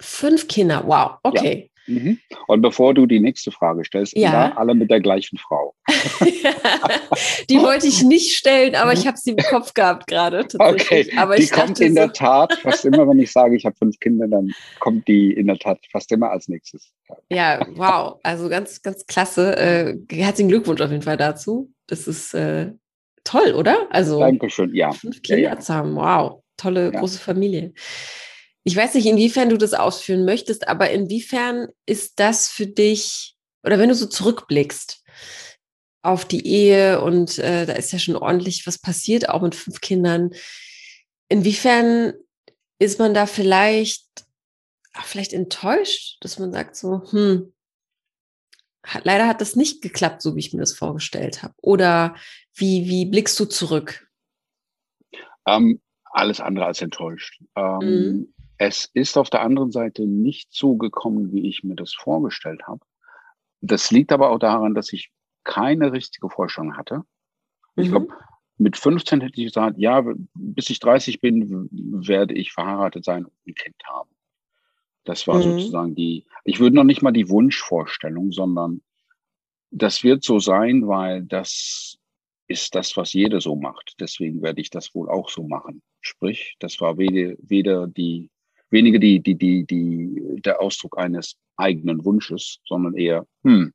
Fünf 0.00 0.48
Kinder, 0.48 0.84
wow, 0.86 1.18
okay. 1.22 1.70
Mhm. 1.86 2.18
Und 2.46 2.62
bevor 2.62 2.94
du 2.94 3.06
die 3.06 3.20
nächste 3.20 3.50
Frage 3.50 3.84
stellst, 3.84 4.16
ja. 4.16 4.52
alle 4.56 4.74
mit 4.74 4.90
der 4.90 5.00
gleichen 5.00 5.38
Frau. 5.38 5.74
die 7.48 7.58
wollte 7.58 7.86
ich 7.86 8.02
nicht 8.02 8.36
stellen, 8.36 8.74
aber 8.74 8.92
ich 8.92 9.06
habe 9.06 9.16
sie 9.16 9.30
im 9.30 9.36
Kopf 9.36 9.74
gehabt 9.74 10.06
gerade. 10.06 10.46
Okay, 10.58 11.10
aber 11.16 11.36
die 11.36 11.46
kommt 11.46 11.80
in 11.80 11.94
so 11.94 12.00
der 12.00 12.12
Tat 12.12 12.52
fast 12.62 12.84
immer, 12.84 13.08
wenn 13.08 13.18
ich 13.18 13.32
sage, 13.32 13.56
ich 13.56 13.66
habe 13.66 13.76
fünf 13.76 13.98
Kinder, 14.00 14.26
dann 14.28 14.52
kommt 14.80 15.06
die 15.08 15.32
in 15.32 15.46
der 15.46 15.58
Tat 15.58 15.78
fast 15.90 16.10
immer 16.12 16.30
als 16.30 16.48
nächstes. 16.48 16.92
Ja, 17.30 17.66
wow, 17.74 18.18
also 18.22 18.48
ganz, 18.48 18.82
ganz 18.82 19.06
klasse. 19.06 19.56
Äh, 19.56 19.96
herzlichen 20.10 20.48
Glückwunsch 20.48 20.80
auf 20.80 20.90
jeden 20.90 21.02
Fall 21.02 21.16
dazu. 21.16 21.70
Das 21.86 22.06
ist 22.06 22.34
äh, 22.34 22.72
toll, 23.24 23.52
oder? 23.52 23.86
Also 23.90 24.20
Dankeschön, 24.20 24.74
ja. 24.74 24.92
Fünf 24.92 25.22
Kinder 25.22 25.42
ja, 25.42 25.50
ja. 25.50 25.58
zu 25.58 25.74
haben, 25.74 25.94
wow, 25.96 26.42
tolle 26.56 26.92
ja. 26.92 26.98
große 27.00 27.18
Familie. 27.18 27.74
Ich 28.64 28.74
weiß 28.74 28.94
nicht, 28.94 29.06
inwiefern 29.06 29.50
du 29.50 29.58
das 29.58 29.74
ausführen 29.74 30.24
möchtest, 30.24 30.68
aber 30.68 30.90
inwiefern 30.90 31.68
ist 31.86 32.18
das 32.18 32.48
für 32.48 32.66
dich, 32.66 33.36
oder 33.62 33.78
wenn 33.78 33.90
du 33.90 33.94
so 33.94 34.06
zurückblickst 34.06 35.02
auf 36.02 36.24
die 36.24 36.46
Ehe 36.46 37.00
und 37.00 37.38
äh, 37.38 37.66
da 37.66 37.74
ist 37.74 37.92
ja 37.92 37.98
schon 37.98 38.16
ordentlich 38.16 38.66
was 38.66 38.78
passiert, 38.78 39.28
auch 39.28 39.42
mit 39.42 39.54
fünf 39.54 39.80
Kindern, 39.80 40.30
inwiefern 41.28 42.14
ist 42.78 42.98
man 42.98 43.14
da 43.14 43.26
vielleicht, 43.26 44.06
ach, 44.94 45.04
vielleicht 45.04 45.32
enttäuscht, 45.32 46.18
dass 46.22 46.38
man 46.38 46.52
sagt 46.52 46.76
so, 46.76 47.02
hm, 47.10 47.54
hat, 48.84 49.04
leider 49.04 49.26
hat 49.26 49.40
das 49.40 49.56
nicht 49.56 49.82
geklappt, 49.82 50.22
so 50.22 50.36
wie 50.36 50.40
ich 50.40 50.52
mir 50.52 50.60
das 50.60 50.74
vorgestellt 50.74 51.42
habe. 51.42 51.54
Oder 51.62 52.16
wie, 52.54 52.86
wie 52.86 53.06
blickst 53.06 53.38
du 53.40 53.46
zurück? 53.46 54.08
Ähm, 55.46 55.80
alles 56.04 56.40
andere 56.40 56.66
als 56.66 56.80
enttäuscht. 56.80 57.40
Ähm, 57.56 57.78
mhm. 57.78 58.33
Es 58.58 58.90
ist 58.94 59.16
auf 59.16 59.30
der 59.30 59.42
anderen 59.42 59.72
Seite 59.72 60.06
nicht 60.06 60.52
so 60.52 60.76
gekommen, 60.76 61.32
wie 61.32 61.48
ich 61.48 61.64
mir 61.64 61.74
das 61.74 61.92
vorgestellt 61.92 62.62
habe. 62.66 62.80
Das 63.60 63.90
liegt 63.90 64.12
aber 64.12 64.30
auch 64.30 64.38
daran, 64.38 64.74
dass 64.74 64.92
ich 64.92 65.10
keine 65.42 65.92
richtige 65.92 66.28
Vorstellung 66.30 66.76
hatte. 66.76 67.02
Ich 67.76 67.88
mhm. 67.88 67.90
glaube, 67.90 68.08
mit 68.56 68.76
15 68.76 69.20
hätte 69.20 69.40
ich 69.40 69.46
gesagt, 69.46 69.78
ja, 69.78 70.04
bis 70.34 70.70
ich 70.70 70.78
30 70.78 71.20
bin, 71.20 71.68
werde 71.72 72.34
ich 72.34 72.52
verheiratet 72.52 73.04
sein 73.04 73.24
und 73.24 73.32
ein 73.46 73.54
Kind 73.54 73.76
haben. 73.86 74.10
Das 75.04 75.26
war 75.26 75.36
mhm. 75.36 75.42
sozusagen 75.42 75.94
die, 75.94 76.26
ich 76.44 76.60
würde 76.60 76.76
noch 76.76 76.84
nicht 76.84 77.02
mal 77.02 77.12
die 77.12 77.28
Wunschvorstellung, 77.28 78.32
sondern 78.32 78.82
das 79.70 80.04
wird 80.04 80.22
so 80.22 80.38
sein, 80.38 80.86
weil 80.86 81.24
das 81.24 81.98
ist 82.46 82.74
das, 82.74 82.96
was 82.96 83.12
jeder 83.12 83.40
so 83.40 83.56
macht. 83.56 83.96
Deswegen 84.00 84.42
werde 84.42 84.60
ich 84.60 84.70
das 84.70 84.94
wohl 84.94 85.08
auch 85.08 85.28
so 85.30 85.46
machen. 85.46 85.82
Sprich, 86.00 86.56
das 86.60 86.80
war 86.80 86.96
weder, 86.98 87.34
weder 87.38 87.86
die 87.86 88.30
weniger 88.74 88.98
die, 88.98 89.20
die, 89.20 89.36
die, 89.36 89.64
die, 89.64 90.42
der 90.42 90.60
Ausdruck 90.60 90.98
eines 90.98 91.36
eigenen 91.56 92.04
Wunsches, 92.04 92.60
sondern 92.66 92.94
eher, 92.94 93.26
hm, 93.42 93.72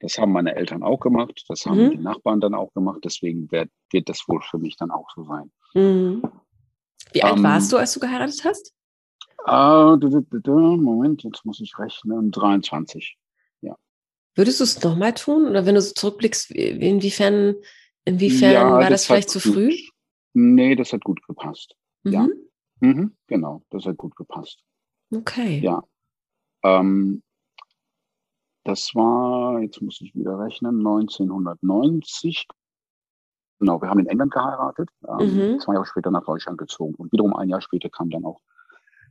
das 0.00 0.18
haben 0.18 0.32
meine 0.32 0.54
Eltern 0.54 0.82
auch 0.82 1.00
gemacht, 1.00 1.44
das 1.48 1.64
haben 1.64 1.86
mhm. 1.86 1.90
die 1.92 1.98
Nachbarn 1.98 2.40
dann 2.40 2.54
auch 2.54 2.74
gemacht, 2.74 3.00
deswegen 3.04 3.50
wird, 3.50 3.70
wird 3.90 4.08
das 4.10 4.28
wohl 4.28 4.42
für 4.42 4.58
mich 4.58 4.76
dann 4.76 4.90
auch 4.90 5.08
so 5.14 5.24
sein. 5.24 5.50
Mhm. 5.72 6.22
Wie 7.12 7.22
alt 7.22 7.38
ähm, 7.38 7.44
warst 7.44 7.72
du, 7.72 7.78
als 7.78 7.94
du 7.94 8.00
geheiratet 8.00 8.44
hast? 8.44 8.74
Äh, 9.46 9.96
Moment, 10.76 11.22
jetzt 11.22 11.44
muss 11.46 11.60
ich 11.60 11.78
rechnen, 11.78 12.30
23. 12.30 13.16
Ja. 13.62 13.76
Würdest 14.34 14.60
du 14.60 14.64
es 14.64 14.82
nochmal 14.82 15.14
tun? 15.14 15.46
Oder 15.46 15.64
wenn 15.66 15.76
du 15.76 15.80
so 15.80 15.94
zurückblickst, 15.94 16.50
inwiefern, 16.50 17.54
inwiefern 18.04 18.52
ja, 18.52 18.70
war 18.70 18.80
das, 18.80 19.02
das 19.02 19.06
vielleicht 19.06 19.30
zu 19.30 19.38
früh? 19.38 19.72
Nee, 20.34 20.74
das 20.74 20.92
hat 20.92 21.04
gut 21.04 21.24
gepasst. 21.26 21.76
Mhm. 22.02 22.12
Ja. 22.12 22.26
Mhm, 22.80 23.16
genau, 23.26 23.62
das 23.70 23.86
hat 23.86 23.96
gut 23.96 24.16
gepasst. 24.16 24.62
Okay. 25.14 25.60
Ja. 25.60 25.82
Ähm, 26.62 27.22
das 28.64 28.94
war, 28.94 29.60
jetzt 29.60 29.80
muss 29.80 30.00
ich 30.00 30.14
wieder 30.14 30.38
rechnen, 30.38 30.78
1990. 30.78 32.46
Genau, 33.58 33.80
wir 33.80 33.88
haben 33.88 34.00
in 34.00 34.06
England 34.06 34.32
geheiratet, 34.32 34.90
ähm, 35.08 35.52
mhm. 35.54 35.60
zwei 35.60 35.74
Jahre 35.74 35.86
später 35.86 36.10
nach 36.10 36.24
Deutschland 36.24 36.58
gezogen. 36.58 36.94
Und 36.96 37.12
wiederum 37.12 37.34
ein 37.34 37.48
Jahr 37.48 37.62
später 37.62 37.88
kam 37.88 38.10
dann 38.10 38.24
auch 38.24 38.40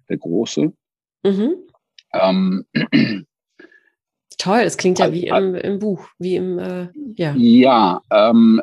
der 0.10 0.18
Große. 0.18 0.74
Mhm. 1.24 1.56
Ähm, 2.14 2.66
Toll, 4.38 4.60
es 4.60 4.78
klingt 4.78 5.00
ja 5.00 5.12
wie 5.12 5.28
im, 5.28 5.56
im 5.56 5.80
Buch, 5.80 6.08
wie 6.20 6.36
im, 6.36 6.60
äh, 6.60 6.90
ja. 7.16 7.34
Ja, 7.36 8.02
ähm, 8.12 8.62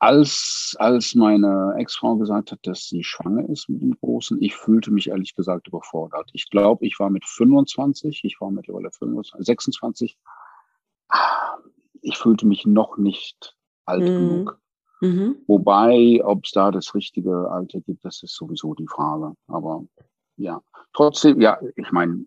als, 0.00 0.74
als 0.78 1.14
meine 1.14 1.74
Ex-Frau 1.76 2.16
gesagt 2.16 2.52
hat, 2.52 2.60
dass 2.62 2.88
sie 2.88 3.04
schwanger 3.04 3.48
ist 3.50 3.68
mit 3.68 3.82
dem 3.82 3.96
Großen, 4.00 4.42
ich 4.42 4.56
fühlte 4.56 4.90
mich 4.90 5.08
ehrlich 5.08 5.34
gesagt 5.34 5.68
überfordert. 5.68 6.30
Ich 6.32 6.48
glaube, 6.48 6.86
ich 6.86 6.98
war 6.98 7.10
mit 7.10 7.26
25, 7.26 8.24
ich 8.24 8.40
war 8.40 8.50
mittlerweile 8.50 8.90
25, 8.90 9.46
26. 9.46 10.18
Ich 12.00 12.16
fühlte 12.16 12.46
mich 12.46 12.64
noch 12.64 12.96
nicht 12.96 13.54
alt 13.84 14.02
mhm. 14.02 14.06
genug. 14.06 14.60
Mhm. 15.02 15.36
Wobei, 15.46 16.22
ob 16.24 16.44
es 16.44 16.52
da 16.52 16.70
das 16.70 16.94
richtige 16.94 17.50
Alter 17.50 17.80
gibt, 17.80 18.02
das 18.02 18.22
ist 18.22 18.34
sowieso 18.34 18.74
die 18.74 18.88
Frage. 18.88 19.34
Aber 19.48 19.84
ja, 20.36 20.62
trotzdem, 20.94 21.42
ja, 21.42 21.60
ich 21.76 21.92
meine, 21.92 22.24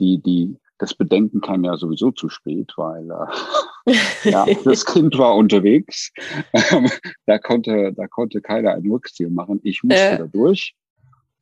die, 0.00 0.20
die, 0.20 0.58
das 0.78 0.94
Bedenken 0.94 1.40
kam 1.40 1.64
ja 1.64 1.76
sowieso 1.76 2.10
zu 2.10 2.28
spät, 2.28 2.72
weil 2.76 3.08
äh, 3.10 3.94
ja, 4.30 4.46
das 4.64 4.84
Kind 4.84 5.16
war 5.18 5.34
unterwegs. 5.34 6.12
da 7.26 7.38
konnte, 7.38 7.92
da 7.94 8.06
konnte 8.06 8.40
keiner 8.40 8.74
ein 8.74 8.90
Rückziehen 8.90 9.34
machen. 9.34 9.60
Ich 9.62 9.82
musste 9.82 10.00
äh, 10.00 10.18
da 10.18 10.26
durch. 10.26 10.74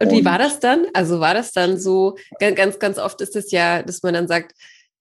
Und 0.01 0.11
wie 0.11 0.25
war 0.25 0.39
das 0.39 0.61
dann? 0.61 0.87
Also 0.93 1.21
war 1.21 1.35
das 1.35 1.53
dann 1.53 1.79
so, 1.79 2.17
ganz, 2.39 2.79
ganz 2.79 2.99
oft 2.99 3.21
ist 3.21 3.37
es 3.37 3.51
ja, 3.53 3.83
dass 3.83 4.03
man 4.03 4.15
dann 4.15 4.29
sagt, 4.29 4.53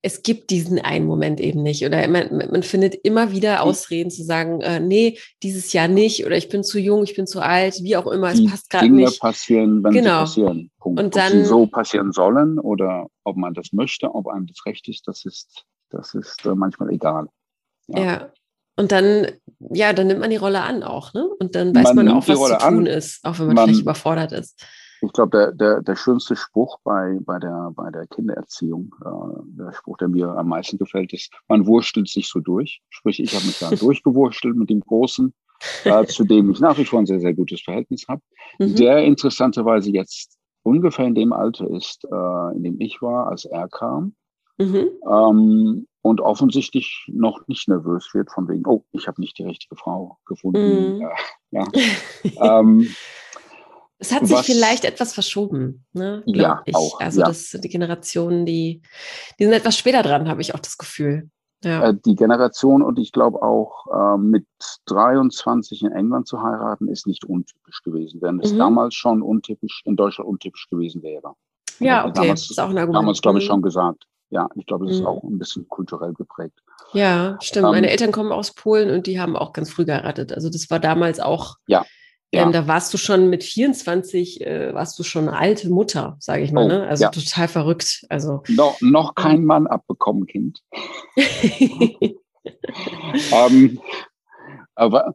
es 0.05 0.21
gibt 0.21 0.49
diesen 0.49 0.79
einen 0.79 1.05
Moment 1.05 1.39
eben 1.39 1.63
nicht. 1.63 1.85
Oder 1.85 2.05
man, 2.09 2.35
man 2.51 2.61
findet 2.61 2.93
immer 2.93 3.31
wieder 3.31 3.59
hm. 3.59 3.67
Ausreden 3.67 4.11
zu 4.11 4.23
sagen, 4.23 4.61
äh, 4.61 4.79
nee, 4.79 5.17
dieses 5.41 5.71
Jahr 5.71 5.87
nicht 5.87 6.25
oder 6.25 6.35
ich 6.35 6.49
bin 6.49 6.63
zu 6.63 6.77
jung, 6.77 7.03
ich 7.03 7.15
bin 7.15 7.25
zu 7.25 7.39
alt, 7.39 7.81
wie 7.81 7.95
auch 7.95 8.07
immer, 8.07 8.31
es 8.31 8.39
Die 8.39 8.47
passt 8.47 8.69
gerade 8.69 8.89
nicht. 8.89 9.07
Dinge 9.07 9.17
passieren, 9.19 9.83
wenn 9.83 9.93
genau. 9.93 10.25
sie 10.25 10.41
passieren. 10.41 10.71
Punkt. 10.77 11.01
Und 11.01 11.15
dann, 11.15 11.31
ob 11.31 11.39
sie 11.39 11.45
so 11.45 11.67
passieren 11.67 12.11
sollen 12.11 12.59
oder 12.59 13.07
ob 13.23 13.37
man 13.37 13.53
das 13.53 13.71
möchte, 13.71 14.13
ob 14.13 14.27
einem 14.27 14.45
das 14.45 14.65
recht 14.65 14.87
ist, 14.89 15.07
das 15.07 15.23
ist, 15.23 15.63
das 15.89 16.13
ist 16.13 16.45
äh, 16.45 16.53
manchmal 16.53 16.91
egal. 16.91 17.27
Ja. 17.87 18.03
ja. 18.03 18.31
Und 18.75 18.91
dann, 18.91 19.27
ja, 19.59 19.93
dann 19.93 20.07
nimmt 20.07 20.19
man 20.19 20.31
die 20.31 20.35
Rolle 20.35 20.61
an 20.63 20.83
auch, 20.83 21.13
ne? 21.13 21.29
Und 21.39 21.55
dann 21.55 21.73
weiß 21.73 21.93
man, 21.93 22.07
man 22.07 22.09
auch, 22.09 22.27
was 22.27 22.39
zu 22.39 22.57
tun 22.57 22.59
an. 22.59 22.85
ist, 22.87 23.23
auch 23.23 23.39
wenn 23.39 23.47
man, 23.47 23.55
man 23.55 23.65
vielleicht 23.65 23.81
überfordert 23.81 24.31
ist. 24.33 24.65
Ich 25.03 25.11
glaube, 25.11 25.37
der, 25.37 25.51
der, 25.51 25.81
der 25.81 25.95
schönste 25.97 26.37
Spruch 26.37 26.79
bei, 26.83 27.17
bei, 27.21 27.37
der, 27.37 27.71
bei 27.75 27.91
der 27.91 28.07
Kindererziehung, 28.07 28.95
äh, 29.03 29.61
der 29.61 29.73
Spruch, 29.73 29.97
der 29.97 30.07
mir 30.07 30.29
am 30.29 30.47
meisten 30.47 30.77
gefällt, 30.77 31.11
ist, 31.11 31.29
man 31.49 31.67
wurstelt 31.67 32.07
sich 32.07 32.29
so 32.29 32.39
durch. 32.39 32.81
Sprich, 32.89 33.19
ich 33.19 33.35
habe 33.35 33.45
mich 33.45 33.59
da 33.59 33.69
durchgewurstelt 33.75 34.55
mit 34.55 34.69
dem 34.69 34.79
Großen, 34.79 35.33
äh, 35.83 36.05
zu 36.05 36.23
dem 36.23 36.51
ich 36.51 36.61
nach 36.61 36.77
wie 36.77 36.85
vor 36.85 36.99
ein 36.99 37.05
sehr, 37.05 37.19
sehr 37.19 37.33
gutes 37.33 37.61
Verhältnis 37.61 38.05
habe, 38.07 38.21
mhm. 38.59 38.75
der 38.75 39.03
interessanterweise 39.03 39.91
jetzt 39.91 40.37
ungefähr 40.63 41.05
in 41.05 41.15
dem 41.15 41.33
Alter 41.33 41.69
ist, 41.69 42.05
äh, 42.05 42.55
in 42.55 42.63
dem 42.63 42.79
ich 42.79 43.01
war, 43.01 43.27
als 43.27 43.43
er 43.43 43.67
kam. 43.67 44.15
Mhm. 44.57 44.87
Ähm, 45.05 45.87
und 46.01 46.21
offensichtlich 46.21 47.05
noch 47.07 47.45
nicht 47.47 47.67
nervös 47.67 48.09
wird 48.13 48.31
von 48.31 48.47
wegen, 48.47 48.65
oh, 48.67 48.85
ich 48.91 49.07
habe 49.07 49.19
nicht 49.19 49.37
die 49.37 49.43
richtige 49.43 49.75
Frau 49.75 50.17
gefunden. 50.25 50.97
Mhm. 50.97 51.01
Äh, 51.01 51.09
ja. 51.51 51.67
ähm, 52.59 52.87
es 54.03 54.11
hat 54.11 54.27
sich 54.27 54.39
vielleicht 54.39 54.83
etwas 54.83 55.13
verschoben, 55.13 55.85
ne? 55.93 56.23
ja, 56.25 56.61
ich. 56.65 56.75
auch. 56.75 56.99
Also 56.99 57.21
ja. 57.21 57.27
das 57.27 57.51
die 57.51 57.69
Generationen, 57.69 58.45
die, 58.45 58.81
die 59.39 59.45
sind 59.45 59.53
etwas 59.53 59.77
später 59.77 60.03
dran, 60.03 60.27
habe 60.27 60.41
ich 60.41 60.53
auch 60.53 60.59
das 60.59 60.77
Gefühl. 60.77 61.29
Ja. 61.63 61.89
Äh, 61.89 61.95
die 62.05 62.15
Generation 62.15 62.81
und 62.81 62.99
ich 62.99 63.13
glaube 63.13 63.41
auch 63.41 63.85
äh, 63.93 64.17
mit 64.17 64.45
23 64.87 65.83
in 65.83 65.93
England 65.93 66.27
zu 66.27 66.41
heiraten, 66.43 66.89
ist 66.89 67.07
nicht 67.07 67.23
untypisch 67.23 67.81
gewesen, 67.83 68.21
während 68.21 68.43
es 68.43 68.51
mhm. 68.51 68.57
damals 68.57 68.95
schon 68.95 69.21
untypisch, 69.21 69.81
in 69.85 69.95
Deutschland 69.95 70.29
untypisch 70.29 70.67
gewesen 70.69 71.01
wäre. 71.01 71.35
Ja, 71.79 72.05
okay. 72.05 72.13
Damals, 72.15 72.51
ist 72.51 72.59
auch 72.59 72.69
ein 72.69 72.77
Argument. 72.77 73.03
Damals, 73.03 73.21
glaube 73.21 73.39
ich, 73.39 73.45
mhm. 73.45 73.47
schon 73.47 73.61
gesagt. 73.61 74.03
Ja, 74.31 74.49
ich 74.55 74.65
glaube, 74.65 74.85
es 74.85 74.95
ist 74.95 75.01
mhm. 75.01 75.07
auch 75.07 75.23
ein 75.23 75.39
bisschen 75.39 75.69
kulturell 75.69 76.13
geprägt. 76.13 76.59
Ja, 76.91 77.37
stimmt. 77.39 77.67
Ähm, 77.67 77.71
Meine 77.71 77.89
Eltern 77.89 78.11
kommen 78.11 78.33
aus 78.33 78.53
Polen 78.53 78.89
und 78.89 79.07
die 79.07 79.21
haben 79.21 79.37
auch 79.37 79.53
ganz 79.53 79.71
früh 79.71 79.85
geheiratet. 79.85 80.33
Also 80.33 80.49
das 80.49 80.69
war 80.69 80.79
damals 80.79 81.21
auch 81.21 81.55
ja. 81.67 81.85
Ja. 82.34 82.43
Ähm, 82.43 82.52
da 82.52 82.67
warst 82.67 82.91
du 82.93 82.98
schon 82.98 83.30
mit 83.30 83.43
24, 83.43 84.41
äh, 84.41 84.74
warst 84.74 84.98
du 84.98 85.04
schon 85.04 85.28
eine 85.28 85.38
alte 85.38 85.69
Mutter, 85.69 86.17
sage 86.19 86.41
ich 86.41 86.52
mal. 86.52 86.65
Oh, 86.65 86.67
ne? 86.67 86.88
Also 86.88 87.04
ja. 87.04 87.12
total 87.12 87.48
verrückt. 87.48 88.06
Also 88.10 88.41
no, 88.48 88.76
noch 88.82 89.13
kein 89.13 89.46
Mann 89.46 89.67
abbekommen, 89.67 90.26
Kind. 90.26 90.63
ähm, 93.32 93.80
aber, 94.74 95.13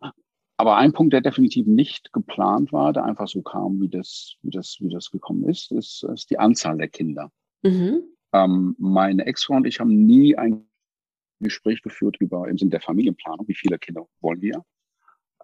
aber 0.59 0.77
ein 0.77 0.93
Punkt, 0.93 1.13
der 1.13 1.21
definitiv 1.21 1.67
nicht 1.67 2.13
geplant 2.13 2.73
war, 2.73 2.93
der 2.93 3.05
einfach 3.05 3.27
so 3.27 3.43
kam, 3.43 3.81
wie 3.81 3.89
das, 3.89 4.35
wie 4.43 4.51
das, 4.51 4.77
wie 4.79 4.89
das 4.89 5.11
gekommen 5.11 5.49
ist, 5.49 5.73
ist, 5.73 6.05
ist 6.15 6.31
die 6.31 6.39
Anzahl 6.39 6.79
der 6.79 6.89
Kinder. 6.89 7.33
Mhm. 7.63 8.03
Ähm, 8.33 8.77
meine 8.79 9.27
Ex-Frau 9.27 9.57
und 9.57 9.67
ich 9.67 9.81
haben 9.81 10.07
nie 10.07 10.37
ein 10.37 10.69
Gespräch 11.41 11.83
geführt 11.83 12.17
über 12.21 12.49
im 12.49 12.59
Sinne 12.59 12.71
der 12.71 12.81
Familienplanung, 12.81 13.49
wie 13.49 13.57
viele 13.57 13.77
Kinder 13.81 14.07
wollen 14.21 14.41
wir. 14.41 14.65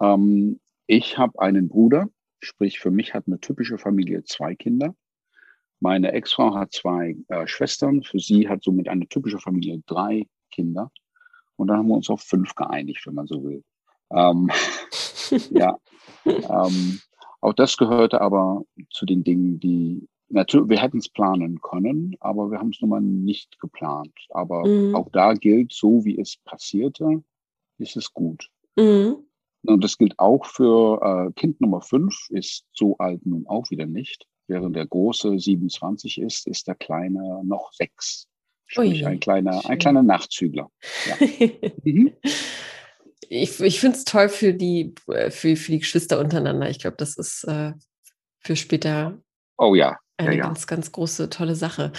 Ähm, 0.01 0.61
ich 0.87 1.18
habe 1.18 1.38
einen 1.40 1.68
Bruder, 1.68 2.09
sprich 2.40 2.79
für 2.79 2.90
mich 2.90 3.14
hat 3.14 3.25
eine 3.27 3.40
typische 3.40 3.79
Familie 3.79 4.25
zwei 4.25 4.55
Kinder. 4.55 4.94
Meine 5.81 6.12
Ex-Frau 6.12 6.55
hat 6.55 6.73
zwei 6.73 7.16
äh, 7.29 7.47
Schwestern, 7.47 8.03
für 8.03 8.18
sie 8.18 8.49
hat 8.49 8.62
somit 8.62 8.88
eine 8.88 9.07
typische 9.09 9.38
Familie 9.38 9.83
drei 9.87 10.27
Kinder. 10.51 10.90
Und 11.57 11.68
dann 11.68 11.79
haben 11.79 11.88
wir 11.88 11.94
uns 11.94 12.11
auf 12.11 12.23
fünf 12.23 12.55
geeinigt, 12.55 13.07
wenn 13.07 13.14
man 13.14 13.27
so 13.27 13.44
will. 13.44 13.62
Ähm, 14.11 14.51
ja, 15.51 15.79
ähm, 16.25 17.01
auch 17.40 17.53
das 17.53 17.77
gehörte 17.77 18.20
aber 18.20 18.62
zu 18.90 19.07
den 19.07 19.25
Dingen, 19.25 19.61
die 19.61 20.09
natürlich, 20.29 20.68
wir 20.68 20.81
hätten 20.81 20.99
es 20.99 21.09
planen 21.09 21.61
können, 21.61 22.16
aber 22.20 22.51
wir 22.51 22.59
haben 22.59 22.70
es 22.70 22.81
nun 22.81 22.90
mal 22.90 23.01
nicht 23.01 23.61
geplant. 23.61 24.14
Aber 24.31 24.66
mhm. 24.66 24.94
auch 24.94 25.09
da 25.11 25.35
gilt, 25.35 25.73
so 25.73 26.05
wie 26.05 26.18
es 26.18 26.37
passierte, 26.44 27.23
ist 27.79 27.97
es 27.97 28.12
gut. 28.12 28.49
Mhm. 28.77 29.16
Und 29.66 29.83
das 29.83 29.98
gilt 29.98 30.18
auch 30.18 30.44
für 30.46 31.29
äh, 31.29 31.33
Kind 31.40 31.61
Nummer 31.61 31.81
5, 31.81 32.31
ist 32.31 32.64
so 32.72 32.96
alt 32.98 33.24
nun 33.24 33.46
auch 33.46 33.70
wieder 33.70 33.87
nicht. 33.87 34.27
Während 34.46 34.77
der 34.77 34.87
große 34.87 35.38
27 35.38 36.20
ist, 36.20 36.46
ist 36.46 36.68
der 36.68 36.74
kleine 36.74 37.40
noch 37.44 37.72
6. 37.72 38.27
Sprich, 38.66 39.03
Ui, 39.03 39.07
ein 39.07 39.20
kleiner, 39.20 39.64
ein 39.68 39.79
kleiner 39.79 40.03
Nachzügler. 40.03 40.70
Ja. 41.07 41.27
mhm. 41.85 42.12
Ich, 43.29 43.59
ich 43.61 43.81
finde 43.81 43.96
es 43.96 44.05
toll 44.05 44.29
für 44.29 44.53
die, 44.53 44.94
für, 45.07 45.31
für 45.31 45.72
die 45.72 45.79
Geschwister 45.79 46.18
untereinander. 46.18 46.68
Ich 46.68 46.79
glaube, 46.79 46.96
das 46.98 47.16
ist 47.16 47.44
äh, 47.44 47.72
für 48.40 48.57
später 48.57 49.18
oh, 49.57 49.74
ja. 49.74 49.98
eine 50.18 50.33
ja, 50.33 50.37
ja. 50.37 50.44
ganz, 50.44 50.66
ganz 50.66 50.92
große, 50.92 51.31
tolle 51.31 51.55
Sache. 51.55 51.92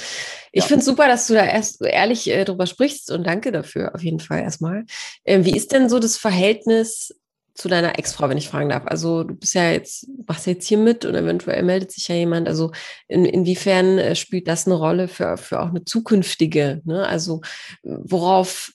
Ich 0.51 0.65
finde 0.65 0.79
es 0.79 0.85
super, 0.85 1.07
dass 1.07 1.27
du 1.27 1.33
da 1.33 1.45
erst 1.45 1.81
ehrlich 1.81 2.29
äh, 2.29 2.45
drüber 2.45 2.67
sprichst 2.67 3.11
und 3.11 3.25
danke 3.25 3.51
dafür 3.51 3.95
auf 3.95 4.03
jeden 4.03 4.19
Fall 4.19 4.41
erstmal. 4.41 4.85
Ähm, 5.23 5.45
wie 5.45 5.55
ist 5.55 5.71
denn 5.71 5.89
so 5.89 5.99
das 5.99 6.17
Verhältnis 6.17 7.11
zu 7.55 7.69
deiner 7.69 7.97
Ex-Frau, 7.97 8.27
wenn 8.29 8.37
ich 8.37 8.49
fragen 8.49 8.69
darf. 8.69 8.83
Also 8.85 9.23
du 9.23 9.33
bist 9.33 9.55
ja 9.55 9.71
jetzt, 9.71 10.07
machst 10.27 10.45
jetzt 10.45 10.67
hier 10.67 10.77
mit 10.77 11.05
und 11.05 11.15
eventuell 11.15 11.63
meldet 11.63 11.91
sich 11.91 12.07
ja 12.09 12.15
jemand. 12.15 12.49
Also 12.49 12.71
in, 13.07 13.23
inwiefern 13.23 13.97
äh, 13.97 14.15
spielt 14.15 14.47
das 14.47 14.67
eine 14.67 14.75
Rolle 14.75 15.07
für, 15.07 15.37
für 15.37 15.61
auch 15.61 15.69
eine 15.69 15.85
zukünftige? 15.85 16.81
Ne? 16.83 17.07
Also 17.07 17.41
worauf, 17.81 18.73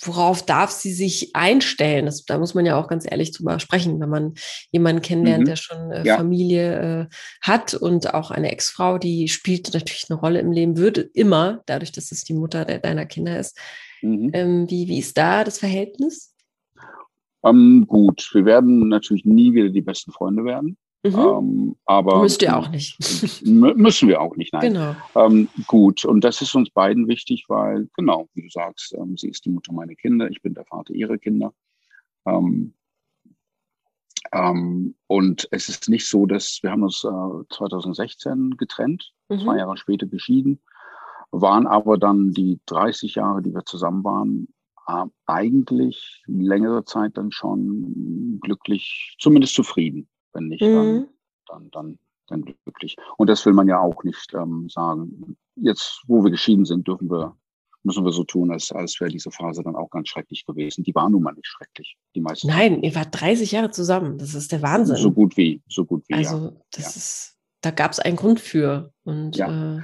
worauf 0.00 0.44
darf 0.44 0.72
sie 0.72 0.92
sich 0.92 1.36
einstellen? 1.36 2.06
Das, 2.06 2.24
da 2.24 2.38
muss 2.38 2.54
man 2.54 2.66
ja 2.66 2.76
auch 2.76 2.88
ganz 2.88 3.06
ehrlich 3.08 3.30
drüber 3.30 3.60
sprechen, 3.60 4.00
wenn 4.00 4.10
man 4.10 4.34
jemanden 4.72 5.00
kennenlernt, 5.00 5.44
mhm. 5.44 5.46
der 5.46 5.56
schon 5.56 5.92
äh, 5.92 6.04
ja. 6.04 6.16
Familie 6.16 6.80
äh, 6.80 7.14
hat 7.40 7.74
und 7.74 8.14
auch 8.14 8.32
eine 8.32 8.50
Ex-Frau, 8.50 8.98
die 8.98 9.28
spielt 9.28 9.72
natürlich 9.72 10.06
eine 10.10 10.18
Rolle 10.18 10.40
im 10.40 10.50
Leben, 10.50 10.76
würde 10.76 11.02
immer, 11.14 11.62
dadurch, 11.66 11.92
dass 11.92 12.10
es 12.10 12.24
die 12.24 12.34
Mutter 12.34 12.64
de 12.64 12.80
deiner 12.80 13.06
Kinder 13.06 13.38
ist. 13.38 13.56
Mhm. 14.02 14.30
Ähm, 14.32 14.70
wie, 14.70 14.88
wie 14.88 14.98
ist 14.98 15.16
da 15.16 15.44
das 15.44 15.60
Verhältnis? 15.60 16.32
Ähm, 17.44 17.86
gut, 17.86 18.30
wir 18.32 18.44
werden 18.44 18.88
natürlich 18.88 19.24
nie 19.24 19.52
wieder 19.52 19.68
die 19.68 19.82
besten 19.82 20.12
Freunde 20.12 20.44
werden. 20.44 20.76
Mhm. 21.04 21.14
Ähm, 21.14 21.76
aber 21.84 22.22
müsst 22.22 22.42
ihr 22.42 22.56
auch 22.56 22.68
nicht. 22.68 22.98
müssen 23.44 24.08
wir 24.08 24.20
auch 24.20 24.36
nicht, 24.36 24.52
nein. 24.52 24.72
Genau. 24.72 24.96
Ähm, 25.14 25.48
gut, 25.66 26.04
und 26.04 26.22
das 26.22 26.40
ist 26.42 26.54
uns 26.54 26.70
beiden 26.70 27.06
wichtig, 27.08 27.44
weil, 27.48 27.88
genau, 27.96 28.28
wie 28.34 28.42
du 28.42 28.48
sagst, 28.50 28.94
ähm, 28.94 29.16
sie 29.16 29.28
ist 29.28 29.44
die 29.44 29.50
Mutter 29.50 29.72
meiner 29.72 29.94
Kinder, 29.94 30.28
ich 30.30 30.42
bin 30.42 30.54
der 30.54 30.64
Vater 30.64 30.94
ihrer 30.94 31.18
Kinder. 31.18 31.52
Ähm, 32.26 32.74
ähm, 34.32 34.94
und 35.06 35.46
es 35.50 35.68
ist 35.68 35.88
nicht 35.88 36.08
so, 36.08 36.26
dass 36.26 36.58
wir 36.62 36.70
haben 36.70 36.82
uns 36.82 37.04
äh, 37.04 37.54
2016 37.54 38.56
getrennt, 38.56 39.12
mhm. 39.28 39.40
zwei 39.40 39.58
Jahre 39.58 39.76
später 39.76 40.06
geschieden, 40.06 40.60
waren 41.30 41.66
aber 41.66 41.98
dann 41.98 42.32
die 42.32 42.60
30 42.66 43.16
Jahre, 43.16 43.42
die 43.42 43.54
wir 43.54 43.64
zusammen 43.64 44.02
waren, 44.02 44.48
eigentlich 45.26 46.22
längere 46.26 46.84
Zeit 46.84 47.16
dann 47.16 47.32
schon 47.32 48.38
glücklich, 48.40 49.16
zumindest 49.18 49.54
zufrieden, 49.54 50.08
wenn 50.32 50.48
nicht 50.48 50.62
mhm. 50.62 51.08
dann, 51.46 51.70
dann, 51.70 51.70
dann, 51.70 51.98
dann 52.44 52.54
glücklich. 52.64 52.96
Und 53.16 53.28
das 53.28 53.44
will 53.46 53.52
man 53.52 53.68
ja 53.68 53.80
auch 53.80 54.04
nicht 54.04 54.32
ähm, 54.34 54.68
sagen. 54.68 55.36
Jetzt, 55.56 56.02
wo 56.06 56.22
wir 56.22 56.30
geschieden 56.30 56.64
sind, 56.64 56.86
dürfen 56.86 57.10
wir, 57.10 57.36
müssen 57.82 58.04
wir 58.04 58.12
so 58.12 58.24
tun, 58.24 58.50
als, 58.52 58.70
als 58.72 59.00
wäre 59.00 59.10
diese 59.10 59.30
Phase 59.30 59.62
dann 59.62 59.74
auch 59.74 59.90
ganz 59.90 60.08
schrecklich 60.08 60.44
gewesen. 60.44 60.84
Die 60.84 60.94
war 60.94 61.08
nun 61.08 61.22
mal 61.22 61.32
nicht 61.32 61.46
schrecklich. 61.46 61.96
Die 62.14 62.20
meisten. 62.20 62.46
Nein, 62.46 62.82
ihr 62.82 62.94
wart 62.94 63.20
30 63.20 63.52
Jahre 63.52 63.70
zusammen. 63.70 64.18
Das 64.18 64.34
ist 64.34 64.52
der 64.52 64.62
Wahnsinn. 64.62 64.96
So 64.96 65.10
gut 65.10 65.36
wie, 65.36 65.62
so 65.68 65.84
gut 65.84 66.04
wie. 66.08 66.14
Also, 66.14 66.36
ja. 66.36 66.52
das 66.70 66.82
ja. 66.82 66.88
ist, 66.90 67.38
da 67.62 67.70
gab 67.70 67.92
es 67.92 67.98
einen 67.98 68.16
Grund 68.16 68.38
für. 68.38 68.92
Und 69.04 69.36
ja. 69.36 69.78
Äh, 69.78 69.82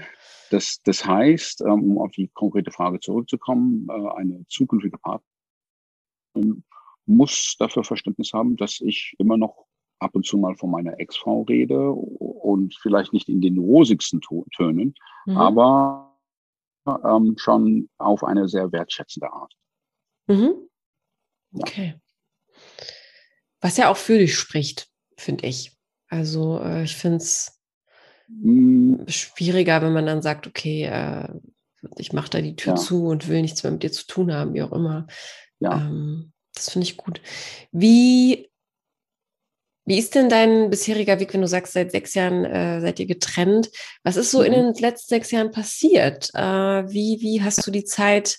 das, 0.53 0.81
das 0.85 1.05
heißt, 1.05 1.63
ähm, 1.63 1.93
um 1.93 1.99
auf 1.99 2.13
die 2.13 2.29
konkrete 2.29 2.71
Frage 2.71 3.01
zurückzukommen, 3.01 3.87
äh, 3.89 4.09
eine 4.17 4.45
zukünftige 4.49 4.99
Partnerin 4.99 6.65
muss 7.07 7.57
dafür 7.59 7.85
Verständnis 7.85 8.33
haben, 8.33 8.57
dass 8.57 8.81
ich 8.81 9.15
immer 9.19 9.37
noch 9.37 9.67
ab 9.99 10.15
und 10.15 10.27
zu 10.27 10.37
mal 10.37 10.57
von 10.57 10.71
meiner 10.71 10.99
Ex-Frau 10.99 11.43
rede 11.43 11.91
und 11.91 12.75
vielleicht 12.81 13.13
nicht 13.13 13.29
in 13.29 13.41
den 13.41 13.59
rosigsten 13.59 14.21
Tönen, 14.57 14.95
mhm. 15.27 15.37
aber 15.37 16.19
ähm, 16.87 17.35
schon 17.39 17.89
auf 17.99 18.25
eine 18.25 18.49
sehr 18.49 18.71
wertschätzende 18.73 19.33
Art. 19.33 19.55
Mhm. 20.27 20.55
Okay. 21.55 21.95
Was 23.61 23.77
ja 23.77 23.91
auch 23.91 23.97
für 23.97 24.19
dich 24.19 24.37
spricht, 24.37 24.91
finde 25.17 25.47
ich. 25.47 25.77
Also 26.09 26.61
äh, 26.61 26.83
ich 26.83 26.97
finde 26.97 27.19
es. 27.19 27.62
Schwieriger, 29.09 29.83
wenn 29.83 29.93
man 29.93 30.07
dann 30.07 30.23
sagt, 30.23 30.47
okay, 30.47 30.85
äh, 30.85 31.29
ich 31.97 32.13
mache 32.13 32.31
da 32.31 32.41
die 32.41 32.57
Tür 32.57 32.75
ja. 32.75 32.79
zu 32.79 33.07
und 33.07 33.29
will 33.29 33.43
nichts 33.43 33.63
mehr 33.63 33.73
mit 33.73 33.83
dir 33.83 33.93
zu 33.93 34.07
tun 34.07 34.33
haben, 34.33 34.55
wie 34.55 34.63
auch 34.63 34.73
immer. 34.73 35.07
Ja. 35.61 35.77
Ähm, 35.77 36.33
das 36.55 36.71
finde 36.71 36.87
ich 36.87 36.97
gut. 36.97 37.21
Wie, 37.71 38.51
wie 39.85 39.99
ist 39.99 40.15
denn 40.15 40.29
dein 40.29 40.71
bisheriger 40.71 41.19
Weg, 41.19 41.33
wenn 41.35 41.41
du 41.41 41.49
sagst, 41.49 41.73
seit 41.73 41.91
sechs 41.91 42.15
Jahren 42.15 42.45
äh, 42.45 42.81
seid 42.81 43.01
ihr 43.01 43.07
getrennt? 43.07 43.71
Was 44.05 44.17
ist 44.17 44.31
so 44.31 44.41
mhm. 44.41 44.45
in 44.47 44.53
den 44.53 44.75
letzten 44.75 45.09
sechs 45.09 45.31
Jahren 45.31 45.51
passiert? 45.51 46.31
Äh, 46.35 46.41
wie, 46.41 47.21
wie 47.21 47.43
hast 47.43 47.67
du 47.67 47.71
die 47.71 47.85
Zeit 47.85 48.39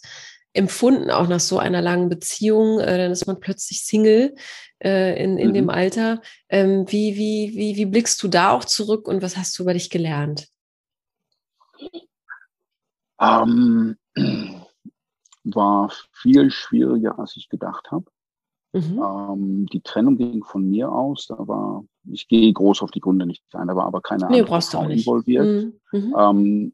empfunden, 0.54 1.10
auch 1.10 1.28
nach 1.28 1.40
so 1.40 1.58
einer 1.58 1.82
langen 1.82 2.10
Beziehung? 2.10 2.80
Äh, 2.80 2.98
dann 2.98 3.12
ist 3.12 3.28
man 3.28 3.40
plötzlich 3.40 3.86
Single 3.86 4.36
äh, 4.84 5.22
in, 5.22 5.38
in 5.38 5.50
mhm. 5.50 5.54
dem 5.54 5.70
Alter. 5.70 6.22
Ähm, 6.50 6.86
wie, 6.88 7.16
wie, 7.16 7.54
wie, 7.56 7.76
wie 7.76 7.86
blickst 7.86 8.22
du 8.24 8.28
da 8.28 8.52
auch 8.52 8.66
zurück 8.66 9.08
und 9.08 9.22
was 9.22 9.38
hast 9.38 9.58
du 9.58 9.64
über 9.64 9.74
dich 9.74 9.90
gelernt? 9.90 10.48
Ähm, 13.20 13.98
war 15.44 15.92
viel 16.12 16.52
schwieriger, 16.52 17.20
als 17.20 17.36
ich 17.38 17.50
gedacht 17.50 17.92
habe. 17.92 18.06
Mhm. 18.74 19.02
Ähm, 19.04 19.66
die 19.68 19.82
Trennung 19.82 20.18
ging 20.18 20.44
von 20.44 20.70
mir 20.70 20.92
aus. 20.92 21.28
Da 21.28 21.36
war, 21.48 21.84
ich 22.12 22.28
gehe 22.28 22.52
groß 22.52 22.82
auf 22.82 22.92
die 22.92 23.00
Gründe 23.00 23.26
nicht 23.26 23.44
ein, 23.54 23.68
da 23.68 23.76
war 23.76 23.86
aber 23.86 24.02
keine 24.02 24.28
nee, 24.30 24.42
andere 24.42 24.62
Frau 24.62 24.88
involviert. 24.88 25.46
Mhm. 25.46 25.80
mhm. 25.92 26.16
Ähm, 26.18 26.74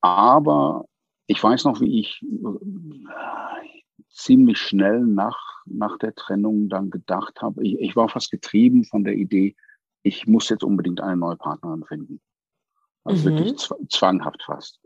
aber 0.00 0.84
ich 1.26 1.42
weiß 1.42 1.64
noch, 1.64 1.80
wie 1.80 2.00
ich 2.00 2.22
äh, 2.22 3.82
ziemlich 4.10 4.58
schnell 4.58 5.00
nach, 5.00 5.62
nach 5.66 5.98
der 5.98 6.14
Trennung 6.14 6.68
dann 6.68 6.90
gedacht 6.90 7.40
habe, 7.40 7.64
ich, 7.64 7.78
ich 7.80 7.96
war 7.96 8.08
fast 8.08 8.30
getrieben 8.30 8.84
von 8.84 9.04
der 9.04 9.14
Idee, 9.14 9.56
ich 10.02 10.26
muss 10.26 10.48
jetzt 10.48 10.64
unbedingt 10.64 11.00
eine 11.00 11.16
neue 11.16 11.36
Partnerin 11.36 11.84
finden. 11.84 12.20
Also 13.04 13.30
mhm. 13.30 13.36
wirklich 13.36 13.56
zwanghaft 13.88 14.42
fast. 14.44 14.80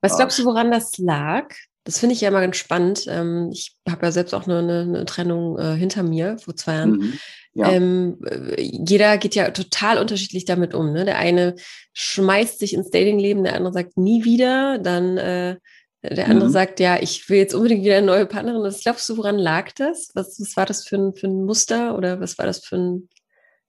Was 0.00 0.16
glaubst 0.16 0.38
du, 0.38 0.44
woran 0.44 0.70
das 0.70 0.98
lag? 0.98 1.54
Das 1.84 1.98
finde 1.98 2.14
ich 2.14 2.20
ja 2.20 2.28
immer 2.28 2.40
ganz 2.40 2.56
spannend. 2.56 3.06
Ähm, 3.08 3.50
ich 3.52 3.76
habe 3.88 4.06
ja 4.06 4.12
selbst 4.12 4.34
auch 4.34 4.46
eine, 4.46 4.58
eine, 4.58 4.80
eine 4.82 5.04
Trennung 5.06 5.58
äh, 5.58 5.74
hinter 5.74 6.02
mir 6.02 6.38
vor 6.38 6.54
zwei 6.54 6.74
Jahren. 6.74 6.98
Mhm. 6.98 7.18
Ja. 7.54 7.72
Ähm, 7.72 8.18
äh, 8.24 8.60
jeder 8.60 9.18
geht 9.18 9.34
ja 9.34 9.50
total 9.50 9.98
unterschiedlich 9.98 10.44
damit 10.44 10.74
um. 10.74 10.92
Ne? 10.92 11.04
Der 11.04 11.18
eine 11.18 11.54
schmeißt 11.94 12.58
sich 12.58 12.74
ins 12.74 12.90
Datingleben, 12.90 13.44
der 13.44 13.54
andere 13.54 13.72
sagt 13.72 13.96
nie 13.96 14.24
wieder. 14.24 14.78
Dann 14.78 15.16
äh, 15.16 15.56
der 16.02 16.28
andere 16.28 16.48
mhm. 16.48 16.52
sagt, 16.52 16.78
ja, 16.78 16.98
ich 17.00 17.28
will 17.28 17.38
jetzt 17.38 17.54
unbedingt 17.54 17.82
wieder 17.82 17.96
eine 17.96 18.06
neue 18.06 18.26
Partnerin. 18.26 18.62
Was 18.62 18.82
glaubst 18.82 19.08
du, 19.08 19.16
woran 19.16 19.36
lag 19.36 19.72
das? 19.72 20.10
Was, 20.14 20.40
was 20.40 20.56
war 20.56 20.64
das 20.64 20.86
für 20.86 20.96
ein, 20.96 21.14
für 21.14 21.26
ein 21.26 21.44
Muster 21.44 21.96
oder 21.96 22.20
was 22.20 22.38
war 22.38 22.46
das 22.46 22.64
für 22.64 22.76
ein? 22.76 23.08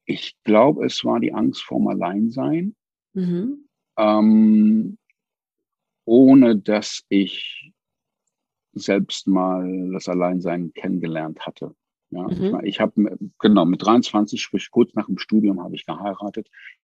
Ich 0.06 0.36
glaube, 0.44 0.86
es 0.86 1.04
war 1.04 1.20
die 1.20 1.34
Angst 1.34 1.64
vorm 1.64 1.88
Alleinsein. 1.88 2.76
Mhm. 3.14 3.68
Ähm, 3.98 4.98
ohne 6.06 6.56
dass 6.56 7.04
ich 7.10 7.72
selbst 8.74 9.28
mal 9.28 9.92
das 9.92 10.08
Alleinsein 10.08 10.72
kennengelernt 10.74 11.40
hatte. 11.42 11.76
Ja, 12.12 12.24
mhm. 12.24 12.60
ich, 12.64 12.76
ich 12.76 12.80
habe 12.80 13.18
genau 13.40 13.66
mit 13.66 13.86
23, 13.86 14.42
sprich 14.42 14.72
kurz 14.72 14.94
nach 14.96 15.06
dem 15.06 15.18
Studium, 15.18 15.62
habe 15.62 15.76
ich 15.76 15.86
geheiratet. 15.86 16.50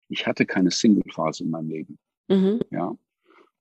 Ich 0.08 0.28
hatte 0.28 0.46
keine 0.46 0.72
Single-Phase 0.72 1.44
in 1.44 1.50
meinem 1.50 1.70
Leben. 1.70 2.00
Mhm. 2.28 2.60
Ja, 2.72 2.96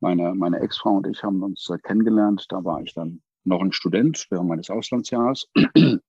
meine 0.01 0.35
meine 0.35 0.61
Ex-Frau 0.61 0.97
und 0.97 1.07
ich 1.07 1.23
haben 1.23 1.43
uns 1.43 1.69
äh, 1.71 1.79
kennengelernt. 1.79 2.47
Da 2.51 2.65
war 2.65 2.83
ich 2.83 2.95
dann 2.95 3.23
noch 3.45 3.63
ein 3.63 3.73
Student 3.73 4.27
während 4.31 4.49
meines 4.49 4.71
Auslandsjahres. 4.71 5.49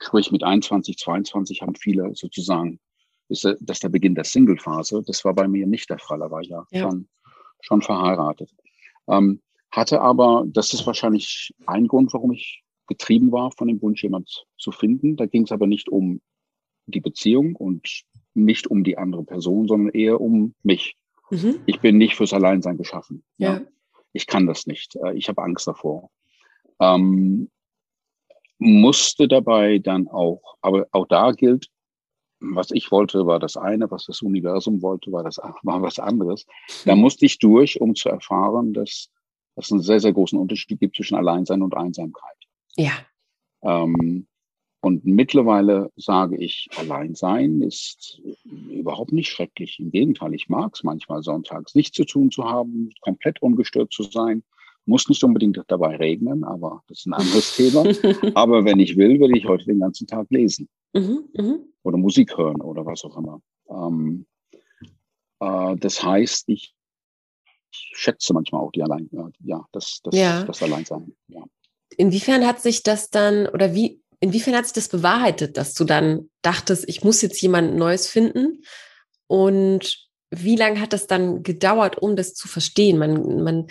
Sprich 0.00 0.32
mit 0.32 0.42
21, 0.42 0.98
22 0.98 1.62
haben 1.62 1.76
viele 1.76 2.14
sozusagen 2.14 2.80
ist 3.28 3.48
das 3.60 3.80
der 3.80 3.88
Beginn 3.88 4.14
der 4.14 4.24
Single-Phase. 4.24 5.02
Das 5.06 5.24
war 5.24 5.34
bei 5.34 5.48
mir 5.48 5.66
nicht 5.66 5.88
der 5.90 5.98
Fall. 5.98 6.18
Da 6.18 6.30
war 6.30 6.40
ich 6.40 6.48
ja, 6.48 6.66
ja. 6.70 6.82
Schon, 6.82 7.08
schon 7.60 7.82
verheiratet. 7.82 8.50
Ähm, 9.08 9.40
hatte 9.70 10.00
aber, 10.00 10.44
das 10.46 10.74
ist 10.74 10.86
wahrscheinlich 10.86 11.54
ein 11.66 11.88
Grund, 11.88 12.12
warum 12.12 12.32
ich 12.32 12.61
getrieben 12.86 13.32
war 13.32 13.52
von 13.52 13.68
dem 13.68 13.80
Wunsch, 13.82 14.02
jemand 14.02 14.46
zu 14.58 14.72
finden. 14.72 15.16
Da 15.16 15.26
ging 15.26 15.44
es 15.44 15.52
aber 15.52 15.66
nicht 15.66 15.88
um 15.88 16.20
die 16.86 17.00
Beziehung 17.00 17.54
und 17.56 18.02
nicht 18.34 18.66
um 18.66 18.84
die 18.84 18.98
andere 18.98 19.24
Person, 19.24 19.68
sondern 19.68 19.94
eher 19.94 20.20
um 20.20 20.54
mich. 20.62 20.96
Mhm. 21.30 21.60
Ich 21.66 21.80
bin 21.80 21.98
nicht 21.98 22.16
fürs 22.16 22.32
Alleinsein 22.32 22.76
geschaffen. 22.76 23.22
Ja. 23.38 23.54
ja. 23.54 23.60
Ich 24.12 24.26
kann 24.26 24.46
das 24.46 24.66
nicht. 24.66 24.96
Äh, 24.96 25.14
ich 25.14 25.28
habe 25.28 25.42
Angst 25.42 25.66
davor. 25.66 26.10
Ähm, 26.80 27.50
musste 28.58 29.28
dabei 29.28 29.78
dann 29.78 30.08
auch, 30.08 30.56
aber 30.60 30.86
auch 30.92 31.06
da 31.06 31.32
gilt, 31.32 31.68
was 32.40 32.70
ich 32.72 32.90
wollte, 32.90 33.26
war 33.26 33.38
das 33.38 33.56
eine, 33.56 33.90
was 33.90 34.06
das 34.06 34.20
Universum 34.20 34.82
wollte, 34.82 35.12
war 35.12 35.22
das 35.22 35.38
war 35.62 35.82
was 35.82 35.98
anderes. 35.98 36.46
Da 36.84 36.96
musste 36.96 37.26
ich 37.26 37.38
durch, 37.38 37.80
um 37.80 37.94
zu 37.94 38.08
erfahren, 38.08 38.72
dass 38.72 39.08
dass 39.54 39.66
es 39.66 39.72
einen 39.72 39.82
sehr, 39.82 40.00
sehr 40.00 40.12
großen 40.12 40.38
Unterschied 40.38 40.80
gibt 40.80 40.96
zwischen 40.96 41.14
Alleinsein 41.14 41.62
und 41.62 41.76
Einsamkeit. 41.76 42.36
Ja. 42.76 42.92
Ähm, 43.62 44.26
und 44.80 45.04
mittlerweile 45.04 45.92
sage 45.94 46.36
ich, 46.36 46.68
Alleinsein 46.76 47.62
ist 47.62 48.20
überhaupt 48.44 49.12
nicht 49.12 49.30
schrecklich. 49.30 49.78
Im 49.78 49.92
Gegenteil, 49.92 50.34
ich 50.34 50.48
mag 50.48 50.74
es 50.74 50.82
manchmal 50.82 51.22
sonntags 51.22 51.76
nichts 51.76 51.96
zu 51.96 52.04
tun 52.04 52.32
zu 52.32 52.44
haben, 52.44 52.90
komplett 53.00 53.40
ungestört 53.40 53.92
zu 53.92 54.02
sein. 54.02 54.42
Muss 54.84 55.08
nicht 55.08 55.22
unbedingt 55.22 55.62
dabei 55.68 55.94
regnen, 55.96 56.42
aber 56.42 56.82
das 56.88 56.98
ist 56.98 57.06
ein 57.06 57.12
anderes 57.12 57.56
Thema. 57.56 57.84
Aber 58.34 58.64
wenn 58.64 58.80
ich 58.80 58.96
will, 58.96 59.20
würde 59.20 59.38
ich 59.38 59.46
heute 59.46 59.66
den 59.66 59.78
ganzen 59.78 60.08
Tag 60.08 60.26
lesen. 60.30 60.68
Mhm, 60.94 61.28
mh. 61.32 61.58
Oder 61.84 61.98
Musik 61.98 62.36
hören 62.36 62.60
oder 62.60 62.84
was 62.84 63.04
auch 63.04 63.16
immer. 63.16 63.40
Ähm, 63.70 64.26
äh, 65.38 65.76
das 65.76 66.02
heißt, 66.02 66.48
ich 66.48 66.74
schätze 67.70 68.34
manchmal 68.34 68.62
auch 68.62 68.72
die 68.72 68.82
Allein, 68.82 69.08
ja, 69.40 69.64
das, 69.70 70.00
das, 70.02 70.16
ja. 70.16 70.42
das 70.42 70.60
Alleinsein. 70.60 71.14
Ja. 71.28 71.44
Inwiefern 71.96 72.46
hat 72.46 72.60
sich 72.60 72.82
das 72.82 73.10
dann 73.10 73.46
oder 73.46 73.74
wie, 73.74 74.00
inwiefern 74.20 74.54
hat 74.54 74.64
sich 74.64 74.74
das 74.74 74.88
bewahrheitet, 74.88 75.56
dass 75.56 75.74
du 75.74 75.84
dann 75.84 76.30
dachtest, 76.42 76.88
ich 76.88 77.04
muss 77.04 77.22
jetzt 77.22 77.40
jemand 77.42 77.76
Neues 77.76 78.06
finden? 78.06 78.62
Und 79.26 79.98
wie 80.30 80.56
lange 80.56 80.80
hat 80.80 80.92
das 80.92 81.06
dann 81.06 81.42
gedauert, 81.42 81.98
um 81.98 82.16
das 82.16 82.34
zu 82.34 82.48
verstehen? 82.48 82.98
Man, 82.98 83.42
man, 83.42 83.66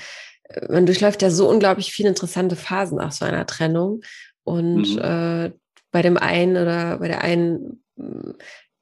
man 0.70 0.86
durchläuft 0.86 1.22
ja 1.22 1.30
so 1.30 1.50
unglaublich 1.50 1.92
viele 1.92 2.10
interessante 2.10 2.56
Phasen 2.56 2.98
nach 2.98 3.12
so 3.12 3.26
einer 3.26 3.46
Trennung. 3.46 4.02
Und 4.44 4.96
mhm. 4.96 5.00
äh, 5.00 5.52
bei 5.92 6.02
dem 6.02 6.18
einen 6.18 6.58
oder 6.58 7.00
bei 7.00 7.08
der 7.08 7.22
einen 7.22 7.84
hm, 7.98 8.36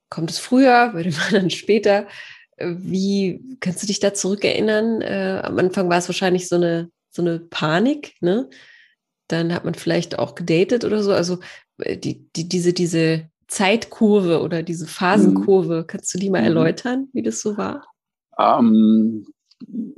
kommt 0.09 0.31
es 0.31 0.39
früher, 0.39 0.89
bei 0.93 1.03
dem 1.03 1.15
anderen 1.27 1.49
später. 1.49 2.07
Wie 2.57 3.41
kannst 3.61 3.83
du 3.83 3.87
dich 3.87 3.99
da 3.99 4.13
zurückerinnern? 4.13 5.01
Äh, 5.01 5.41
am 5.43 5.57
Anfang 5.59 5.89
war 5.89 5.97
es 5.97 6.09
wahrscheinlich 6.09 6.49
so 6.49 6.55
eine, 6.55 6.89
so 7.09 7.21
eine 7.21 7.39
Panik, 7.39 8.15
ne? 8.21 8.49
Dann 9.29 9.53
hat 9.53 9.63
man 9.63 9.75
vielleicht 9.75 10.19
auch 10.19 10.35
gedatet 10.35 10.83
oder 10.83 11.01
so. 11.01 11.13
Also 11.13 11.39
äh, 11.77 11.97
die, 11.97 12.29
die, 12.35 12.49
diese, 12.49 12.73
diese 12.73 13.29
Zeitkurve 13.47 14.41
oder 14.41 14.61
diese 14.63 14.87
Phasenkurve, 14.87 15.81
mhm. 15.81 15.87
kannst 15.87 16.13
du 16.13 16.19
die 16.19 16.29
mal 16.29 16.41
mhm. 16.41 16.47
erläutern, 16.47 17.09
wie 17.13 17.23
das 17.23 17.41
so 17.41 17.57
war? 17.57 17.85
Ähm, 18.37 19.25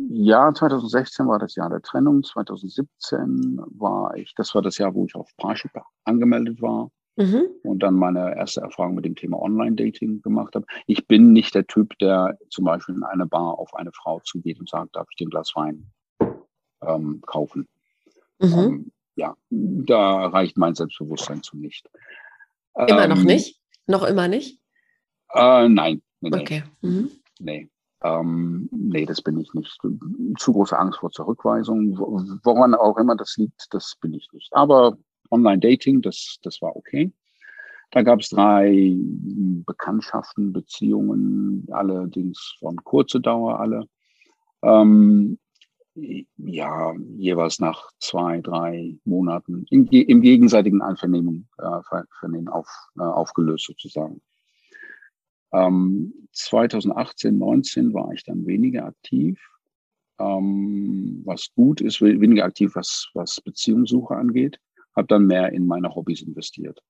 ja, 0.09 0.53
2016 0.53 1.27
war 1.27 1.39
das 1.39 1.55
Jahr 1.55 1.69
der 1.69 1.81
Trennung. 1.81 2.23
2017 2.23 3.61
war 3.77 4.15
ich, 4.15 4.33
das 4.35 4.55
war 4.55 4.61
das 4.61 4.77
Jahr, 4.77 4.95
wo 4.95 5.05
ich 5.05 5.15
auf 5.15 5.29
Parship 5.37 5.71
angemeldet 6.05 6.61
war 6.61 6.89
mhm. 7.15 7.43
und 7.63 7.83
dann 7.83 7.95
meine 7.95 8.35
erste 8.35 8.61
Erfahrung 8.61 8.95
mit 8.95 9.05
dem 9.05 9.15
Thema 9.15 9.39
Online-Dating 9.39 10.21
gemacht 10.21 10.55
habe. 10.55 10.65
Ich 10.87 11.07
bin 11.07 11.31
nicht 11.31 11.53
der 11.53 11.67
Typ, 11.67 11.97
der 11.99 12.37
zum 12.49 12.65
Beispiel 12.65 12.95
in 12.95 13.03
eine 13.03 13.27
Bar 13.27 13.59
auf 13.59 13.73
eine 13.75 13.91
Frau 13.93 14.19
zugeht 14.21 14.59
und 14.59 14.69
sagt, 14.69 14.95
darf 14.95 15.07
ich 15.11 15.17
den 15.17 15.29
Glas 15.29 15.51
Wein 15.55 15.91
ähm, 16.81 17.21
kaufen? 17.25 17.67
Mhm. 18.39 18.57
Ähm, 18.57 18.91
ja, 19.15 19.35
da 19.49 20.27
reicht 20.27 20.57
mein 20.57 20.75
Selbstbewusstsein 20.75 21.43
zu 21.43 21.57
nicht. 21.57 21.89
Immer 22.75 23.03
ähm, 23.03 23.09
noch 23.09 23.23
nicht? 23.23 23.59
Noch 23.87 24.03
immer 24.03 24.27
nicht? 24.27 24.59
Äh, 25.33 25.67
nein. 25.69 26.01
Nee, 26.21 26.31
okay. 26.33 26.63
Mhm. 26.81 27.11
Nee. 27.39 27.69
Ähm, 28.03 28.69
nee, 28.71 29.05
das 29.05 29.21
bin 29.21 29.39
ich 29.39 29.53
nicht. 29.53 29.77
Zu 30.37 30.53
große 30.53 30.77
Angst 30.77 30.99
vor 30.99 31.11
Zurückweisung. 31.11 31.97
Woran 31.97 32.73
auch 32.73 32.97
immer 32.97 33.15
das 33.15 33.37
liegt, 33.37 33.67
das 33.71 33.95
bin 34.01 34.13
ich 34.13 34.31
nicht. 34.33 34.53
Aber 34.53 34.97
Online-Dating, 35.29 36.01
das, 36.01 36.37
das 36.41 36.61
war 36.61 36.75
okay. 36.75 37.11
Da 37.91 38.03
gab 38.03 38.21
es 38.21 38.29
drei 38.29 38.95
Bekanntschaften, 39.65 40.53
Beziehungen, 40.53 41.67
allerdings 41.71 42.55
von 42.59 42.77
kurzer 42.77 43.19
Dauer 43.19 43.59
alle. 43.59 43.85
Ähm, 44.63 45.37
ja, 45.95 46.93
jeweils 47.17 47.59
nach 47.59 47.91
zwei, 47.99 48.39
drei 48.41 48.97
Monaten 49.03 49.65
im, 49.69 49.87
im 49.87 50.21
gegenseitigen 50.21 50.81
Einvernehmen 50.81 51.49
äh, 51.57 52.03
Vernehmen 52.19 52.47
auf, 52.47 52.69
äh, 52.97 53.01
aufgelöst 53.01 53.65
sozusagen. 53.65 54.21
Ähm, 55.51 56.13
2018, 56.31 57.37
19 57.37 57.93
war 57.93 58.11
ich 58.13 58.23
dann 58.23 58.45
weniger 58.45 58.85
aktiv, 58.85 59.39
ähm, 60.19 61.21
was 61.25 61.49
gut 61.55 61.81
ist, 61.81 62.01
weniger 62.01 62.45
aktiv, 62.45 62.71
was, 62.75 63.09
was 63.13 63.41
Beziehungssuche 63.41 64.15
angeht 64.15 64.59
habe 64.95 65.07
dann 65.07 65.27
mehr 65.27 65.51
in 65.51 65.65
meine 65.65 65.93
Hobbys 65.95 66.21
investiert. 66.21 66.81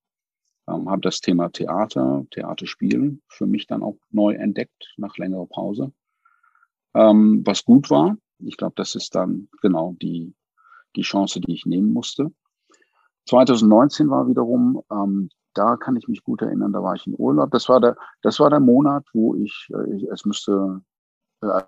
Ähm, 0.67 0.89
habe 0.89 1.01
das 1.01 1.21
Thema 1.21 1.49
Theater, 1.49 2.25
Theaterspielen 2.31 3.21
für 3.27 3.47
mich 3.47 3.67
dann 3.67 3.83
auch 3.83 3.97
neu 4.09 4.33
entdeckt 4.33 4.93
nach 4.97 5.17
längerer 5.17 5.47
Pause. 5.47 5.91
Ähm, 6.93 7.41
was 7.45 7.63
gut 7.63 7.89
war. 7.89 8.17
Ich 8.45 8.57
glaube, 8.57 8.73
das 8.75 8.95
ist 8.95 9.15
dann 9.15 9.49
genau 9.61 9.95
die, 10.01 10.35
die 10.95 11.01
Chance, 11.01 11.39
die 11.41 11.53
ich 11.53 11.65
nehmen 11.65 11.91
musste. 11.91 12.31
2019 13.27 14.09
war 14.09 14.27
wiederum, 14.27 14.81
ähm, 14.91 15.29
da 15.53 15.75
kann 15.77 15.95
ich 15.95 16.07
mich 16.07 16.23
gut 16.23 16.41
erinnern, 16.41 16.73
da 16.73 16.81
war 16.81 16.95
ich 16.95 17.05
in 17.07 17.15
Urlaub. 17.17 17.51
Das 17.51 17.69
war 17.69 17.79
der, 17.79 17.97
das 18.21 18.39
war 18.39 18.49
der 18.49 18.59
Monat, 18.59 19.05
wo 19.13 19.35
ich, 19.35 19.69
äh, 19.73 20.05
es 20.11 20.25
müsste 20.25 20.81
äh, 21.41 21.63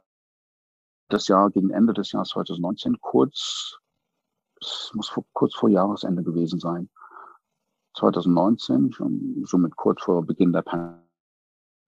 das 1.10 1.28
Jahr 1.28 1.52
gegen 1.52 1.70
Ende 1.70 1.94
des 1.94 2.12
Jahres 2.12 2.30
2019 2.30 3.00
kurz 3.00 3.80
es 4.64 4.92
muss 4.94 5.10
vor, 5.10 5.26
kurz 5.34 5.56
vor 5.56 5.70
Jahresende 5.70 6.24
gewesen 6.24 6.60
sein. 6.60 6.90
2019, 7.98 8.92
schon, 8.92 9.44
somit 9.46 9.76
kurz 9.76 10.02
vor 10.02 10.26
Beginn 10.26 10.52
der 10.52 10.64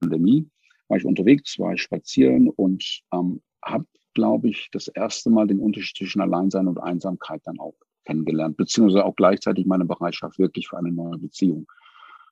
Pandemie, 0.02 0.50
war 0.88 0.98
ich 0.98 1.06
unterwegs, 1.06 1.58
war 1.58 1.74
ich 1.74 1.82
spazieren 1.82 2.50
und 2.50 2.84
ähm, 3.12 3.42
habe, 3.64 3.86
glaube 4.16 4.50
ich, 4.50 4.70
das 4.72 4.88
erste 4.88 5.30
Mal 5.30 5.46
den 5.46 5.60
Unterschied 5.60 5.98
zwischen 5.98 6.22
Alleinsein 6.22 6.68
und 6.68 6.80
Einsamkeit 6.80 7.42
dann 7.46 7.60
auch 7.60 7.76
kennengelernt, 8.06 8.58
beziehungsweise 8.58 9.06
auch 9.06 9.16
gleichzeitig 9.16 9.66
meine 9.68 9.86
Bereitschaft 9.86 10.40
wirklich 10.40 10.68
für 10.68 10.78
eine 10.78 10.92
neue 10.92 11.20
Beziehung. 11.20 11.68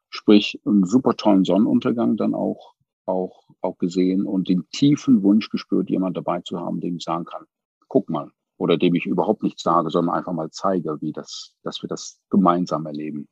Sprich, 0.09 0.59
einen 0.65 0.85
super 0.85 1.15
tollen 1.15 1.43
Sonnenuntergang 1.43 2.17
dann 2.17 2.33
auch, 2.33 2.73
auch, 3.05 3.43
auch 3.61 3.77
gesehen 3.77 4.25
und 4.25 4.49
den 4.49 4.67
tiefen 4.71 5.21
Wunsch 5.23 5.49
gespürt, 5.49 5.89
jemand 5.89 6.17
dabei 6.17 6.41
zu 6.41 6.59
haben, 6.59 6.79
dem 6.79 6.97
ich 6.97 7.03
sagen 7.03 7.25
kann, 7.25 7.45
guck 7.87 8.09
mal, 8.09 8.31
oder 8.57 8.77
dem 8.77 8.95
ich 8.95 9.05
überhaupt 9.05 9.43
nichts 9.43 9.63
sage, 9.63 9.89
sondern 9.89 10.15
einfach 10.15 10.33
mal 10.33 10.49
zeige, 10.51 11.01
wie 11.01 11.11
das, 11.11 11.55
dass 11.63 11.81
wir 11.83 11.89
das 11.89 12.19
gemeinsam 12.29 12.85
erleben. 12.85 13.27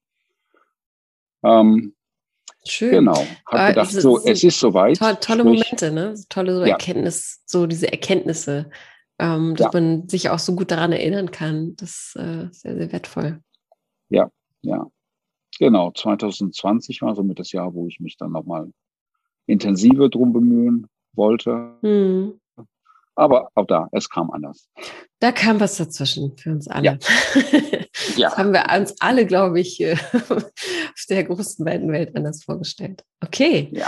Ähm, 1.43 1.95
Schön. 2.67 2.91
Genau. 2.91 3.25
Hab 3.45 3.69
äh, 3.69 3.73
gedacht, 3.73 3.91
so, 3.91 4.19
es 4.23 4.43
ist 4.43 4.59
soweit. 4.59 4.97
To 4.97 5.13
tolle 5.15 5.43
Momente, 5.43 5.91
ne? 5.91 6.13
Tolle 6.29 6.55
so 6.55 6.65
ja. 6.65 6.73
Erkenntnis, 6.73 7.41
so 7.45 7.65
diese 7.65 7.91
Erkenntnisse, 7.91 8.69
ähm, 9.19 9.55
dass 9.55 9.73
ja. 9.73 9.79
man 9.79 10.07
sich 10.07 10.29
auch 10.29 10.39
so 10.39 10.55
gut 10.55 10.71
daran 10.71 10.91
erinnern 10.91 11.31
kann. 11.31 11.75
Das 11.77 11.89
ist 11.89 12.15
äh, 12.17 12.47
sehr, 12.51 12.75
sehr 12.75 12.91
wertvoll. 12.91 13.41
Ja, 14.09 14.29
ja. 14.61 14.87
Genau. 15.59 15.91
2020 15.91 17.01
war 17.01 17.15
somit 17.15 17.39
das 17.39 17.51
Jahr, 17.51 17.73
wo 17.73 17.87
ich 17.87 17.99
mich 17.99 18.17
dann 18.17 18.31
nochmal 18.31 18.71
intensiver 19.45 20.09
drum 20.09 20.33
bemühen 20.33 20.87
wollte. 21.13 21.77
Hm. 21.81 22.39
Aber 23.21 23.51
auch 23.53 23.67
da, 23.67 23.87
es 23.91 24.09
kam 24.09 24.31
anders. 24.31 24.67
Da 25.19 25.31
kam 25.31 25.59
was 25.59 25.77
dazwischen 25.77 26.35
für 26.37 26.49
uns 26.49 26.67
alle. 26.67 26.85
Ja. 26.85 26.97
ja. 28.15 28.29
Das 28.29 28.37
haben 28.39 28.51
wir 28.51 28.65
uns 28.75 28.95
alle, 28.99 29.27
glaube 29.27 29.59
ich, 29.59 29.79
auf 30.29 31.05
der 31.07 31.23
großen 31.25 31.63
weiten 31.63 31.91
Welt 31.91 32.15
anders 32.15 32.43
vorgestellt. 32.43 33.03
Okay. 33.23 33.69
Ja. 33.73 33.85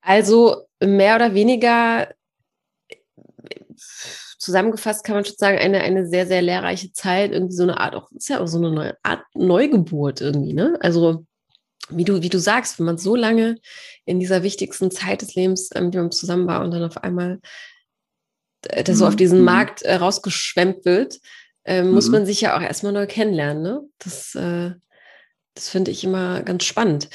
Also 0.00 0.68
mehr 0.78 1.16
oder 1.16 1.34
weniger 1.34 2.14
zusammengefasst 4.38 5.02
kann 5.04 5.16
man 5.16 5.24
schon 5.24 5.34
sagen, 5.36 5.58
eine, 5.58 5.80
eine 5.80 6.06
sehr, 6.06 6.28
sehr 6.28 6.40
lehrreiche 6.40 6.92
Zeit, 6.92 7.32
irgendwie 7.32 7.56
so 7.56 7.64
eine 7.64 7.80
Art, 7.80 7.96
auch 7.96 8.12
ist 8.12 8.28
ja 8.28 8.38
auch 8.38 8.46
so 8.46 8.64
eine 8.64 8.96
Art 9.02 9.24
Neugeburt 9.34 10.20
irgendwie, 10.20 10.52
ne? 10.52 10.78
Also 10.80 11.26
wie 11.88 12.04
du, 12.04 12.22
wie 12.22 12.28
du 12.28 12.38
sagst, 12.38 12.78
wenn 12.78 12.86
man 12.86 12.98
so 12.98 13.16
lange 13.16 13.56
in 14.04 14.20
dieser 14.20 14.44
wichtigsten 14.44 14.92
Zeit 14.92 15.22
des 15.22 15.34
Lebens, 15.34 15.70
ähm, 15.74 15.90
die 15.90 15.98
man 15.98 16.12
zusammen 16.12 16.46
war 16.46 16.62
und 16.62 16.70
dann 16.70 16.84
auf 16.84 16.98
einmal 16.98 17.32
äh, 17.32 17.38
der 18.64 18.96
so 18.96 19.06
auf 19.06 19.16
diesen 19.16 19.40
mhm. 19.40 19.44
Markt 19.44 19.82
äh, 19.82 19.94
rausgeschwemmt 19.94 20.84
wird, 20.84 21.20
äh, 21.64 21.82
muss 21.82 22.06
mhm. 22.06 22.12
man 22.12 22.26
sich 22.26 22.40
ja 22.40 22.56
auch 22.56 22.62
erstmal 22.62 22.92
neu 22.92 23.06
kennenlernen. 23.06 23.62
Ne? 23.62 23.80
Das, 23.98 24.34
äh, 24.34 24.72
das 25.54 25.68
finde 25.68 25.90
ich 25.90 26.04
immer 26.04 26.42
ganz 26.42 26.64
spannend. 26.64 27.08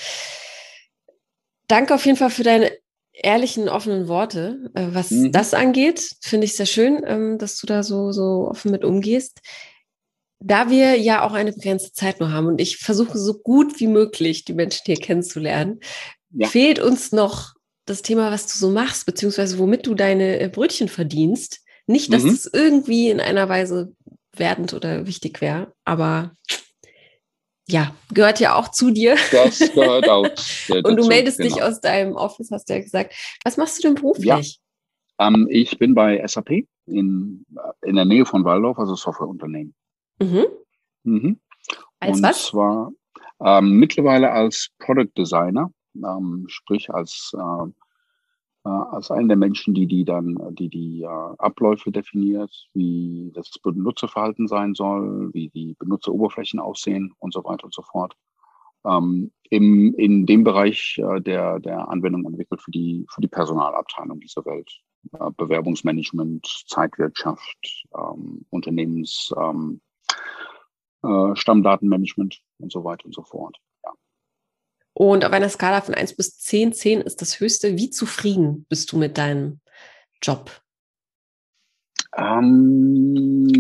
Danke 1.68 1.94
auf 1.94 2.06
jeden 2.06 2.18
Fall 2.18 2.32
für 2.32 2.44
deine 2.44 2.72
ehrlichen, 3.14 3.70
offenen 3.70 4.08
Worte. 4.08 4.72
Äh, 4.74 4.88
was 4.92 5.12
mhm. 5.12 5.32
das 5.32 5.54
angeht, 5.54 6.16
finde 6.22 6.46
ich 6.46 6.56
sehr 6.56 6.66
schön, 6.66 7.04
ähm, 7.06 7.38
dass 7.38 7.58
du 7.58 7.68
da 7.68 7.84
so, 7.84 8.12
so 8.12 8.48
offen 8.50 8.72
mit 8.72 8.84
umgehst. 8.84 9.40
Da 10.42 10.70
wir 10.70 10.98
ja 10.98 11.24
auch 11.24 11.34
eine 11.34 11.52
begrenzte 11.52 11.92
Zeit 11.92 12.20
nur 12.20 12.32
haben 12.32 12.48
und 12.48 12.62
ich 12.62 12.78
versuche 12.78 13.18
so 13.18 13.40
gut 13.40 13.80
wie 13.80 13.88
möglich 13.88 14.46
die 14.46 14.54
Menschen 14.54 14.84
hier 14.86 14.96
kennenzulernen, 14.96 15.82
ja. 16.32 16.48
fehlt 16.48 16.80
uns 16.80 17.12
noch 17.12 17.56
das 17.90 18.02
Thema, 18.02 18.32
was 18.32 18.48
du 18.48 18.58
so 18.58 18.70
machst, 18.70 19.06
beziehungsweise 19.06 19.58
womit 19.60 19.88
du 19.88 19.96
deine 19.96 20.40
äh, 20.40 20.50
Brötchen 20.50 20.88
verdienst. 20.88 21.64
Nicht, 21.88 22.14
dass 22.14 22.24
mhm. 22.24 22.30
es 22.30 22.50
irgendwie 22.52 23.10
in 23.10 23.20
einer 23.20 23.50
Weise 23.50 23.96
werdend 24.36 24.74
oder 24.74 25.08
wichtig 25.08 25.42
wäre, 25.42 25.74
aber 25.86 26.36
ja, 27.68 27.96
gehört 28.14 28.40
ja 28.40 28.56
auch 28.56 28.70
zu 28.70 28.92
dir. 28.92 29.16
Das 29.32 29.60
gehört 29.60 30.10
auch. 30.10 30.24
Dazu, 30.24 30.74
Und 30.84 30.96
du 30.98 31.08
meldest 31.08 31.38
genau. 31.38 31.50
dich 31.54 31.64
aus 31.64 31.82
deinem 31.82 32.16
Office, 32.16 32.50
hast 32.52 32.70
du 32.70 32.74
ja 32.74 32.82
gesagt. 32.82 33.14
Was 33.44 33.58
machst 33.58 33.78
du 33.78 33.88
denn 33.88 33.96
beruflich? 33.96 34.60
Ja. 35.20 35.28
Ähm, 35.28 35.48
ich 35.50 35.78
bin 35.78 35.94
bei 35.94 36.26
SAP 36.26 36.66
in, 36.88 37.46
in 37.84 37.96
der 37.96 38.06
Nähe 38.06 38.26
von 38.26 38.44
Waldorf, 38.44 38.80
also 38.80 38.96
Softwareunternehmen. 38.96 39.76
Mhm. 40.20 40.46
Mhm. 41.04 41.40
Als 42.00 42.18
Und 42.18 42.24
was? 42.24 42.46
zwar 42.46 42.92
ähm, 43.44 43.74
mittlerweile 43.74 44.32
als 44.32 44.70
Product 44.80 45.12
Designer 45.18 45.72
ähm, 46.04 46.46
sprich 46.48 46.90
als, 46.94 47.32
äh, 47.36 47.68
äh, 48.66 48.70
als 48.70 49.12
einer 49.12 49.30
der 49.30 49.38
Menschen, 49.38 49.74
die 49.74 49.88
die 49.88 50.06
dann, 50.06 50.38
die 50.56 50.70
die 50.70 51.04
äh, 51.04 51.08
Abläufe 51.08 51.92
definiert, 51.92 52.52
wie 52.74 53.32
das 53.34 53.52
Benutzerverhalten 53.62 54.48
sein 54.48 54.74
soll, 54.74 55.34
wie 55.34 55.50
die 55.50 55.76
Benutzeroberflächen 55.80 56.60
aussehen 56.60 57.14
und 57.20 57.34
so 57.34 57.44
weiter 57.44 57.66
und 57.66 57.74
so 57.74 57.82
fort. 57.82 58.16
Ähm, 58.86 59.32
im, 59.50 59.94
in 59.96 60.26
dem 60.26 60.44
Bereich 60.44 61.00
äh, 61.00 61.20
der, 61.22 61.60
der 61.60 61.90
Anwendung 61.90 62.26
entwickelt 62.26 62.62
für 62.62 62.72
die, 62.72 63.06
für 63.10 63.22
die 63.22 63.28
Personalabteilung 63.28 64.20
dieser 64.20 64.46
Welt. 64.46 64.72
Äh, 65.14 65.32
Bewerbungsmanagement, 65.36 66.46
Zeitwirtschaft, 66.68 67.86
ähm, 67.98 68.46
Unternehmens, 68.50 69.34
ähm, 69.38 69.82
äh, 71.04 71.36
Stammdatenmanagement 71.36 72.42
und 72.60 72.72
so 72.72 72.84
weiter 72.84 73.06
und 73.06 73.16
so 73.16 73.24
fort. 73.24 73.58
Und 75.00 75.24
auf 75.24 75.32
einer 75.32 75.48
Skala 75.48 75.80
von 75.80 75.96
1 75.96 76.18
bis 76.18 76.38
10, 76.40 76.74
10 76.74 77.00
ist 77.00 77.22
das 77.22 77.40
höchste. 77.40 77.78
Wie 77.78 77.90
zufrieden 77.90 78.66
bist 78.68 78.92
du 78.92 78.98
mit 78.98 79.18
deinem 79.18 79.62
Job? 80.22 80.52
Ähm, 82.18 83.54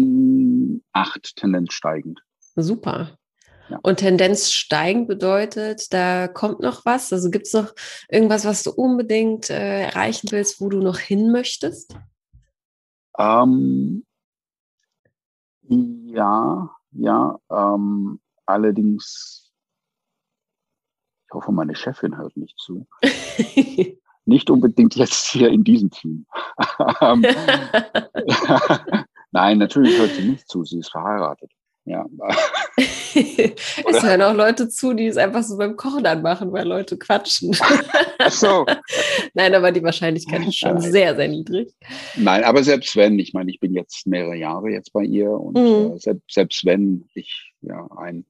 acht, 0.91 1.37
Tendenz 1.37 1.71
steigend. 1.71 2.19
Super. 2.57 3.17
Ja. 3.69 3.79
Und 3.83 3.99
Tendenz 3.99 4.51
steigend 4.51 5.07
bedeutet, 5.07 5.93
da 5.93 6.27
kommt 6.27 6.59
noch 6.59 6.83
was. 6.83 7.13
Also 7.13 7.31
gibt 7.31 7.47
es 7.47 7.53
noch 7.53 7.73
irgendwas, 8.09 8.43
was 8.43 8.63
du 8.63 8.71
unbedingt 8.71 9.49
äh, 9.49 9.83
erreichen 9.83 10.31
willst, 10.31 10.59
wo 10.59 10.67
du 10.67 10.81
noch 10.81 10.97
hin 10.97 11.31
möchtest? 11.31 11.95
Ähm, 13.17 14.05
ja, 15.61 16.69
ja. 16.91 17.39
Ähm, 17.49 18.19
allerdings 18.45 19.38
ich 21.29 21.33
hoffe, 21.35 21.51
meine 21.51 21.75
Chefin 21.75 22.17
hört 22.17 22.35
nicht 22.37 22.57
zu. 22.57 22.87
nicht 24.25 24.49
unbedingt 24.49 24.95
jetzt 24.95 25.27
hier 25.27 25.49
in 25.49 25.63
diesem 25.63 25.91
Team. 25.91 26.25
Ähm, 27.01 27.25
Nein, 29.31 29.59
natürlich 29.59 29.97
hört 29.97 30.11
sie 30.11 30.23
nicht 30.23 30.49
zu. 30.49 30.63
Sie 30.65 30.79
ist 30.79 30.91
verheiratet. 30.91 31.51
Ja. 31.85 32.05
es 32.77 34.03
hören 34.03 34.21
auch 34.21 34.33
Leute 34.33 34.69
zu, 34.69 34.93
die 34.93 35.07
es 35.07 35.17
einfach 35.17 35.43
so 35.43 35.57
beim 35.57 35.75
Kochen 35.75 36.05
anmachen, 36.05 36.51
weil 36.51 36.67
Leute 36.67 36.97
quatschen. 36.97 37.55
Ach 38.17 38.31
so. 38.31 38.65
Nein, 39.33 39.53
aber 39.55 39.71
die 39.71 39.83
Wahrscheinlichkeit 39.83 40.47
ist 40.47 40.57
schon 40.57 40.79
sehr, 40.81 41.15
sehr 41.15 41.27
niedrig. 41.27 41.73
Nein, 42.15 42.43
aber 42.43 42.63
selbst 42.63 42.95
wenn, 42.95 43.19
ich 43.19 43.33
meine, 43.33 43.51
ich 43.51 43.59
bin 43.59 43.73
jetzt 43.73 44.07
mehrere 44.07 44.35
Jahre 44.35 44.69
jetzt 44.69 44.93
bei 44.93 45.03
ihr 45.03 45.31
und 45.31 45.57
mhm. 45.57 45.93
äh, 45.93 45.99
selbst, 45.99 46.31
selbst 46.31 46.65
wenn 46.65 47.07
ich 47.13 47.53
ja 47.61 47.87
ein 47.97 48.25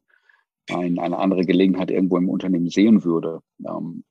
ein, 0.73 0.99
eine 0.99 1.17
andere 1.17 1.45
Gelegenheit 1.45 1.91
irgendwo 1.91 2.17
im 2.17 2.29
Unternehmen 2.29 2.69
sehen 2.69 3.03
würde. 3.03 3.41
Ähm, 3.65 4.03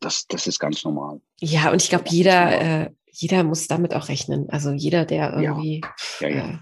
das, 0.00 0.26
das 0.26 0.46
ist 0.46 0.58
ganz 0.58 0.84
normal. 0.84 1.20
Ja, 1.40 1.70
und 1.70 1.82
ich 1.82 1.88
glaube, 1.88 2.04
jeder, 2.08 2.60
äh, 2.60 2.90
jeder 3.10 3.44
muss 3.44 3.68
damit 3.68 3.94
auch 3.94 4.08
rechnen. 4.08 4.48
Also 4.50 4.70
jeder, 4.72 5.04
der 5.04 5.34
irgendwie 5.34 5.82
ja. 6.20 6.28
Ja, 6.28 6.34
ja. 6.34 6.50
Äh, 6.50 6.58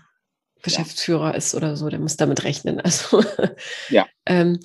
Geschäftsführer 0.63 1.35
ist 1.35 1.55
oder 1.55 1.77
so, 1.77 1.89
der 1.89 2.01
muss 2.01 2.17
damit 2.17 2.45
rechnen. 2.45 2.81
Also 2.85 3.23
ja. 3.89 4.07
ähm, 4.27 4.61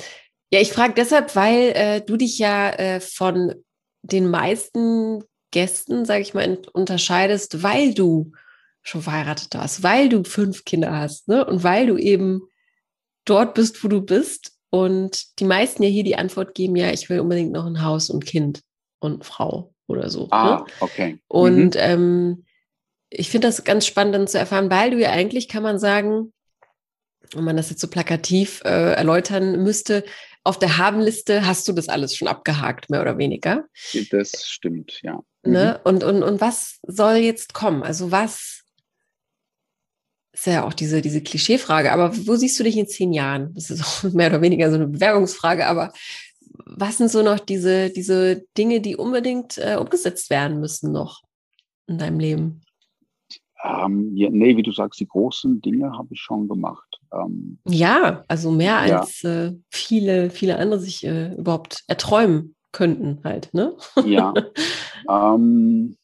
ja, 0.51 0.59
ich 0.59 0.71
frage 0.71 0.93
deshalb, 0.93 1.35
weil 1.35 1.71
äh, 1.75 2.01
du 2.01 2.17
dich 2.17 2.37
ja 2.37 2.69
äh, 2.71 2.99
von 2.99 3.55
den 4.01 4.29
meisten 4.29 5.23
Gästen, 5.51 6.05
sage 6.05 6.21
ich 6.21 6.33
mal, 6.33 6.59
unterscheidest, 6.73 7.63
weil 7.63 7.93
du 7.93 8.31
schon 8.81 9.01
verheiratet 9.01 9.55
hast, 9.55 9.83
weil 9.83 10.09
du 10.09 10.23
fünf 10.23 10.65
Kinder 10.65 10.95
hast, 10.95 11.27
ne? 11.27 11.45
Und 11.45 11.63
weil 11.63 11.87
du 11.87 11.97
eben 11.97 12.41
dort 13.25 13.55
bist, 13.55 13.83
wo 13.83 13.87
du 13.87 14.01
bist 14.01 14.54
und 14.75 15.39
die 15.39 15.45
meisten 15.45 15.83
ja 15.83 15.89
hier 15.89 16.03
die 16.03 16.17
Antwort 16.17 16.53
geben, 16.53 16.75
ja, 16.75 16.91
ich 16.91 17.09
will 17.09 17.21
unbedingt 17.21 17.53
noch 17.53 17.65
ein 17.65 17.81
Haus 17.81 18.09
und 18.09 18.25
Kind 18.25 18.59
und 18.99 19.23
Frau 19.23 19.73
oder 19.87 20.09
so. 20.09 20.27
Ah, 20.31 20.57
ne? 20.57 20.65
okay. 20.81 21.19
Und 21.29 21.75
mhm. 21.75 21.79
ähm, 21.79 22.45
ich 23.09 23.29
finde 23.29 23.47
das 23.47 23.63
ganz 23.63 23.85
spannend 23.87 24.15
dann 24.15 24.27
zu 24.27 24.37
erfahren, 24.37 24.69
weil 24.69 24.91
du 24.91 24.99
ja 24.99 25.11
eigentlich, 25.11 25.47
kann 25.47 25.63
man 25.63 25.79
sagen, 25.79 26.33
wenn 27.33 27.45
man 27.45 27.55
das 27.55 27.69
jetzt 27.69 27.79
so 27.79 27.87
plakativ 27.87 28.63
äh, 28.65 28.91
erläutern 28.95 29.63
müsste, 29.63 30.03
auf 30.43 30.59
der 30.59 30.77
Habenliste 30.77 31.47
hast 31.47 31.69
du 31.69 31.71
das 31.71 31.87
alles 31.87 32.13
schon 32.13 32.27
abgehakt, 32.27 32.89
mehr 32.89 33.01
oder 33.01 33.17
weniger. 33.17 33.63
Das 34.11 34.45
stimmt, 34.45 34.99
ja. 35.03 35.21
Ne? 35.43 35.79
Mhm. 35.85 35.89
Und, 35.89 36.03
und, 36.03 36.21
und 36.21 36.41
was 36.41 36.79
soll 36.85 37.15
jetzt 37.15 37.53
kommen? 37.53 37.81
Also 37.81 38.11
was 38.11 38.64
ist 40.35 40.47
ja 40.47 40.65
auch 40.65 40.73
diese, 40.73 41.01
diese 41.01 41.21
Klischeefrage, 41.21 41.91
aber 41.91 42.15
wo 42.27 42.35
siehst 42.35 42.59
du 42.59 42.63
dich 42.63 42.77
in 42.77 42.87
zehn 42.87 43.13
Jahren? 43.13 43.53
Das 43.53 43.69
ist 43.69 43.81
auch 43.81 44.03
mehr 44.13 44.27
oder 44.27 44.41
weniger 44.41 44.69
so 44.69 44.75
eine 44.75 44.87
Bewerbungsfrage, 44.87 45.65
aber 45.65 45.93
was 46.65 46.97
sind 46.97 47.09
so 47.09 47.21
noch 47.21 47.39
diese, 47.39 47.89
diese 47.89 48.43
Dinge, 48.57 48.81
die 48.81 48.95
unbedingt 48.95 49.57
äh, 49.57 49.77
umgesetzt 49.79 50.29
werden 50.29 50.59
müssen 50.59 50.91
noch 50.91 51.21
in 51.87 51.97
deinem 51.97 52.19
Leben? 52.19 52.61
Ähm, 53.63 54.11
ja, 54.15 54.29
nee, 54.29 54.57
wie 54.57 54.63
du 54.63 54.71
sagst, 54.71 54.99
die 54.99 55.07
großen 55.07 55.61
Dinge 55.61 55.91
habe 55.97 56.09
ich 56.11 56.19
schon 56.19 56.47
gemacht. 56.47 56.99
Ähm, 57.13 57.57
ja, 57.65 58.23
also 58.27 58.51
mehr 58.51 58.85
ja. 58.85 58.99
als 58.99 59.23
äh, 59.23 59.53
viele, 59.71 60.29
viele 60.29 60.57
andere 60.57 60.79
sich 60.79 61.05
äh, 61.05 61.33
überhaupt 61.33 61.83
erträumen 61.87 62.55
könnten 62.71 63.21
halt, 63.23 63.53
ne? 63.53 63.73
Ja. 64.05 64.33
ähm, 65.09 65.95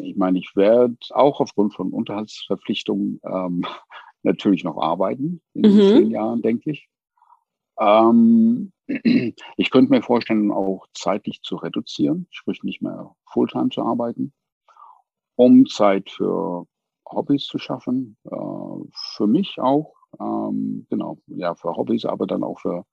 ich 0.00 0.16
meine, 0.16 0.38
ich 0.38 0.54
werde 0.56 0.96
auch 1.10 1.40
aufgrund 1.40 1.74
von 1.74 1.92
Unterhaltsverpflichtungen 1.92 3.20
ähm, 3.24 3.64
natürlich 4.22 4.64
noch 4.64 4.78
arbeiten 4.78 5.40
in 5.54 5.72
mhm. 5.72 5.80
zehn 5.80 6.10
Jahren, 6.10 6.42
denke 6.42 6.70
ich. 6.70 6.88
Ähm, 7.78 8.72
ich 8.86 9.70
könnte 9.70 9.92
mir 9.92 10.02
vorstellen, 10.02 10.50
auch 10.50 10.86
zeitlich 10.94 11.42
zu 11.42 11.56
reduzieren, 11.56 12.26
sprich 12.30 12.62
nicht 12.62 12.82
mehr 12.82 13.14
Fulltime 13.26 13.68
zu 13.68 13.82
arbeiten, 13.82 14.32
um 15.36 15.66
Zeit 15.66 16.10
für 16.10 16.66
Hobbys 17.08 17.46
zu 17.46 17.58
schaffen, 17.58 18.16
äh, 18.24 18.36
für 18.94 19.26
mich 19.26 19.58
auch, 19.60 19.94
ähm, 20.20 20.86
genau, 20.90 21.18
ja, 21.26 21.54
für 21.54 21.76
Hobbys, 21.76 22.04
aber 22.04 22.26
dann 22.26 22.42
auch 22.42 22.60
für, 22.60 22.84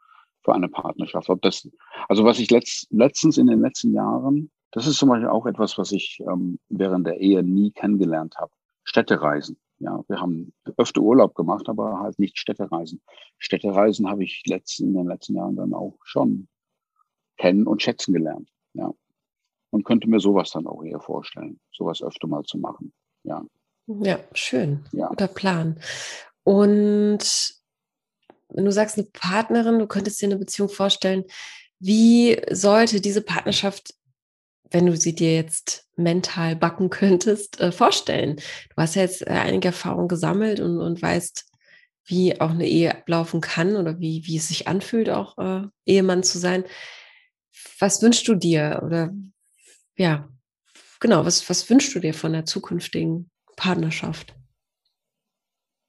für 0.43 0.53
eine 0.53 0.69
Partnerschaft. 0.69 1.29
Ob 1.29 1.41
das, 1.41 1.69
also 2.07 2.23
was 2.23 2.39
ich 2.39 2.51
letzt, 2.51 2.87
letztens 2.91 3.37
in 3.37 3.47
den 3.47 3.61
letzten 3.61 3.93
Jahren, 3.93 4.51
das 4.75 4.87
ist 4.87 4.97
zum 4.97 5.07
Beispiel 5.07 5.29
auch 5.29 5.45
etwas, 5.45 5.77
was 5.77 5.93
ich 5.93 6.21
ähm, 6.29 6.59
während 6.67 7.07
der 7.07 7.21
Ehe 7.21 7.41
nie 7.43 7.71
kennengelernt 7.71 8.35
habe. 8.37 8.51
Städtereisen. 8.83 9.57
Ja, 9.79 10.03
wir 10.09 10.19
haben 10.19 10.53
öfter 10.75 10.99
Urlaub 10.99 11.33
gemacht, 11.33 11.69
aber 11.69 12.01
halt 12.01 12.19
nicht 12.19 12.37
Städtereisen. 12.37 13.01
Städtereisen 13.37 14.09
habe 14.09 14.25
ich 14.25 14.43
letzten, 14.45 14.89
in 14.89 14.93
den 14.95 15.07
letzten 15.07 15.35
Jahren 15.35 15.55
dann 15.55 15.73
auch 15.73 15.97
schon 16.03 16.49
kennen 17.37 17.67
und 17.67 17.83
schätzen 17.83 18.13
gelernt. 18.13 18.49
Ja. 18.73 18.93
Und 19.69 19.85
könnte 19.85 20.09
mir 20.09 20.19
sowas 20.19 20.51
dann 20.51 20.67
auch 20.67 20.83
eher 20.83 20.99
vorstellen, 20.99 21.61
sowas 21.71 22.01
öfter 22.01 22.27
mal 22.27 22.43
zu 22.43 22.57
machen. 22.57 22.93
Ja. 23.23 23.45
Ja, 23.87 24.19
schön. 24.33 24.83
Ja. 24.91 25.07
Guter 25.07 25.29
Plan. 25.29 25.79
Und 26.43 27.55
wenn 28.49 28.65
du 28.65 28.71
sagst, 28.73 28.97
eine 28.97 29.07
Partnerin, 29.07 29.79
du 29.79 29.87
könntest 29.87 30.21
dir 30.21 30.25
eine 30.25 30.37
Beziehung 30.37 30.67
vorstellen, 30.67 31.23
wie 31.79 32.41
sollte 32.51 32.99
diese 32.99 33.21
Partnerschaft 33.21 33.95
wenn 34.75 34.87
du 34.87 34.97
sie 34.97 35.15
dir 35.15 35.33
jetzt 35.33 35.87
mental 35.95 36.57
backen 36.57 36.89
könntest, 36.89 37.61
äh, 37.61 37.71
vorstellen? 37.71 38.35
Du 38.35 38.75
hast 38.75 38.95
ja 38.95 39.03
jetzt 39.03 39.25
äh, 39.25 39.29
einige 39.29 39.69
Erfahrungen 39.69 40.09
gesammelt 40.09 40.59
und, 40.59 40.81
und 40.81 41.01
weißt, 41.01 41.49
wie 42.07 42.41
auch 42.41 42.49
eine 42.49 42.67
Ehe 42.67 42.93
ablaufen 42.93 43.39
kann 43.39 43.77
oder 43.77 44.01
wie, 44.01 44.23
wie 44.25 44.35
es 44.35 44.49
sich 44.49 44.67
anfühlt, 44.67 45.09
auch 45.09 45.37
äh, 45.37 45.65
Ehemann 45.85 46.23
zu 46.23 46.39
sein. 46.39 46.65
Was 47.79 48.01
wünschst 48.01 48.27
du 48.27 48.35
dir? 48.35 48.81
Oder 48.83 49.13
ja, 49.95 50.27
genau, 50.99 51.25
was, 51.25 51.49
was 51.49 51.69
wünschst 51.69 51.95
du 51.95 52.01
dir 52.01 52.13
von 52.13 52.33
der 52.33 52.43
zukünftigen 52.43 53.31
Partnerschaft? 53.55 54.35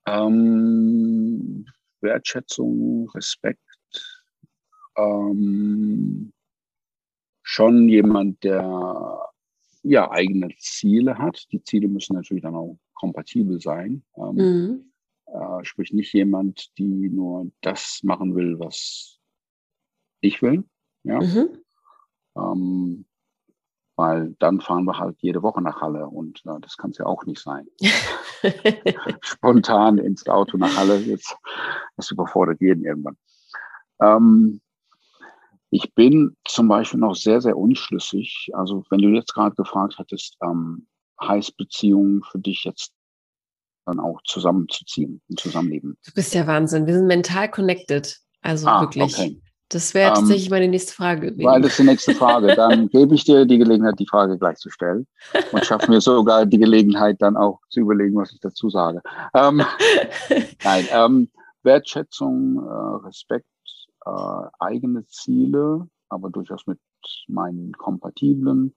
Ähm, 0.06 1.66
Wertschätzung, 2.00 3.10
Respekt, 3.16 3.58
ähm, 4.96 6.32
schon 7.48 7.88
jemand, 7.88 8.42
der 8.42 9.30
ja 9.84 10.10
eigene 10.10 10.48
Ziele 10.58 11.16
hat. 11.16 11.46
Die 11.52 11.62
Ziele 11.62 11.86
müssen 11.86 12.14
natürlich 12.14 12.42
dann 12.42 12.56
auch 12.56 12.76
kompatibel 12.94 13.60
sein. 13.60 14.02
Ähm, 14.16 14.34
mhm. 14.34 14.92
äh, 15.26 15.64
sprich 15.64 15.92
nicht 15.92 16.12
jemand, 16.12 16.76
die 16.76 17.08
nur 17.08 17.48
das 17.60 18.00
machen 18.02 18.34
will, 18.34 18.58
was 18.58 19.20
ich 20.20 20.42
will. 20.42 20.64
Ja. 21.04 21.20
Mhm. 21.20 21.62
Ähm, 22.36 23.06
weil 23.94 24.34
dann 24.40 24.60
fahren 24.60 24.84
wir 24.84 24.98
halt 24.98 25.16
jede 25.20 25.40
Woche 25.42 25.62
nach 25.62 25.80
Halle 25.80 26.08
und 26.08 26.44
äh, 26.46 26.60
das 26.60 26.76
kann 26.76 26.90
es 26.90 26.98
ja 26.98 27.06
auch 27.06 27.24
nicht 27.26 27.40
sein. 27.40 27.68
Spontan 29.20 29.98
ins 29.98 30.26
Auto 30.26 30.58
nach 30.58 30.76
Halle, 30.76 30.98
jetzt, 30.98 31.36
das 31.96 32.10
überfordert 32.10 32.60
jeden 32.60 32.84
irgendwann. 32.84 33.16
Ähm, 34.00 34.60
ich 35.70 35.94
bin 35.94 36.36
zum 36.44 36.68
Beispiel 36.68 37.00
noch 37.00 37.14
sehr, 37.14 37.40
sehr 37.40 37.56
unschlüssig. 37.56 38.50
Also 38.54 38.84
wenn 38.90 39.00
du 39.00 39.08
jetzt 39.08 39.34
gerade 39.34 39.54
gefragt 39.54 39.98
hättest, 39.98 40.36
ähm, 40.42 40.86
heißt 41.20 41.56
Beziehungen 41.56 42.22
für 42.22 42.38
dich 42.38 42.64
jetzt 42.64 42.92
dann 43.86 44.00
auch 44.00 44.20
zusammenzuziehen 44.24 45.22
und 45.28 45.40
zusammenleben? 45.40 45.96
Du 46.04 46.12
bist 46.12 46.34
ja 46.34 46.46
Wahnsinn. 46.46 46.86
Wir 46.86 46.94
sind 46.94 47.06
mental 47.06 47.50
connected. 47.50 48.18
Also 48.42 48.66
ah, 48.66 48.82
wirklich. 48.82 49.14
Okay. 49.14 49.40
Das 49.68 49.94
wäre 49.94 50.10
ähm, 50.10 50.14
tatsächlich 50.14 50.50
meine 50.50 50.68
nächste 50.68 50.92
Frage. 50.92 51.32
Gewesen. 51.32 51.44
Weil 51.44 51.60
das 51.60 51.72
ist 51.72 51.78
die 51.80 51.84
nächste 51.84 52.14
Frage. 52.14 52.54
Dann 52.54 52.88
gebe 52.90 53.14
ich 53.14 53.24
dir 53.24 53.44
die 53.46 53.58
Gelegenheit, 53.58 53.98
die 53.98 54.06
Frage 54.06 54.38
gleich 54.38 54.58
zu 54.58 54.70
stellen 54.70 55.06
und 55.50 55.64
schaffe 55.64 55.90
mir 55.90 56.00
sogar 56.00 56.46
die 56.46 56.58
Gelegenheit, 56.58 57.16
dann 57.20 57.36
auch 57.36 57.60
zu 57.70 57.80
überlegen, 57.80 58.16
was 58.16 58.32
ich 58.32 58.40
dazu 58.40 58.70
sage. 58.70 59.02
Ähm, 59.34 59.62
nein, 60.64 60.86
ähm, 60.92 61.28
Wertschätzung, 61.64 62.64
äh, 62.64 63.06
Respekt 63.06 63.46
äh, 64.06 64.48
eigene 64.60 65.06
Ziele, 65.06 65.88
aber 66.08 66.30
durchaus 66.30 66.66
mit 66.66 66.80
meinen 67.26 67.72
kompatiblen, 67.72 68.74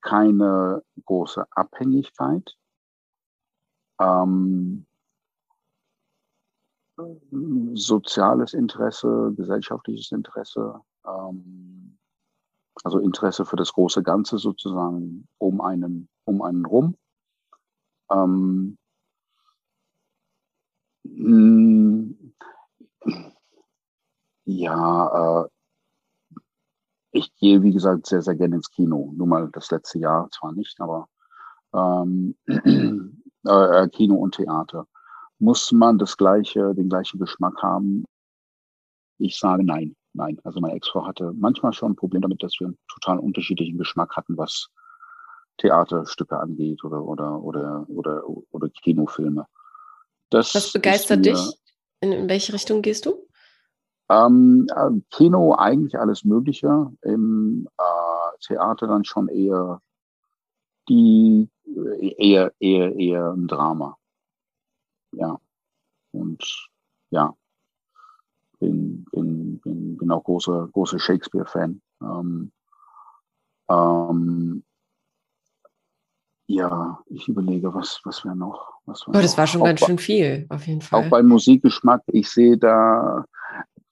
keine 0.00 0.82
große 1.04 1.46
Abhängigkeit. 1.52 2.56
Ähm, 4.00 4.86
soziales 7.74 8.54
Interesse, 8.54 9.32
gesellschaftliches 9.36 10.12
Interesse, 10.12 10.80
ähm, 11.06 11.98
also 12.84 12.98
Interesse 12.98 13.44
für 13.44 13.56
das 13.56 13.72
große 13.72 14.02
Ganze 14.02 14.38
sozusagen 14.38 15.28
um 15.38 15.60
einen, 15.60 16.08
um 16.24 16.42
einen 16.42 16.64
rum. 16.64 16.96
Ähm, 18.10 18.78
ja, 24.46 25.44
äh, 25.44 25.48
ich 27.10 27.34
gehe, 27.36 27.62
wie 27.62 27.72
gesagt, 27.72 28.06
sehr, 28.06 28.22
sehr 28.22 28.34
gerne 28.34 28.56
ins 28.56 28.70
Kino. 28.70 29.12
Nur 29.16 29.26
mal 29.26 29.50
das 29.52 29.70
letzte 29.70 29.98
Jahr 29.98 30.28
zwar 30.30 30.52
nicht, 30.52 30.80
aber 30.80 31.08
ähm, 31.74 32.36
äh, 32.46 33.50
äh, 33.50 33.88
Kino 33.88 34.14
und 34.14 34.34
Theater. 34.34 34.86
Muss 35.38 35.72
man 35.72 35.98
das 35.98 36.16
gleiche, 36.16 36.74
den 36.74 36.88
gleichen 36.88 37.18
Geschmack 37.18 37.62
haben? 37.62 38.04
Ich 39.18 39.38
sage 39.38 39.64
nein, 39.64 39.96
nein. 40.12 40.38
Also 40.44 40.60
meine 40.60 40.74
Ex-Frau 40.74 41.06
hatte 41.06 41.32
manchmal 41.34 41.72
schon 41.72 41.92
ein 41.92 41.96
Problem 41.96 42.22
damit, 42.22 42.42
dass 42.42 42.58
wir 42.58 42.68
einen 42.68 42.78
total 42.88 43.18
unterschiedlichen 43.18 43.78
Geschmack 43.78 44.16
hatten, 44.16 44.36
was 44.36 44.68
Theaterstücke 45.58 46.38
angeht 46.38 46.84
oder 46.84 47.02
oder 47.02 47.42
oder 47.42 47.86
oder 47.88 48.22
oder 48.50 48.68
Kinofilme. 48.68 49.46
Das 50.30 50.54
was 50.54 50.72
begeistert 50.72 51.18
mir, 51.18 51.32
dich? 51.32 51.60
In, 52.00 52.12
in 52.12 52.28
welche 52.28 52.52
Richtung 52.52 52.82
gehst 52.82 53.06
du? 53.06 53.25
Ähm, 54.08 54.66
äh, 54.74 54.90
Kino 55.10 55.54
eigentlich 55.54 55.98
alles 55.98 56.24
Mögliche, 56.24 56.92
im 57.02 57.68
äh, 57.76 58.38
Theater 58.46 58.86
dann 58.86 59.04
schon 59.04 59.28
eher 59.28 59.80
die 60.88 61.48
äh, 61.66 62.14
eher 62.16 62.52
eher 62.60 62.94
eher 62.96 63.32
ein 63.32 63.48
Drama. 63.48 63.96
Ja. 65.12 65.38
Und 66.12 66.68
ja, 67.10 67.34
bin, 68.58 69.04
bin, 69.10 69.58
bin, 69.60 69.96
bin 69.96 70.10
auch 70.10 70.24
großer, 70.24 70.68
großer 70.72 70.98
Shakespeare-Fan. 70.98 71.80
Ähm, 72.02 72.52
ähm, 73.68 74.62
ja, 76.46 77.00
ich 77.06 77.28
überlege, 77.28 77.74
was, 77.74 78.00
was 78.04 78.24
wäre 78.24 78.36
noch. 78.36 78.74
Was 78.86 79.06
wär 79.06 79.14
oh, 79.16 79.22
das 79.22 79.32
noch? 79.32 79.38
war 79.38 79.46
schon 79.46 79.60
auch 79.62 79.66
ganz 79.66 79.80
schön 79.80 79.98
viel, 79.98 80.46
auf 80.48 80.66
jeden 80.66 80.80
Fall. 80.80 81.04
Auch 81.04 81.10
beim 81.10 81.26
Musikgeschmack, 81.26 82.02
ich 82.06 82.30
sehe 82.30 82.56
da, 82.56 83.24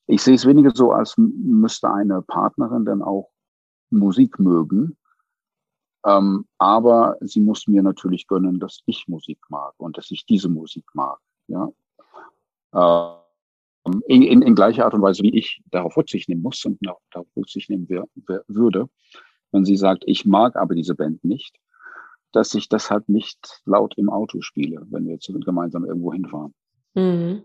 ich 0.07 0.23
sehe 0.23 0.35
es 0.35 0.47
weniger 0.47 0.73
so, 0.75 0.93
als 0.93 1.15
müsste 1.17 1.91
eine 1.91 2.23
Partnerin 2.23 2.85
dann 2.85 3.03
auch 3.03 3.31
Musik 3.91 4.39
mögen. 4.39 4.97
Ähm, 6.07 6.47
aber 6.59 7.17
sie 7.21 7.41
muss 7.41 7.67
mir 7.67 7.83
natürlich 7.83 8.27
gönnen, 8.27 8.61
dass 8.61 8.81
ich 8.87 9.09
Musik 9.09 9.39
mag 9.49 9.73
und 9.79 9.97
dass 9.97 10.11
ich 10.11 10.27
diese 10.27 10.51
Musik 10.51 10.85
mag. 10.93 11.19
Ja. 11.47 11.71
Ähm, 12.75 14.03
in, 14.07 14.23
in, 14.23 14.43
in 14.43 14.55
gleicher 14.55 14.85
Art 14.85 14.95
und 14.95 15.03
Weise, 15.03 15.23
wie 15.23 15.37
ich 15.37 15.63
darauf 15.71 15.97
Rücksicht 15.97 16.29
nehmen 16.29 16.43
muss 16.43 16.65
und 16.65 16.79
darauf 17.11 17.27
Rücksicht 17.37 17.71
nehmen 17.71 17.87
wer, 17.89 18.05
wer, 18.27 18.45
würde, 18.49 18.89
wenn 19.53 19.65
sie 19.65 19.77
sagt, 19.77 20.05
ich 20.07 20.25
mag 20.25 20.57
aber 20.57 20.75
diese 20.75 20.95
Band 20.95 21.25
nicht, 21.25 21.59
dass 22.33 22.55
ich 22.55 22.69
das 22.69 22.91
halt 22.91 23.09
nicht 23.09 23.63
laut 23.65 23.97
im 23.97 24.11
Auto 24.11 24.41
spiele, 24.41 24.85
wenn 24.91 25.07
wir 25.07 25.19
gemeinsam 25.19 25.85
irgendwo 25.85 26.13
hinfahren. 26.13 26.55
Mhm. 26.95 27.43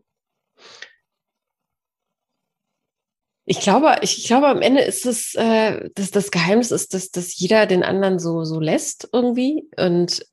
Ich 3.52 3.62
glaube, 3.62 3.96
ich, 4.02 4.26
glaube, 4.28 4.48
am 4.48 4.62
Ende 4.62 4.82
ist 4.82 5.08
es, 5.08 5.34
äh, 5.34 5.90
dass 5.96 6.12
das 6.12 6.30
Geheimnis 6.30 6.70
ist, 6.70 6.94
dass, 6.94 7.10
dass 7.10 7.36
jeder 7.36 7.66
den 7.66 7.82
anderen 7.82 8.20
so, 8.20 8.44
so 8.44 8.60
lässt 8.60 9.10
irgendwie 9.12 9.68
und 9.76 10.24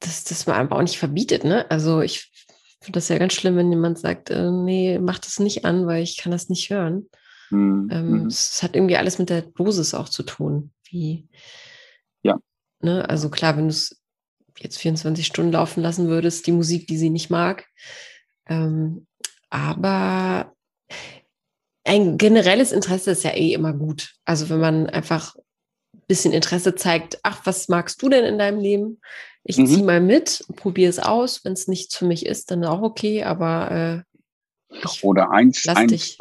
dass, 0.00 0.24
dass 0.24 0.46
man 0.46 0.56
einfach 0.56 0.78
auch 0.78 0.82
nicht 0.82 0.98
verbietet. 0.98 1.44
Ne? 1.44 1.70
Also 1.70 2.00
ich 2.00 2.32
finde 2.80 2.96
das 2.96 3.08
ja 3.10 3.18
ganz 3.18 3.34
schlimm, 3.34 3.56
wenn 3.56 3.70
jemand 3.70 3.98
sagt, 3.98 4.30
äh, 4.30 4.50
nee, 4.50 4.98
mach 4.98 5.18
das 5.18 5.38
nicht 5.38 5.66
an, 5.66 5.86
weil 5.86 6.02
ich 6.02 6.16
kann 6.16 6.32
das 6.32 6.48
nicht 6.48 6.70
hören. 6.70 7.10
Mhm. 7.50 7.88
Ähm, 7.92 8.10
mhm. 8.22 8.26
es 8.28 8.62
hat 8.62 8.74
irgendwie 8.74 8.96
alles 8.96 9.18
mit 9.18 9.28
der 9.28 9.42
Dosis 9.42 9.92
auch 9.92 10.08
zu 10.08 10.22
tun. 10.22 10.72
Wie, 10.88 11.28
ja. 12.22 12.38
Ne? 12.80 13.06
Also 13.06 13.28
klar, 13.28 13.58
wenn 13.58 13.64
du 13.64 13.70
es 13.74 14.00
jetzt 14.58 14.78
24 14.78 15.26
Stunden 15.26 15.52
laufen 15.52 15.82
lassen 15.82 16.08
würdest, 16.08 16.46
die 16.46 16.52
Musik, 16.52 16.86
die 16.86 16.96
sie 16.96 17.10
nicht 17.10 17.28
mag. 17.28 17.66
Ähm, 18.46 19.06
aber 19.50 20.54
ein 21.86 22.18
generelles 22.18 22.72
Interesse 22.72 23.12
ist 23.12 23.22
ja 23.22 23.30
eh 23.30 23.52
immer 23.52 23.72
gut. 23.72 24.14
Also 24.24 24.48
wenn 24.48 24.60
man 24.60 24.86
einfach 24.86 25.36
bisschen 26.08 26.32
Interesse 26.32 26.74
zeigt, 26.74 27.18
ach, 27.22 27.44
was 27.44 27.68
magst 27.68 28.00
du 28.02 28.08
denn 28.08 28.24
in 28.24 28.38
deinem 28.38 28.60
Leben? 28.60 29.00
Ich 29.44 29.58
mhm. 29.58 29.66
ziehe 29.66 29.84
mal 29.84 30.00
mit, 30.00 30.44
probiere 30.56 30.90
es 30.90 30.98
aus. 30.98 31.44
Wenn 31.44 31.52
es 31.52 31.68
nichts 31.68 31.96
für 31.96 32.06
mich 32.06 32.26
ist, 32.26 32.50
dann 32.50 32.64
auch 32.64 32.82
okay, 32.82 33.24
aber 33.24 34.04
äh, 34.72 34.86
oder 35.02 35.30
eins, 35.30 35.66
eins 35.68 36.18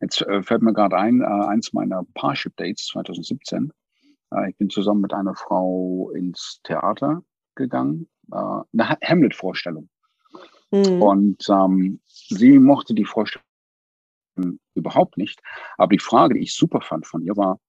jetzt 0.00 0.22
äh, 0.22 0.42
fällt 0.42 0.62
mir 0.62 0.72
gerade 0.72 0.96
ein, 0.96 1.20
äh, 1.20 1.24
eins 1.24 1.72
meiner 1.72 2.04
Parship-Dates 2.14 2.86
2017. 2.86 3.72
Äh, 4.32 4.50
ich 4.50 4.56
bin 4.56 4.70
zusammen 4.70 5.00
mit 5.00 5.12
einer 5.12 5.34
Frau 5.34 6.10
ins 6.14 6.60
Theater 6.64 7.22
gegangen, 7.54 8.08
äh, 8.32 8.36
eine 8.36 8.98
Hamlet-Vorstellung. 9.02 9.88
Mhm. 10.70 11.02
Und 11.02 11.48
ähm, 11.48 12.00
sie 12.06 12.58
mochte 12.58 12.94
die 12.94 13.04
Vorstellung 13.04 13.46
überhaupt 14.74 15.16
nicht. 15.16 15.40
Aber 15.76 15.90
die 15.90 16.02
Frage, 16.02 16.34
die 16.34 16.42
ich 16.42 16.54
super 16.54 16.80
fand 16.80 17.06
von 17.06 17.22
ihr, 17.22 17.36
war, 17.36 17.60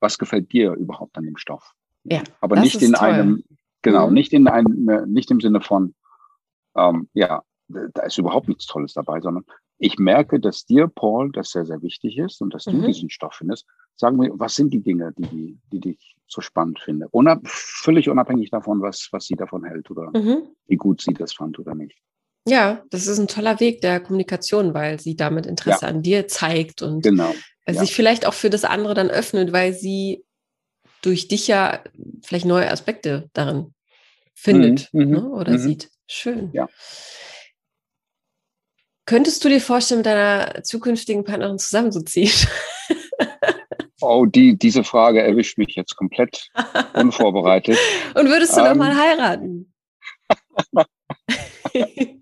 was 0.00 0.18
gefällt 0.18 0.52
dir 0.52 0.72
überhaupt 0.74 1.16
an 1.16 1.24
dem 1.24 1.36
Stoff? 1.36 1.72
Ja, 2.04 2.22
aber 2.40 2.60
nicht 2.60 2.82
in 2.82 2.94
toll. 2.94 3.08
einem, 3.08 3.44
genau, 3.82 4.08
mhm. 4.08 4.14
nicht 4.14 4.32
in 4.32 4.48
einem, 4.48 4.84
ne, 4.84 5.06
nicht 5.06 5.30
im 5.30 5.40
Sinne 5.40 5.60
von, 5.60 5.94
ähm, 6.76 7.08
ja, 7.14 7.42
da 7.68 8.02
ist 8.02 8.18
überhaupt 8.18 8.48
nichts 8.48 8.66
Tolles 8.66 8.94
dabei, 8.94 9.20
sondern 9.20 9.44
ich 9.78 9.98
merke, 9.98 10.38
dass 10.38 10.64
dir, 10.64 10.86
Paul, 10.86 11.32
das 11.32 11.50
sehr, 11.50 11.66
sehr 11.66 11.82
wichtig 11.82 12.18
ist 12.18 12.40
und 12.40 12.54
dass 12.54 12.66
mhm. 12.66 12.82
du 12.82 12.86
diesen 12.86 13.10
Stoff 13.10 13.34
findest. 13.34 13.66
Sagen 13.96 14.20
wir, 14.20 14.30
was 14.34 14.54
sind 14.54 14.72
die 14.72 14.82
Dinge, 14.82 15.12
die, 15.16 15.58
die 15.72 15.80
dich 15.80 16.16
so 16.26 16.40
spannend 16.40 16.80
finde? 16.80 17.08
Unab 17.10 17.40
völlig 17.44 18.08
unabhängig 18.08 18.50
davon, 18.50 18.80
was, 18.80 19.08
was 19.12 19.26
sie 19.26 19.34
davon 19.34 19.64
hält 19.64 19.90
oder 19.90 20.10
mhm. 20.14 20.42
wie 20.66 20.76
gut 20.76 21.00
sie 21.00 21.14
das 21.14 21.32
fand 21.32 21.58
oder 21.58 21.74
nicht. 21.74 21.98
Ja, 22.46 22.82
das 22.90 23.06
ist 23.06 23.18
ein 23.18 23.28
toller 23.28 23.60
Weg 23.60 23.80
der 23.82 24.00
Kommunikation, 24.00 24.74
weil 24.74 24.98
sie 24.98 25.16
damit 25.16 25.46
Interesse 25.46 25.82
ja. 25.82 25.88
an 25.88 26.02
dir 26.02 26.26
zeigt 26.26 26.82
und 26.82 27.02
genau. 27.02 27.32
ja. 27.66 27.74
sich 27.74 27.94
vielleicht 27.94 28.26
auch 28.26 28.34
für 28.34 28.50
das 28.50 28.64
andere 28.64 28.94
dann 28.94 29.10
öffnet, 29.10 29.52
weil 29.52 29.72
sie 29.72 30.24
durch 31.02 31.28
dich 31.28 31.46
ja 31.46 31.82
vielleicht 32.22 32.44
neue 32.44 32.70
Aspekte 32.70 33.28
darin 33.32 33.74
findet 34.34 34.92
mhm. 34.92 35.10
ne? 35.10 35.28
oder 35.30 35.52
mhm. 35.52 35.58
sieht. 35.58 35.90
Schön. 36.08 36.50
Ja. 36.52 36.68
Könntest 39.04 39.44
du 39.44 39.48
dir 39.48 39.60
vorstellen, 39.60 40.00
mit 40.00 40.06
deiner 40.06 40.62
zukünftigen 40.62 41.24
Partnerin 41.24 41.58
zusammenzuziehen? 41.58 42.32
Oh, 44.04 44.26
die, 44.26 44.58
diese 44.58 44.82
Frage 44.82 45.22
erwischt 45.22 45.58
mich 45.58 45.76
jetzt 45.76 45.94
komplett 45.94 46.48
unvorbereitet. 46.92 47.78
Und 48.14 48.28
würdest 48.28 48.56
du 48.56 48.60
ähm, 48.60 48.66
noch 48.66 48.74
mal 48.74 48.96
heiraten? 48.96 49.72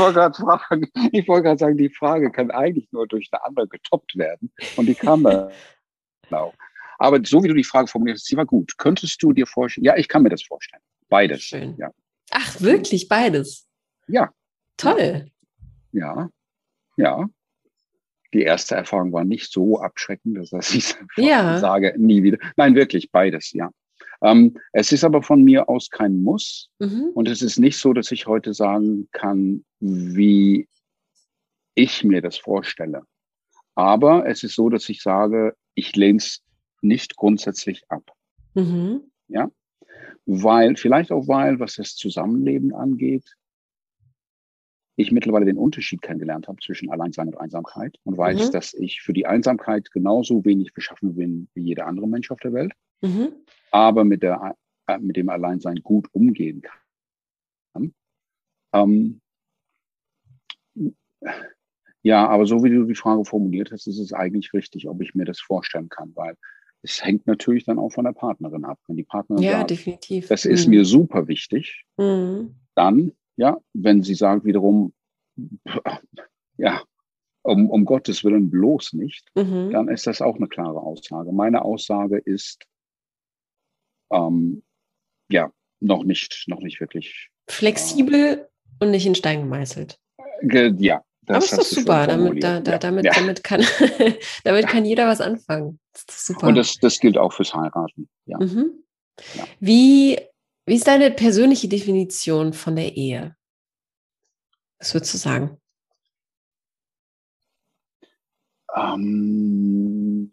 ich 0.00 0.04
wollte 0.04 0.14
gerade 0.14 0.34
fragen, 0.34 0.90
ich 1.12 1.28
wollte 1.28 1.42
gerade 1.44 1.58
sagen, 1.58 1.76
die 1.76 1.90
Frage 1.90 2.30
kann 2.30 2.50
eigentlich 2.50 2.90
nur 2.92 3.06
durch 3.06 3.28
eine 3.32 3.44
andere 3.44 3.68
getoppt 3.68 4.16
werden. 4.16 4.52
Und 4.76 4.86
die 4.86 4.94
kam 4.94 5.24
da. 5.24 5.50
Genau. 6.28 6.54
Aber 6.98 7.18
so 7.24 7.42
wie 7.42 7.48
du 7.48 7.54
die 7.54 7.64
Frage 7.64 7.88
formuliert 7.88 8.18
hast, 8.18 8.26
sie 8.26 8.36
war 8.36 8.44
gut. 8.44 8.76
Könntest 8.76 9.22
du 9.22 9.32
dir 9.32 9.46
vorstellen? 9.46 9.84
Ja, 9.84 9.96
ich 9.96 10.08
kann 10.08 10.22
mir 10.22 10.28
das 10.28 10.42
vorstellen. 10.42 10.82
Beides. 11.08 11.42
Schön. 11.42 11.74
Ja. 11.78 11.90
Ach, 12.30 12.60
wirklich 12.60 13.08
beides? 13.08 13.66
Ja. 14.06 14.30
Toll. 14.76 15.30
Ja, 15.92 16.30
ja. 16.96 17.28
Die 18.32 18.42
erste 18.42 18.76
Erfahrung 18.76 19.12
war 19.12 19.24
nicht 19.24 19.50
so 19.50 19.80
abschreckend, 19.80 20.52
dass 20.52 20.74
ich 20.74 20.94
ja. 21.16 21.58
sage, 21.58 21.94
nie 21.98 22.22
wieder. 22.22 22.38
Nein, 22.56 22.74
wirklich 22.74 23.10
beides, 23.10 23.52
ja. 23.52 23.70
Ähm, 24.22 24.58
es 24.72 24.92
ist 24.92 25.04
aber 25.04 25.22
von 25.22 25.42
mir 25.42 25.68
aus 25.68 25.90
kein 25.90 26.22
Muss. 26.22 26.70
Mhm. 26.78 27.10
Und 27.14 27.28
es 27.28 27.42
ist 27.42 27.58
nicht 27.58 27.78
so, 27.78 27.92
dass 27.92 28.12
ich 28.12 28.26
heute 28.26 28.54
sagen 28.54 29.08
kann, 29.12 29.64
wie 29.80 30.68
ich 31.74 32.04
mir 32.04 32.20
das 32.20 32.36
vorstelle. 32.36 33.02
Aber 33.74 34.26
es 34.26 34.42
ist 34.42 34.54
so, 34.54 34.68
dass 34.68 34.88
ich 34.88 35.02
sage, 35.02 35.56
ich 35.74 35.96
lehne 35.96 36.18
es 36.18 36.42
nicht 36.82 37.16
grundsätzlich 37.16 37.84
ab. 37.88 38.12
Mhm. 38.54 39.02
Ja. 39.28 39.50
Weil, 40.26 40.76
vielleicht 40.76 41.12
auch 41.12 41.28
weil, 41.28 41.60
was 41.60 41.76
das 41.76 41.94
Zusammenleben 41.94 42.74
angeht, 42.74 43.36
ich 44.96 45.12
mittlerweile 45.12 45.46
den 45.46 45.56
Unterschied 45.56 46.02
kennengelernt 46.02 46.46
habe 46.46 46.60
zwischen 46.60 46.90
Alleinsein 46.90 47.28
und 47.28 47.38
Einsamkeit 47.38 47.96
und 48.04 48.18
weiß, 48.18 48.48
mhm. 48.48 48.52
dass 48.52 48.74
ich 48.74 49.00
für 49.00 49.12
die 49.12 49.26
Einsamkeit 49.26 49.90
genauso 49.90 50.44
wenig 50.44 50.74
beschaffen 50.74 51.14
bin 51.14 51.48
wie 51.54 51.62
jeder 51.62 51.86
andere 51.86 52.06
Mensch 52.06 52.30
auf 52.30 52.40
der 52.40 52.52
Welt, 52.52 52.72
mhm. 53.00 53.32
aber 53.70 54.04
mit, 54.04 54.22
der, 54.22 54.56
äh, 54.86 54.98
mit 54.98 55.16
dem 55.16 55.28
Alleinsein 55.28 55.76
gut 55.76 56.08
umgehen 56.12 56.62
kann. 56.62 57.94
Ähm, 58.72 59.20
ja, 62.02 62.28
aber 62.28 62.46
so 62.46 62.62
wie 62.62 62.70
du 62.70 62.84
die 62.84 62.94
Frage 62.94 63.24
formuliert 63.24 63.72
hast, 63.72 63.86
ist 63.86 63.98
es 63.98 64.12
eigentlich 64.12 64.52
richtig, 64.52 64.88
ob 64.88 65.02
ich 65.02 65.14
mir 65.14 65.24
das 65.24 65.40
vorstellen 65.40 65.88
kann, 65.88 66.12
weil 66.14 66.36
es 66.82 67.04
hängt 67.04 67.26
natürlich 67.26 67.64
dann 67.64 67.78
auch 67.78 67.90
von 67.90 68.04
der 68.04 68.12
Partnerin 68.12 68.64
ab. 68.64 68.78
Wenn 68.86 68.96
die 68.96 69.04
Partnerin 69.04 69.42
ja, 69.42 69.58
sagt, 69.58 69.70
definitiv. 69.70 70.28
das 70.28 70.44
ist 70.44 70.66
mhm. 70.66 70.70
mir 70.70 70.84
super 70.84 71.28
wichtig, 71.28 71.84
mhm. 71.98 72.54
dann 72.74 73.12
ja, 73.40 73.58
wenn 73.72 74.02
sie 74.02 74.14
sagt 74.14 74.44
wiederum, 74.44 74.92
ja, 76.58 76.82
um, 77.42 77.70
um 77.70 77.86
Gottes 77.86 78.22
Willen 78.22 78.50
bloß 78.50 78.92
nicht, 78.92 79.30
mhm. 79.34 79.70
dann 79.70 79.88
ist 79.88 80.06
das 80.06 80.20
auch 80.20 80.36
eine 80.36 80.46
klare 80.46 80.78
Aussage. 80.78 81.32
Meine 81.32 81.64
Aussage 81.64 82.18
ist, 82.18 82.66
ähm, 84.10 84.62
ja, 85.30 85.52
noch 85.80 86.04
nicht, 86.04 86.44
noch 86.46 86.60
nicht 86.60 86.80
wirklich. 86.80 87.30
Flexibel 87.48 88.14
äh, 88.14 88.84
und 88.84 88.90
nicht 88.90 89.06
in 89.06 89.14
Stein 89.14 89.42
gemeißelt. 89.42 89.98
Äh, 90.42 90.72
ja. 90.78 91.02
Das 91.26 91.52
Aber 91.52 91.62
ist 91.62 91.72
doch 91.72 91.78
super, 91.80 92.06
damit, 92.06 92.42
da, 92.42 92.60
da, 92.60 92.72
ja. 92.72 92.78
damit, 92.78 93.04
ja. 93.04 93.12
damit, 93.14 93.44
kann, 93.44 93.64
damit 94.44 94.66
kann 94.66 94.84
jeder 94.84 95.06
was 95.06 95.20
anfangen. 95.20 95.78
Das 95.92 96.26
super. 96.26 96.48
Und 96.48 96.56
das, 96.56 96.76
das 96.76 96.98
gilt 96.98 97.16
auch 97.16 97.32
fürs 97.32 97.54
Heiraten. 97.54 98.08
Ja. 98.26 98.38
Mhm. 98.38 98.82
Wie 99.60 100.18
wie 100.70 100.76
ist 100.76 100.86
deine 100.86 101.10
persönliche 101.10 101.66
Definition 101.68 102.52
von 102.52 102.76
der 102.76 102.96
Ehe? 102.96 103.34
Was 104.78 104.94
würdest 104.94 105.14
du 105.14 105.18
sagen? 105.18 105.56
Ähm, 108.76 110.30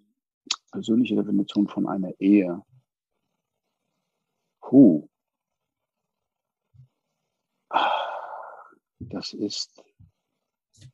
persönliche 0.72 1.16
Definition 1.16 1.68
von 1.68 1.88
einer 1.88 2.14
Ehe. 2.20 2.62
Puh. 4.68 5.08
Das 9.00 9.32
ist 9.32 9.82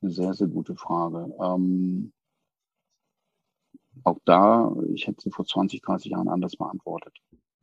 eine 0.02 0.12
sehr, 0.12 0.34
sehr 0.36 0.48
gute 0.48 0.76
Frage. 0.76 1.34
Ähm, 1.42 2.14
auch 4.04 4.20
da, 4.26 4.72
ich 4.94 5.08
hätte 5.08 5.22
sie 5.22 5.32
vor 5.32 5.46
20, 5.46 5.82
30 5.82 6.12
Jahren 6.12 6.28
anders 6.28 6.56
beantwortet. 6.56 7.14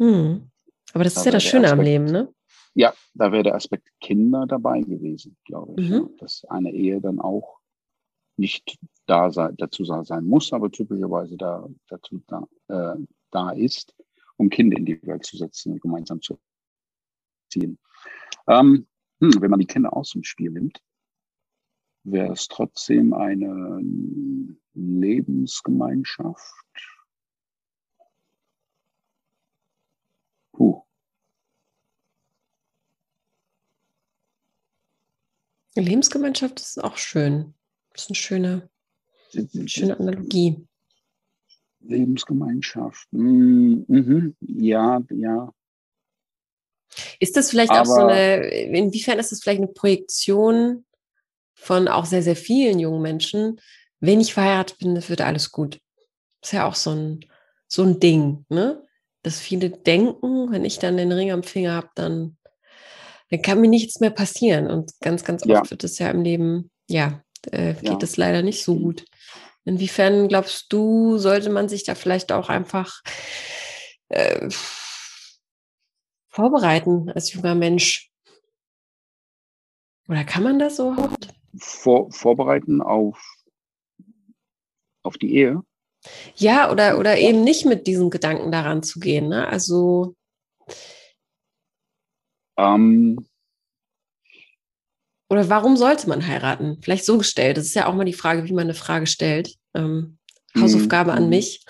Hm. 0.01 0.51
Aber 0.93 1.05
das 1.05 1.15
da 1.15 1.21
ist 1.21 1.27
ja 1.27 1.33
das 1.33 1.45
Schöne 1.45 1.67
Aspekt, 1.67 1.79
am 1.79 1.85
Leben, 1.85 2.05
ne? 2.07 2.35
Ja, 2.75 2.93
da 3.15 3.31
wäre 3.31 3.45
der 3.45 3.55
Aspekt 3.55 3.89
Kinder 4.01 4.47
dabei 4.47 4.81
gewesen, 4.81 5.37
glaube 5.45 5.81
ich. 5.81 5.91
Mhm. 5.91 5.95
Ja, 5.95 6.09
dass 6.19 6.45
eine 6.47 6.73
Ehe 6.73 7.01
dann 7.01 7.21
auch 7.21 7.61
nicht 8.37 8.79
da 9.07 9.31
sei, 9.31 9.53
dazu 9.57 9.85
sein 9.85 10.25
muss, 10.25 10.53
aber 10.53 10.73
typischerweise 10.73 11.37
da, 11.37 11.69
dazu 11.89 12.21
da, 12.27 12.49
äh, 12.69 12.97
da 13.31 13.51
ist, 13.51 13.95
um 14.41 14.49
Kinder 14.49 14.79
in 14.79 14.87
die 14.87 15.01
Welt 15.07 15.25
zu 15.27 15.37
setzen 15.37 15.75
und 15.75 15.83
gemeinsam 15.83 16.23
zu 16.23 16.41
ziehen. 17.53 17.79
Ähm, 18.49 18.89
hm, 19.21 19.43
wenn 19.43 19.51
man 19.51 19.61
die 19.61 19.67
Kinder 19.67 19.95
aus 19.95 20.13
dem 20.13 20.25
Spiel 20.25 20.51
nimmt, 20.51 20.83
wäre 22.05 22.33
es 22.33 22.49
trotzdem 22.49 23.13
eine 23.13 23.83
Lebensgemeinschaft 24.73 26.55
Puh. 30.53 30.83
Lebensgemeinschaft 35.75 36.61
ist 36.61 36.83
auch 36.83 36.97
schön. 36.97 37.55
Das 37.93 38.05
ist 38.05 38.11
eine 38.11 38.17
schöne, 38.17 38.71
eine 39.35 39.69
schöne 39.69 40.01
Analogie. 40.01 40.67
Lebensgemeinschaft. 41.81 43.07
Mhm. 43.13 44.35
Ja, 44.41 45.03
ja. 45.11 45.53
Ist 47.19 47.37
das 47.37 47.51
vielleicht 47.51 47.71
Aber 47.71 47.83
auch 47.83 47.87
so 47.87 48.07
eine, 48.07 48.49
inwiefern 48.49 49.19
ist 49.19 49.33
das 49.33 49.43
vielleicht 49.43 49.61
eine 49.61 49.73
Projektion 49.73 50.85
von 51.55 51.89
auch 51.89 52.05
sehr, 52.05 52.23
sehr 52.23 52.37
vielen 52.37 52.79
jungen 52.79 53.03
Menschen? 53.03 53.61
Wenn 54.01 54.21
ich 54.21 54.35
verheiratet 54.35 54.79
bin, 54.79 54.95
das 54.95 55.09
wird 55.09 55.21
alles 55.21 55.53
gut. 55.53 55.81
Das 56.41 56.51
ist 56.51 56.53
ja 56.53 56.67
auch 56.67 56.75
so 56.75 56.91
ein, 56.91 57.21
so 57.69 57.83
ein 57.83 58.01
Ding, 58.01 58.45
ne? 58.49 58.83
dass 59.23 59.39
viele 59.39 59.71
denken, 59.71 60.51
wenn 60.51 60.65
ich 60.65 60.79
dann 60.79 60.97
den 60.97 61.13
Ring 61.13 61.31
am 61.31 61.43
Finger 61.43 61.75
habe, 61.75 61.91
dann, 61.95 62.39
dann 63.31 63.43
kann 63.43 63.61
mir 63.61 63.69
nichts 63.69 64.01
mehr 64.01 64.11
passieren. 64.11 64.69
Und 64.69 64.93
ganz, 65.01 65.25
ganz 65.25 65.43
oft 65.43 65.51
ja. 65.51 65.71
wird 65.71 65.85
es 65.85 65.99
ja 65.99 66.11
im 66.11 66.23
Leben, 66.23 66.71
ja, 66.89 67.23
äh, 67.51 67.75
geht 67.75 68.03
es 68.03 68.17
ja. 68.17 68.27
leider 68.27 68.43
nicht 68.43 68.65
so 68.65 68.77
gut. 68.77 69.05
Inwiefern 69.71 70.27
glaubst 70.27 70.73
du, 70.73 71.17
sollte 71.19 71.49
man 71.49 71.69
sich 71.69 71.85
da 71.85 71.95
vielleicht 71.95 72.33
auch 72.33 72.49
einfach 72.49 73.03
äh, 74.09 74.49
vorbereiten 76.29 77.09
als 77.11 77.33
junger 77.33 77.55
Mensch? 77.55 78.11
Oder 80.09 80.25
kann 80.25 80.43
man 80.43 80.59
das 80.59 80.75
so 80.75 80.97
Vor, 81.57 82.11
vorbereiten 82.11 82.83
auf, 82.83 83.25
auf 85.05 85.17
die 85.19 85.37
Ehe? 85.37 85.63
Ja, 86.35 86.73
oder, 86.73 86.99
oder 86.99 87.17
eben 87.19 87.45
nicht 87.45 87.65
mit 87.65 87.87
diesem 87.87 88.11
Gedanken 88.11 88.51
daran 88.51 88.83
zu 88.83 88.99
gehen. 88.99 89.29
Ne? 89.29 89.47
Also. 89.47 90.17
Ähm, 92.59 93.25
oder 95.29 95.49
warum 95.49 95.77
sollte 95.77 96.09
man 96.09 96.27
heiraten? 96.27 96.79
Vielleicht 96.83 97.05
so 97.05 97.19
gestellt. 97.19 97.57
Das 97.57 97.67
ist 97.67 97.75
ja 97.75 97.87
auch 97.87 97.95
mal 97.95 98.05
die 98.05 98.13
Frage, 98.13 98.47
wie 98.47 98.53
man 98.53 98.65
eine 98.65 98.75
Frage 98.75 99.07
stellt. 99.07 99.60
Ähm, 99.75 100.19
Hausaufgabe 100.59 101.13
an 101.13 101.25
mhm. 101.25 101.29
mich. 101.29 101.65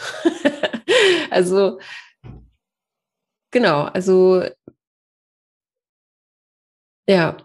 also, 1.31 1.79
genau, 3.51 3.83
also, 3.85 4.45
ja. 7.09 7.37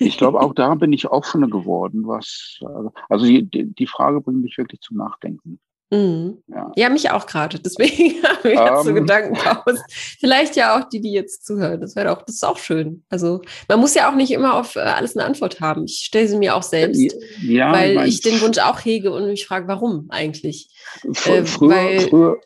Ich 0.00 0.18
glaube, 0.18 0.40
auch 0.40 0.54
da 0.54 0.74
bin 0.74 0.92
ich 0.92 1.08
offener 1.08 1.48
geworden, 1.48 2.06
was, 2.06 2.60
also 3.08 3.24
die, 3.24 3.48
die 3.48 3.86
Frage 3.86 4.20
bringt 4.20 4.42
mich 4.42 4.58
wirklich 4.58 4.80
zum 4.80 4.96
Nachdenken. 4.98 5.60
Mhm. 5.90 6.42
Ja. 6.48 6.72
ja. 6.76 6.90
mich 6.90 7.10
auch 7.10 7.26
gerade. 7.26 7.58
Deswegen 7.64 8.22
habe 8.22 8.52
ich 8.52 8.58
jetzt 8.58 8.84
so 8.84 8.90
ähm. 8.90 8.96
Gedanken 8.96 9.36
raus. 9.36 9.80
Vielleicht 10.18 10.56
ja 10.56 10.78
auch 10.78 10.88
die, 10.88 11.00
die 11.00 11.12
jetzt 11.12 11.46
zuhören. 11.46 11.80
Das 11.80 11.96
wäre 11.96 12.12
auch, 12.12 12.22
das 12.22 12.36
ist 12.36 12.44
auch 12.44 12.58
schön. 12.58 13.04
Also 13.08 13.42
man 13.68 13.80
muss 13.80 13.94
ja 13.94 14.10
auch 14.10 14.14
nicht 14.14 14.30
immer 14.30 14.54
auf 14.54 14.76
äh, 14.76 14.80
alles 14.80 15.16
eine 15.16 15.26
Antwort 15.26 15.60
haben. 15.60 15.84
Ich 15.84 16.00
stelle 16.04 16.28
sie 16.28 16.36
mir 16.36 16.56
auch 16.56 16.62
selbst, 16.62 17.16
ja, 17.40 17.72
weil 17.72 17.90
ich, 17.90 17.96
mein, 17.96 18.08
ich, 18.08 18.20
den 18.20 18.40
Wunsch 18.40 18.58
auch 18.58 18.84
hege 18.84 19.12
und 19.12 19.26
mich 19.26 19.46
frage, 19.46 19.68
warum 19.68 20.06
eigentlich? 20.10 20.70
Fr 21.12 21.36
äh, 21.36 21.46
früher, 21.46 21.70
weil, 21.70 22.00
früher, 22.00 22.40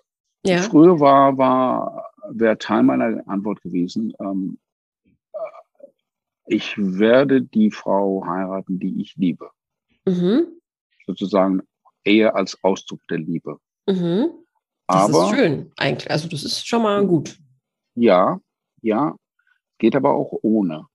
ja? 0.44 0.58
früher 0.62 1.00
war, 1.00 1.36
war 1.36 2.12
wäre 2.28 2.58
Teil 2.58 2.82
meiner 2.82 3.22
Antwort 3.26 3.60
gewesen. 3.62 4.12
Ähm, 4.20 4.58
äh, 5.32 5.38
ich 6.46 6.74
werde 6.76 7.42
die 7.42 7.70
Frau 7.70 8.24
heiraten, 8.26 8.78
die 8.78 9.00
ich 9.00 9.16
liebe. 9.16 9.50
Mhm. 10.04 10.46
Sozusagen 11.06 11.62
eher 12.04 12.34
als 12.36 12.58
Ausdruck 12.62 13.00
der 13.08 13.18
Liebe. 13.18 13.58
Mhm. 13.86 14.30
Das 14.86 15.08
aber, 15.08 15.24
ist 15.24 15.36
schön, 15.36 15.72
eigentlich. 15.76 16.10
Also 16.10 16.28
das 16.28 16.44
ist 16.44 16.66
schon 16.66 16.82
mal 16.82 17.06
gut. 17.06 17.38
Ja, 17.94 18.40
ja, 18.82 19.16
geht 19.78 19.96
aber 19.96 20.12
auch 20.12 20.32
ohne. 20.42 20.86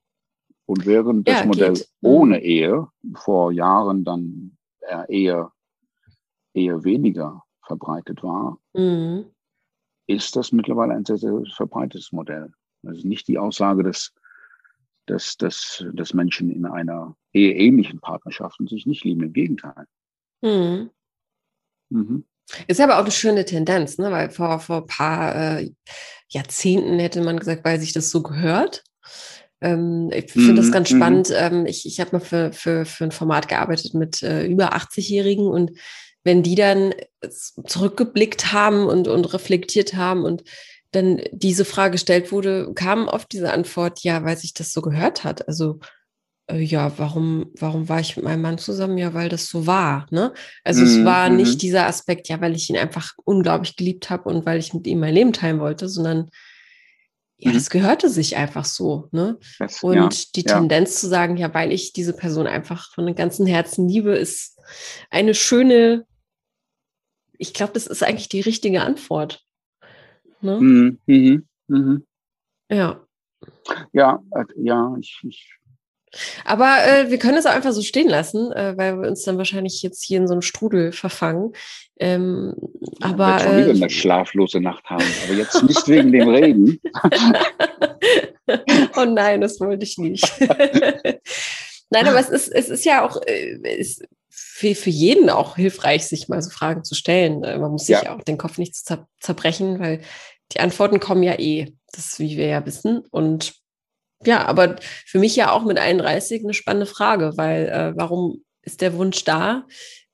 Und 0.65 0.85
während 0.85 1.27
das 1.27 1.39
ja, 1.39 1.45
Modell 1.45 1.73
geht. 1.73 1.89
Mhm. 2.01 2.09
ohne 2.09 2.43
Ehe 2.43 2.87
vor 3.15 3.51
Jahren 3.51 4.03
dann 4.03 4.57
eher, 5.07 5.51
eher 6.53 6.83
weniger 6.83 7.43
verbreitet 7.65 8.23
war, 8.23 8.57
mhm. 8.73 9.25
ist 10.07 10.35
das 10.35 10.51
mittlerweile 10.51 10.93
ein 10.93 11.05
sehr, 11.05 11.17
sehr 11.17 11.41
verbreitetes 11.55 12.11
Modell. 12.11 12.51
Ist 12.83 13.05
nicht 13.05 13.27
die 13.27 13.37
Aussage, 13.37 13.83
dass, 13.83 14.13
dass, 15.05 15.37
dass, 15.37 15.85
dass 15.93 16.13
Menschen 16.13 16.49
in 16.49 16.65
einer 16.65 17.15
eheähnlichen 17.33 17.99
Partnerschaft 17.99 18.57
sich 18.69 18.85
nicht 18.85 19.03
lieben. 19.03 19.23
Im 19.23 19.33
Gegenteil. 19.33 19.85
Mhm. 20.41 20.89
Mhm. 21.89 22.25
Ist 22.67 22.79
aber 22.79 22.95
auch 22.95 23.01
eine 23.01 23.11
schöne 23.11 23.45
Tendenz, 23.45 23.97
ne? 23.97 24.11
weil 24.11 24.29
vor, 24.29 24.59
vor 24.59 24.77
ein 24.77 24.88
paar 24.88 25.59
äh, 25.59 25.71
Jahrzehnten 26.29 26.99
hätte 26.99 27.21
man 27.21 27.39
gesagt, 27.39 27.65
weil 27.65 27.79
sich 27.79 27.93
das 27.93 28.09
so 28.09 28.23
gehört. 28.23 28.83
Ähm, 29.59 30.09
ich 30.13 30.31
finde 30.31 30.53
mhm. 30.53 30.55
das 30.55 30.71
ganz 30.71 30.91
mhm. 30.91 30.97
spannend. 30.97 31.33
Ähm, 31.35 31.65
ich 31.65 31.85
ich 31.85 31.99
habe 31.99 32.17
mal 32.17 32.23
für, 32.23 32.53
für, 32.53 32.85
für 32.85 33.03
ein 33.03 33.11
Format 33.11 33.47
gearbeitet 33.47 33.93
mit 33.93 34.23
äh, 34.23 34.45
über 34.45 34.75
80-Jährigen 34.75 35.47
und 35.47 35.71
wenn 36.23 36.43
die 36.43 36.55
dann 36.55 36.93
zurückgeblickt 37.21 38.51
haben 38.51 38.88
und, 38.88 39.07
und 39.07 39.33
reflektiert 39.33 39.93
haben 39.93 40.23
und 40.23 40.43
dann 40.91 41.21
diese 41.31 41.65
Frage 41.65 41.93
gestellt 41.93 42.31
wurde, 42.31 42.71
kam 42.75 43.07
oft 43.07 43.31
diese 43.31 43.51
Antwort, 43.51 44.03
ja, 44.03 44.23
weil 44.23 44.38
sich 44.38 44.53
das 44.53 44.73
so 44.73 44.81
gehört 44.81 45.23
hat. 45.23 45.47
Also 45.47 45.79
ja, 46.51 46.97
warum, 46.97 47.51
warum 47.59 47.89
war 47.89 47.99
ich 47.99 48.15
mit 48.15 48.23
meinem 48.23 48.41
Mann 48.41 48.57
zusammen? 48.57 48.97
Ja, 48.97 49.13
weil 49.13 49.27
das 49.27 49.47
so 49.47 49.67
war. 49.67 50.07
Ne? 50.11 50.33
Also 50.63 50.81
mhm. 50.81 50.87
es 50.87 51.05
war 51.05 51.29
nicht 51.29 51.55
mhm. 51.55 51.59
dieser 51.59 51.87
Aspekt, 51.87 52.29
ja, 52.29 52.39
weil 52.39 52.55
ich 52.55 52.69
ihn 52.69 52.77
einfach 52.77 53.13
unglaublich 53.25 53.75
geliebt 53.75 54.09
habe 54.09 54.29
und 54.29 54.45
weil 54.45 54.59
ich 54.59 54.73
mit 54.73 54.87
ihm 54.87 54.99
mein 54.99 55.13
Leben 55.13 55.33
teilen 55.33 55.59
wollte, 55.59 55.89
sondern 55.89 56.29
ja, 57.37 57.51
mhm. 57.51 57.61
gehörte 57.69 58.09
sich 58.09 58.37
einfach 58.37 58.63
so. 58.63 59.09
Ne? 59.11 59.37
Das, 59.59 59.83
und 59.83 59.95
ja, 59.95 60.09
die 60.35 60.45
ja. 60.45 60.57
Tendenz 60.57 61.01
zu 61.01 61.07
sagen, 61.07 61.35
ja, 61.35 61.53
weil 61.53 61.73
ich 61.73 61.91
diese 61.91 62.15
Person 62.15 62.47
einfach 62.47 62.93
von 62.93 63.13
ganzem 63.13 63.45
Herzen 63.45 63.89
liebe, 63.89 64.15
ist 64.15 64.57
eine 65.09 65.33
schöne, 65.33 66.05
ich 67.37 67.53
glaube, 67.53 67.73
das 67.73 67.87
ist 67.87 68.03
eigentlich 68.03 68.29
die 68.29 68.41
richtige 68.41 68.81
Antwort. 68.81 69.43
Ne? 70.39 70.59
Mhm. 70.59 70.99
Mhm. 71.07 71.47
mhm. 71.67 72.05
Ja. 72.69 73.01
Ja, 73.91 74.23
äh, 74.31 74.45
ja, 74.55 74.95
ich, 74.99 75.19
ich 75.23 75.56
aber 76.45 76.78
äh, 76.86 77.09
wir 77.09 77.20
können 77.20 77.38
es 77.38 77.45
auch 77.45 77.51
einfach 77.51 77.72
so 77.72 77.82
stehen 77.82 78.09
lassen, 78.09 78.51
äh, 78.51 78.78
weil 78.78 79.01
wir 79.01 79.07
uns 79.07 79.24
dann 79.24 79.38
wahrscheinlich 79.38 79.82
jetzt 79.82 80.03
hier 80.03 80.18
in 80.18 80.28
so 80.28 80.34
einem 80.34 80.41
Strudel 80.41 80.91
verfangen. 80.91 81.53
Ähm, 81.99 82.53
aber 83.01 83.38
ich 83.38 83.43
schon 83.43 83.57
wieder 83.57 83.68
äh, 83.68 83.76
eine 83.76 83.89
schlaflose 83.89 84.59
Nacht 84.59 84.86
haben, 84.86 85.05
aber 85.26 85.34
jetzt 85.34 85.63
nicht 85.63 85.88
wegen 85.88 86.11
dem 86.11 86.30
Regen. 86.30 86.80
oh 88.97 89.05
nein, 89.05 89.41
das 89.41 89.59
wollte 89.59 89.84
ich 89.84 89.97
nicht. 89.97 90.32
nein, 91.89 92.07
aber 92.07 92.20
es 92.20 92.30
ist, 92.30 92.49
es 92.49 92.70
ist 92.70 92.86
ja 92.86 93.05
auch 93.05 93.20
äh, 93.26 93.57
ist 93.78 94.03
für, 94.30 94.76
für 94.76 94.89
jeden 94.89 95.30
auch 95.30 95.55
hilfreich, 95.55 96.05
sich 96.05 96.30
mal 96.30 96.41
so 96.41 96.49
Fragen 96.49 96.84
zu 96.84 96.93
stellen. 96.93 97.43
Äh, 97.43 97.57
man 97.57 97.72
muss 97.72 97.86
sich 97.88 98.01
ja 98.01 98.15
auch 98.15 98.24
den 98.24 98.38
Kopf 98.38 98.57
nicht 98.57 98.76
zer 98.76 99.07
zerbrechen, 99.20 99.80
weil 99.80 100.01
die 100.53 100.59
Antworten 100.59 100.99
kommen 100.99 101.24
ja 101.24 101.39
eh. 101.39 101.74
Das 101.93 102.20
wie 102.20 102.38
wir 102.38 102.47
ja 102.47 102.65
wissen. 102.65 103.03
Und 103.11 103.55
ja, 104.26 104.45
aber 104.45 104.78
für 105.05 105.20
mich 105.20 105.36
ja 105.36 105.51
auch 105.51 105.63
mit 105.63 105.78
31 105.78 106.43
eine 106.43 106.53
spannende 106.53 106.88
Frage, 106.88 107.34
weil 107.36 107.68
äh, 107.68 107.93
warum 107.95 108.43
ist 108.61 108.82
der 108.82 108.95
Wunsch 108.95 109.24
da? 109.24 109.65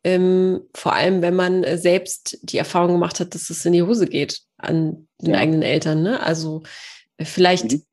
Ähm, 0.03 0.61
vor 0.75 0.93
allem, 0.93 1.21
wenn 1.21 1.35
man 1.35 1.63
äh, 1.63 1.77
selbst 1.77 2.37
die 2.41 2.57
Erfahrung 2.57 2.91
gemacht 2.91 3.19
hat, 3.19 3.33
dass 3.33 3.49
es 3.49 3.65
in 3.65 3.73
die 3.73 3.83
Hose 3.83 4.05
geht 4.05 4.41
an 4.57 5.07
den 5.21 5.33
ja. 5.33 5.39
eigenen 5.39 5.61
Eltern. 5.61 6.03
Ne? 6.03 6.21
Also 6.21 6.63
äh, 7.17 7.25
vielleicht, 7.25 7.71
mhm. 7.71 7.83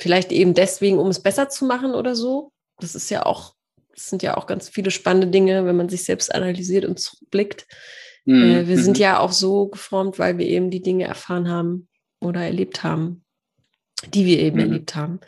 vielleicht 0.00 0.30
eben 0.30 0.54
deswegen, 0.54 0.98
um 0.98 1.08
es 1.08 1.20
besser 1.20 1.48
zu 1.48 1.64
machen 1.64 1.94
oder 1.94 2.14
so. 2.14 2.52
Das 2.78 2.94
ist 2.94 3.10
ja 3.10 3.26
auch, 3.26 3.54
das 3.92 4.06
sind 4.06 4.22
ja 4.22 4.36
auch 4.36 4.46
ganz 4.46 4.68
viele 4.68 4.92
spannende 4.92 5.26
Dinge, 5.26 5.66
wenn 5.66 5.76
man 5.76 5.88
sich 5.88 6.04
selbst 6.04 6.32
analysiert 6.32 6.84
und 6.84 7.00
zurückblickt. 7.00 7.66
Mhm. 8.24 8.42
Äh, 8.42 8.68
wir 8.68 8.78
sind 8.78 8.98
mhm. 8.98 9.02
ja 9.02 9.18
auch 9.18 9.32
so 9.32 9.66
geformt, 9.66 10.20
weil 10.20 10.38
wir 10.38 10.46
eben 10.46 10.70
die 10.70 10.82
Dinge 10.82 11.04
erfahren 11.04 11.48
haben 11.48 11.88
oder 12.20 12.42
erlebt 12.42 12.84
haben, 12.84 13.23
die 14.12 14.26
wir 14.26 14.38
eben 14.38 14.56
mhm. 14.56 14.62
erlebt 14.62 14.96
haben. 14.96 15.20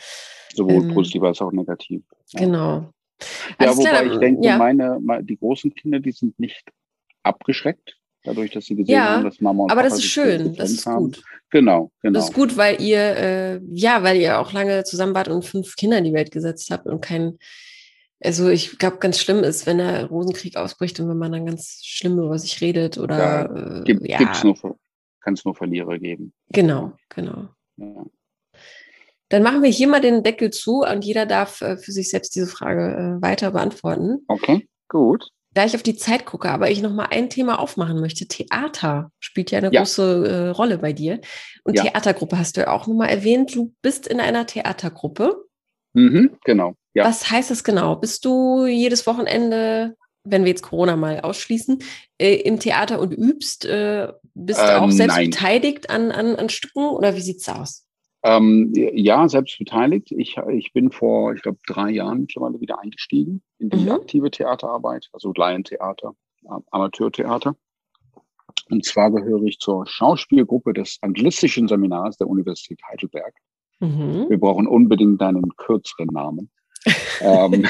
Sowohl 0.55 0.85
ähm, 0.85 0.95
positiv 0.95 1.23
als 1.23 1.41
auch 1.41 1.53
negativ. 1.53 2.03
Ja. 2.31 2.41
Genau. 2.41 2.93
Ja, 3.59 3.69
Alles 3.69 3.79
wobei 3.79 3.91
klar, 3.91 4.07
ich 4.13 4.19
denke, 4.19 4.47
ja. 4.47 4.59
meine, 4.59 4.99
die 5.23 5.39
großen 5.39 5.75
Kinder, 5.75 6.01
die 6.01 6.13
sind 6.13 6.39
nicht 6.39 6.65
abgeschreckt, 7.23 7.97
dadurch, 8.25 8.51
dass 8.51 8.67
sie 8.67 8.77
gesehen 8.77 8.95
ja, 8.95 9.17
haben, 9.17 9.25
dass 9.25 9.41
Mama 9.41 9.65
und 9.65 9.71
aber 9.71 9.83
Papa 9.83 9.91
das 9.91 9.99
ist 9.99 10.11
schön, 10.11 10.55
das 10.55 10.71
ist 10.71 10.87
haben. 10.87 11.07
gut. 11.07 11.23
Genau, 11.51 11.91
genau. 12.03 12.19
Das 12.19 12.29
ist 12.29 12.35
gut, 12.35 12.57
weil 12.57 12.81
ihr, 12.81 12.99
äh, 12.99 13.61
ja, 13.69 14.03
weil 14.03 14.17
ihr 14.19 14.39
auch 14.39 14.53
lange 14.53 14.85
zusammen 14.85 15.15
wart 15.15 15.29
und 15.29 15.45
fünf 15.45 15.77
Kinder 15.77 15.99
in 15.99 16.05
die 16.05 16.13
Welt 16.13 16.31
gesetzt 16.31 16.71
habt 16.71 16.87
und 16.87 17.01
kein, 17.01 17.39
also 18.21 18.49
ich 18.49 18.79
glaube, 18.79 18.99
ganz 18.99 19.19
schlimm 19.19 19.45
ist, 19.45 19.67
wenn 19.67 19.79
der 19.79 20.07
Rosenkrieg 20.07 20.57
ausbricht 20.57 20.99
und 21.01 21.09
wenn 21.09 21.19
man 21.19 21.33
dann 21.33 21.47
ganz 21.47 21.81
schlimm 21.85 22.19
über 22.19 22.39
sich 22.39 22.61
redet 22.61 22.99
oder 22.99 23.19
ja, 23.19 23.81
äh, 23.81 23.85
gibt, 23.85 24.07
ja. 24.07 24.19
nur, 24.45 24.77
kann 25.21 25.35
es 25.35 25.45
nur 25.45 25.55
Verlierer 25.55 25.99
geben. 25.99 26.33
Genau, 26.51 26.93
genau. 27.09 27.49
Ja. 27.77 28.05
Dann 29.29 29.43
machen 29.43 29.63
wir 29.63 29.71
hier 29.71 29.89
mal 29.89 30.01
den 30.01 30.23
Deckel 30.23 30.51
zu 30.51 30.83
und 30.83 31.05
jeder 31.05 31.27
darf 31.27 31.61
äh, 31.61 31.77
für 31.77 31.93
sich 31.93 32.11
selbst 32.11 32.35
diese 32.35 32.47
Frage 32.47 33.19
äh, 33.19 33.23
weiter 33.23 33.51
beantworten. 33.51 34.25
Okay, 34.29 34.69
gut. 34.89 35.29
Da 35.53 35.65
ich 35.65 35.75
auf 35.75 35.83
die 35.83 35.97
Zeit 35.97 36.27
gucke, 36.27 36.51
aber 36.51 36.71
ich 36.71 36.83
noch 36.83 36.93
mal 36.93 37.07
ein 37.07 37.31
Thema 37.31 37.59
aufmachen 37.59 37.99
möchte. 37.99 38.27
Theater 38.27 39.11
spielt 39.21 39.51
ja 39.51 39.59
eine 39.59 39.73
ja. 39.73 39.81
große 39.81 40.29
äh, 40.29 40.49
Rolle 40.51 40.79
bei 40.79 40.93
dir. 40.93 41.21
Und 41.65 41.75
ja. 41.75 41.85
Theatergruppe 41.85 42.39
hast 42.39 42.57
du 42.57 42.61
ja 42.61 42.69
auch 42.69 42.87
noch 42.87 42.95
mal 42.95 43.07
erwähnt. 43.07 43.55
Du 43.55 43.73
bist 43.81 44.07
in 44.07 44.21
einer 44.21 44.47
Theatergruppe. 44.47 45.47
Mhm, 45.95 46.37
genau. 46.45 46.75
Ja. 46.93 47.05
Was 47.05 47.31
heißt 47.31 47.51
das 47.51 47.65
genau? 47.65 47.97
Bist 47.97 48.27
du 48.27 48.67
jedes 48.67 49.07
Wochenende, 49.07 49.97
wenn 50.25 50.45
wir 50.45 50.51
jetzt 50.51 50.63
Corona 50.63 50.95
mal 50.95 51.21
ausschließen, 51.21 51.79
äh, 52.19 52.35
im 52.35 52.61
Theater 52.61 53.01
und 53.01 53.13
übst? 53.13 53.65
Äh, 53.65 54.13
bist 54.35 54.61
ähm, 54.61 54.67
du 54.67 54.81
auch 54.83 54.91
selbst 54.91 55.17
nein. 55.17 55.31
beteiligt 55.31 55.89
an, 55.89 56.13
an, 56.13 56.37
an 56.37 56.51
Stücken 56.51 56.85
oder 56.85 57.17
wie 57.17 57.23
sieht 57.23 57.41
es 57.41 57.49
aus? 57.49 57.86
Ähm, 58.27 58.73
ja, 58.75 59.29
selbst 59.29 59.57
beteiligt. 59.57 60.11
Ich, 60.11 60.37
ich 60.51 60.73
bin 60.73 60.91
vor, 60.91 61.33
ich 61.35 61.43
glaube, 61.43 61.59
drei 61.65 61.91
Jahren 61.91 62.23
mittlerweile 62.23 62.61
wieder 62.61 62.81
eingestiegen 62.81 63.41
in 63.61 63.71
die 63.71 63.85
mhm. 63.85 63.93
aktive 63.93 64.33
Theaterarbeit, 64.33 65.09
also 65.13 65.33
Laientheater, 65.33 66.13
Amateurtheater. 66.73 67.55
Und 68.69 68.85
zwar 68.85 69.13
gehöre 69.13 69.45
ich 69.45 69.61
zur 69.61 69.87
Schauspielgruppe 69.87 70.73
des 70.73 70.99
anglistischen 71.03 71.69
Seminars 71.69 72.17
der 72.17 72.27
Universität 72.27 72.81
Heidelberg. 72.91 73.33
Mhm. 73.79 74.27
Wir 74.29 74.41
brauchen 74.41 74.67
unbedingt 74.67 75.23
einen 75.23 75.57
kürzeren 75.57 76.09
Namen. 76.09 76.51
ähm, 77.21 77.65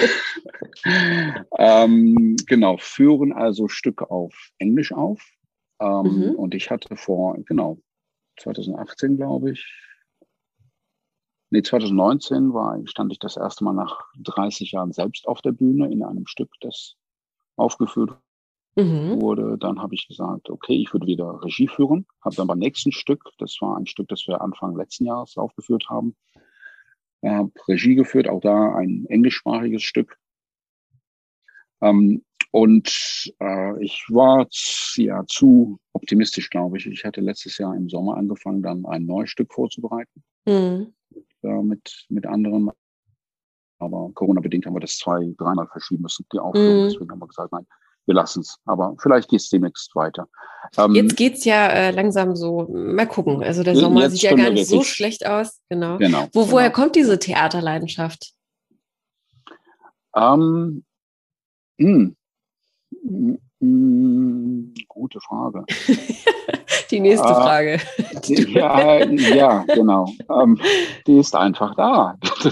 ähm, 1.58 2.36
genau, 2.46 2.78
führen 2.78 3.34
also 3.34 3.68
Stücke 3.68 4.10
auf 4.10 4.32
Englisch 4.58 4.92
auf. 4.92 5.20
Ähm, 5.82 6.30
mhm. 6.30 6.34
Und 6.36 6.54
ich 6.54 6.70
hatte 6.70 6.96
vor, 6.96 7.36
genau, 7.44 7.76
2018, 8.38 9.18
glaube 9.18 9.50
ich, 9.52 9.85
Nee, 11.56 11.62
2019 11.62 12.52
war, 12.52 12.78
stand 12.84 13.10
ich 13.12 13.18
das 13.18 13.38
erste 13.38 13.64
Mal 13.64 13.72
nach 13.72 14.12
30 14.18 14.72
Jahren 14.72 14.92
selbst 14.92 15.26
auf 15.26 15.40
der 15.40 15.52
Bühne 15.52 15.90
in 15.90 16.02
einem 16.02 16.26
Stück, 16.26 16.50
das 16.60 16.96
aufgeführt 17.56 18.10
mhm. 18.74 19.22
wurde. 19.22 19.56
Dann 19.56 19.80
habe 19.80 19.94
ich 19.94 20.06
gesagt, 20.06 20.50
okay, 20.50 20.74
ich 20.74 20.92
würde 20.92 21.06
wieder 21.06 21.42
Regie 21.42 21.66
führen. 21.66 22.06
Habe 22.20 22.36
dann 22.36 22.46
beim 22.46 22.58
nächsten 22.58 22.92
Stück, 22.92 23.30
das 23.38 23.56
war 23.62 23.74
ein 23.78 23.86
Stück, 23.86 24.08
das 24.08 24.26
wir 24.26 24.42
Anfang 24.42 24.76
letzten 24.76 25.06
Jahres 25.06 25.38
aufgeführt 25.38 25.86
haben, 25.88 26.14
habe 27.24 27.50
Regie 27.68 27.94
geführt, 27.94 28.28
auch 28.28 28.42
da 28.42 28.74
ein 28.74 29.06
englischsprachiges 29.08 29.82
Stück. 29.82 30.18
Ähm, 31.80 32.22
und 32.50 33.32
äh, 33.40 33.82
ich 33.82 34.04
war 34.10 34.46
ja 34.96 35.24
zu 35.26 35.78
optimistisch, 35.94 36.50
glaube 36.50 36.76
ich. 36.76 36.86
Ich 36.86 37.06
hatte 37.06 37.22
letztes 37.22 37.56
Jahr 37.56 37.74
im 37.74 37.88
Sommer 37.88 38.18
angefangen, 38.18 38.60
dann 38.60 38.84
ein 38.84 39.06
neues 39.06 39.30
Stück 39.30 39.54
vorzubereiten 39.54 40.22
mhm. 40.46 40.92
Äh, 41.42 41.62
mit, 41.62 42.06
mit 42.08 42.26
anderen. 42.26 42.70
Aber 43.78 44.10
Corona-bedingt 44.14 44.66
haben 44.66 44.74
wir 44.74 44.80
das 44.80 44.96
zwei, 44.96 45.34
dreimal 45.36 45.66
verschieben 45.68 46.02
müssen, 46.02 46.24
die 46.32 46.38
Aufführung. 46.38 46.84
Mhm. 46.84 46.88
Deswegen 46.88 47.10
haben 47.10 47.18
wir 47.18 47.26
gesagt, 47.26 47.52
nein, 47.52 47.66
wir 48.06 48.14
lassen 48.14 48.40
es. 48.40 48.58
Aber 48.64 48.96
vielleicht 48.98 49.28
geht 49.28 49.40
es 49.40 49.50
demnächst 49.50 49.94
weiter. 49.94 50.28
Ähm, 50.78 50.94
jetzt 50.94 51.16
geht 51.16 51.34
es 51.34 51.44
ja 51.44 51.68
äh, 51.68 51.90
langsam 51.90 52.34
so, 52.36 52.68
mal 52.68 53.06
gucken. 53.06 53.42
Also 53.42 53.62
der 53.62 53.76
Sommer 53.76 54.08
sieht 54.08 54.22
ja 54.22 54.34
gar 54.34 54.50
nicht 54.50 54.66
so 54.66 54.82
schlecht 54.82 55.26
aus. 55.26 55.60
Genau. 55.68 55.98
genau 55.98 56.28
Wo, 56.32 56.50
woher 56.50 56.70
genau. 56.70 56.82
kommt 56.82 56.96
diese 56.96 57.18
Theaterleidenschaft? 57.18 58.32
Ähm, 60.14 60.84
mh, 61.76 62.12
mh, 63.66 64.74
gute 64.88 65.20
Frage. 65.20 65.64
die 66.90 67.00
nächste 67.00 67.28
äh, 67.28 67.34
Frage. 67.34 67.80
ja, 68.48 69.04
ja, 69.04 69.64
genau. 69.74 70.12
Ähm, 70.30 70.60
die 71.06 71.18
ist 71.18 71.34
einfach 71.34 71.74
da. 71.76 72.16
die 72.42 72.48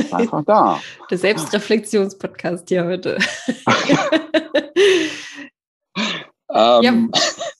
ist 0.00 0.12
einfach 0.12 0.44
da. 0.44 0.80
Der 1.10 1.18
Selbstreflexionspodcast 1.18 2.68
hier 2.68 2.84
heute. 2.84 3.18
ähm, 6.50 6.82
ja, 6.82 6.92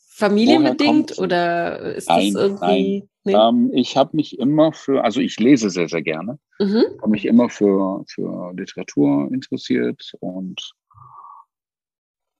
familienbedingt 0.09 1.18
oder 1.18 1.80
ist 1.95 2.09
nein, 2.09 2.33
das 2.35 2.43
irgendwie. 2.43 3.09
Nee? 3.24 3.35
Ähm, 3.35 3.70
ich 3.72 3.97
habe 3.97 4.16
mich 4.16 4.39
immer 4.39 4.72
für, 4.72 5.05
also 5.05 5.20
ich 5.20 5.39
lese 5.39 5.70
sehr, 5.70 5.89
sehr 5.89 6.03
gerne, 6.03 6.39
mhm. 6.59 6.83
habe 7.01 7.11
mich 7.11 7.24
immer 7.24 7.49
für, 7.49 8.03
für 8.09 8.53
Literatur 8.57 9.30
interessiert 9.33 10.12
und 10.20 10.72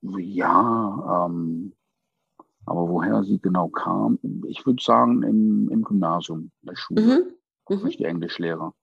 ja, 0.03 1.27
ähm, 1.27 1.73
aber 2.67 2.89
woher 2.89 3.25
sie 3.25 3.41
genau 3.41 3.69
kam, 3.69 4.19
ich 4.47 4.65
würde 4.67 4.83
sagen 4.83 5.23
im, 5.23 5.69
im 5.71 5.83
Gymnasium, 5.83 6.51
in 6.63 6.67
der 6.67 6.77
Schule, 6.77 7.35
mhm. 7.69 7.77
mhm. 7.77 7.89
die 7.89 8.05
Englischlehrer. 8.05 8.75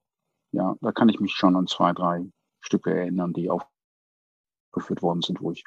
Ja, 0.52 0.76
da 0.80 0.92
kann 0.92 1.08
ich 1.08 1.20
mich 1.20 1.32
schon 1.32 1.56
an 1.56 1.66
zwei, 1.66 1.92
drei 1.92 2.26
Stücke 2.60 2.92
erinnern, 2.92 3.32
die 3.32 3.50
aufgeführt 3.50 5.02
worden 5.02 5.22
sind, 5.22 5.40
wo 5.40 5.52
ich 5.52 5.64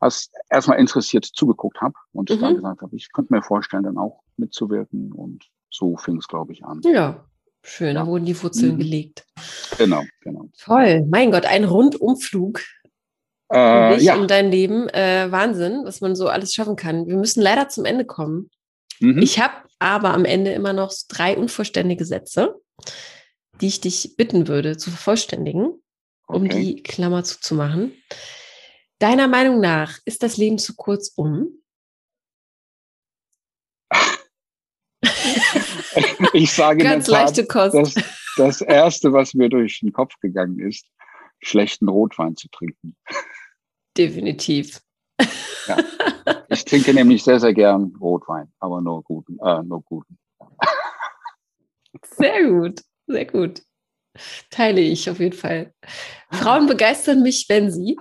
als 0.00 0.30
erstmal 0.50 0.80
interessiert 0.80 1.24
zugeguckt 1.24 1.80
habe 1.80 1.94
und 2.12 2.28
mhm. 2.28 2.40
dann 2.40 2.56
gesagt 2.56 2.82
habe, 2.82 2.96
ich 2.96 3.12
könnte 3.12 3.32
mir 3.32 3.42
vorstellen, 3.42 3.84
dann 3.84 3.98
auch 3.98 4.22
mitzuwirken. 4.36 5.12
Und 5.12 5.44
so 5.70 5.96
fing 5.96 6.16
es, 6.16 6.26
glaube 6.26 6.52
ich, 6.52 6.64
an. 6.64 6.80
Ja, 6.82 7.24
schön, 7.62 7.94
ja. 7.94 8.02
da 8.02 8.06
wurden 8.06 8.24
die 8.24 8.40
Wurzeln 8.42 8.74
mhm. 8.74 8.78
gelegt. 8.78 9.24
Genau, 9.78 10.02
genau. 10.20 10.48
Toll, 10.58 11.06
mein 11.08 11.30
Gott, 11.30 11.46
ein 11.46 11.64
Rundumflug 11.64 12.60
äh, 13.52 13.96
dich 13.96 14.04
ja. 14.04 14.16
und 14.16 14.30
dein 14.30 14.50
Leben. 14.50 14.88
Äh, 14.88 15.30
Wahnsinn, 15.30 15.82
was 15.84 16.00
man 16.00 16.16
so 16.16 16.28
alles 16.28 16.54
schaffen 16.54 16.76
kann. 16.76 17.06
Wir 17.06 17.16
müssen 17.16 17.42
leider 17.42 17.68
zum 17.68 17.84
Ende 17.84 18.04
kommen. 18.04 18.50
Mhm. 19.00 19.20
Ich 19.22 19.38
habe 19.40 19.54
aber 19.78 20.14
am 20.14 20.24
Ende 20.24 20.52
immer 20.52 20.72
noch 20.72 20.92
drei 21.08 21.36
unvollständige 21.36 22.04
Sätze, 22.04 22.60
die 23.60 23.66
ich 23.66 23.80
dich 23.80 24.16
bitten 24.16 24.48
würde 24.48 24.76
zu 24.76 24.90
vervollständigen, 24.90 25.82
okay. 26.26 26.36
um 26.36 26.48
die 26.48 26.82
Klammer 26.82 27.24
zuzumachen. 27.24 27.92
Deiner 28.98 29.28
Meinung 29.28 29.60
nach 29.60 29.98
ist 30.04 30.22
das 30.22 30.36
Leben 30.36 30.58
zu 30.58 30.76
kurz 30.76 31.12
um? 31.16 31.48
ich 36.32 36.52
sage 36.52 36.84
Ganz 36.84 37.08
leichte 37.08 37.44
Kost. 37.44 37.74
Das, 37.74 37.94
das 38.36 38.60
erste, 38.60 39.12
was 39.12 39.34
mir 39.34 39.48
durch 39.48 39.80
den 39.80 39.92
Kopf 39.92 40.14
gegangen 40.20 40.60
ist, 40.60 40.86
schlechten 41.40 41.88
Rotwein 41.88 42.36
zu 42.36 42.48
trinken. 42.48 42.96
Definitiv. 43.96 44.80
Ja. 45.66 45.76
Ich 46.48 46.66
trinke 46.66 46.92
nämlich 46.92 47.24
sehr, 47.24 47.40
sehr 47.40 47.54
gern 47.54 47.96
Rotwein, 47.98 48.52
aber 48.58 48.82
nur 48.82 49.02
guten, 49.02 49.38
äh, 49.38 49.62
nur 49.62 49.82
guten. 49.82 50.18
Sehr 52.02 52.46
gut, 52.46 52.82
sehr 53.06 53.24
gut. 53.24 53.62
Teile 54.50 54.82
ich 54.82 55.08
auf 55.08 55.18
jeden 55.18 55.36
Fall. 55.36 55.72
Frauen 56.30 56.66
begeistern 56.66 57.22
mich, 57.22 57.46
wenn 57.48 57.70
sie 57.70 57.96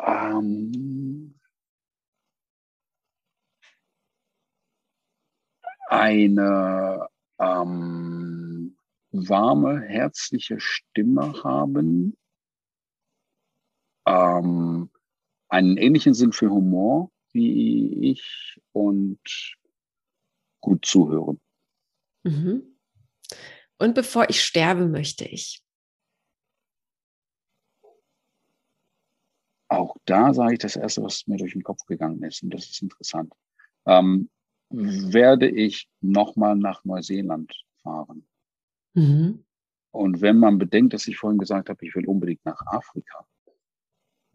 ähm, 0.00 1.34
eine 5.88 7.08
ähm, 7.38 8.76
warme, 9.10 9.80
herzliche 9.80 10.60
Stimme 10.60 11.42
haben, 11.42 12.16
ähm, 14.06 14.90
einen 15.48 15.76
ähnlichen 15.76 16.14
Sinn 16.14 16.32
für 16.32 16.50
Humor 16.50 17.10
wie 17.32 18.10
ich 18.10 18.60
und 18.72 19.20
gut 20.60 20.86
zuhören. 20.86 21.40
Mhm. 22.24 22.78
Und 23.78 23.94
bevor 23.94 24.30
ich 24.30 24.42
sterbe, 24.42 24.88
möchte 24.88 25.26
ich. 25.26 25.62
Auch 29.68 29.96
da 30.04 30.32
sage 30.32 30.54
ich 30.54 30.58
das 30.60 30.76
Erste, 30.76 31.02
was 31.02 31.26
mir 31.26 31.36
durch 31.36 31.52
den 31.52 31.62
Kopf 31.62 31.84
gegangen 31.86 32.22
ist, 32.22 32.42
und 32.42 32.54
das 32.54 32.70
ist 32.70 32.80
interessant. 32.82 33.34
Ähm, 33.84 34.30
werde 34.70 35.48
ich 35.48 35.88
nochmal 36.00 36.56
nach 36.56 36.84
Neuseeland 36.84 37.52
fahren? 37.82 38.26
Mhm. 38.94 39.44
Und 39.90 40.20
wenn 40.20 40.38
man 40.38 40.58
bedenkt, 40.58 40.94
dass 40.94 41.06
ich 41.06 41.18
vorhin 41.18 41.38
gesagt 41.38 41.68
habe, 41.68 41.84
ich 41.84 41.94
will 41.94 42.06
unbedingt 42.06 42.44
nach 42.44 42.60
Afrika, 42.66 43.26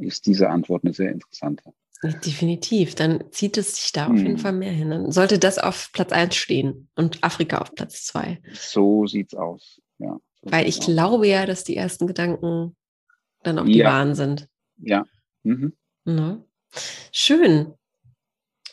ist 0.01 0.25
diese 0.25 0.49
Antwort 0.49 0.83
eine 0.83 0.93
sehr 0.93 1.11
interessante. 1.11 1.73
Definitiv. 2.03 2.95
Dann 2.95 3.23
zieht 3.31 3.57
es 3.57 3.75
sich 3.75 3.91
da 3.91 4.07
auf 4.07 4.17
jeden 4.17 4.35
hm. 4.35 4.37
Fall 4.39 4.53
mehr 4.53 4.71
hin. 4.71 4.89
Dann 4.89 5.11
sollte 5.11 5.37
das 5.37 5.59
auf 5.59 5.91
Platz 5.93 6.11
1 6.11 6.35
stehen 6.35 6.89
und 6.95 7.23
Afrika 7.23 7.59
auf 7.59 7.75
Platz 7.75 8.05
2. 8.05 8.41
So 8.53 9.05
sieht's 9.05 9.35
aus. 9.35 9.79
Ja, 9.99 10.17
so 10.41 10.51
Weil 10.51 10.67
ich 10.67 10.79
aus. 10.79 10.85
glaube 10.85 11.27
ja, 11.27 11.45
dass 11.45 11.63
die 11.63 11.75
ersten 11.75 12.07
Gedanken 12.07 12.75
dann 13.43 13.59
auch 13.59 13.65
ja. 13.65 13.71
die 13.71 13.83
wahren 13.83 14.15
sind. 14.15 14.47
Ja. 14.77 15.05
Mhm. 15.43 15.73
Ne? 16.05 16.43
Schön. 17.11 17.73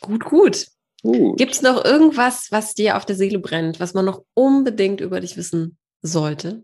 Gut, 0.01 0.23
gut. 0.23 0.67
gut. 1.03 1.37
Gibt 1.37 1.53
es 1.53 1.61
noch 1.61 1.85
irgendwas, 1.85 2.51
was 2.51 2.73
dir 2.73 2.97
auf 2.97 3.05
der 3.05 3.15
Seele 3.15 3.37
brennt, 3.37 3.79
was 3.79 3.93
man 3.93 4.05
noch 4.05 4.25
unbedingt 4.33 5.01
über 5.01 5.19
dich 5.19 5.37
wissen 5.37 5.77
sollte, 6.01 6.63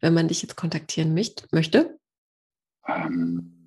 wenn 0.00 0.14
man 0.14 0.26
dich 0.26 0.42
jetzt 0.42 0.56
kontaktieren 0.56 1.14
möchte? 1.14 1.98
Ähm, 2.88 3.59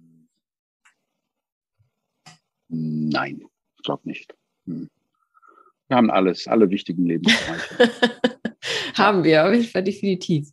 Nein, 2.74 3.44
ich 3.78 3.84
glaube 3.84 4.02
nicht. 4.06 4.34
Hm. 4.66 4.90
Wir 5.88 5.98
haben 5.98 6.10
alles, 6.10 6.48
alle 6.48 6.70
wichtigen 6.70 7.06
Lebensbereiche. 7.06 7.92
haben 8.96 9.24
wir, 9.24 9.46
auf 9.46 9.54
jeden 9.54 9.66
Fall 9.66 9.84
definitiv. 9.84 10.50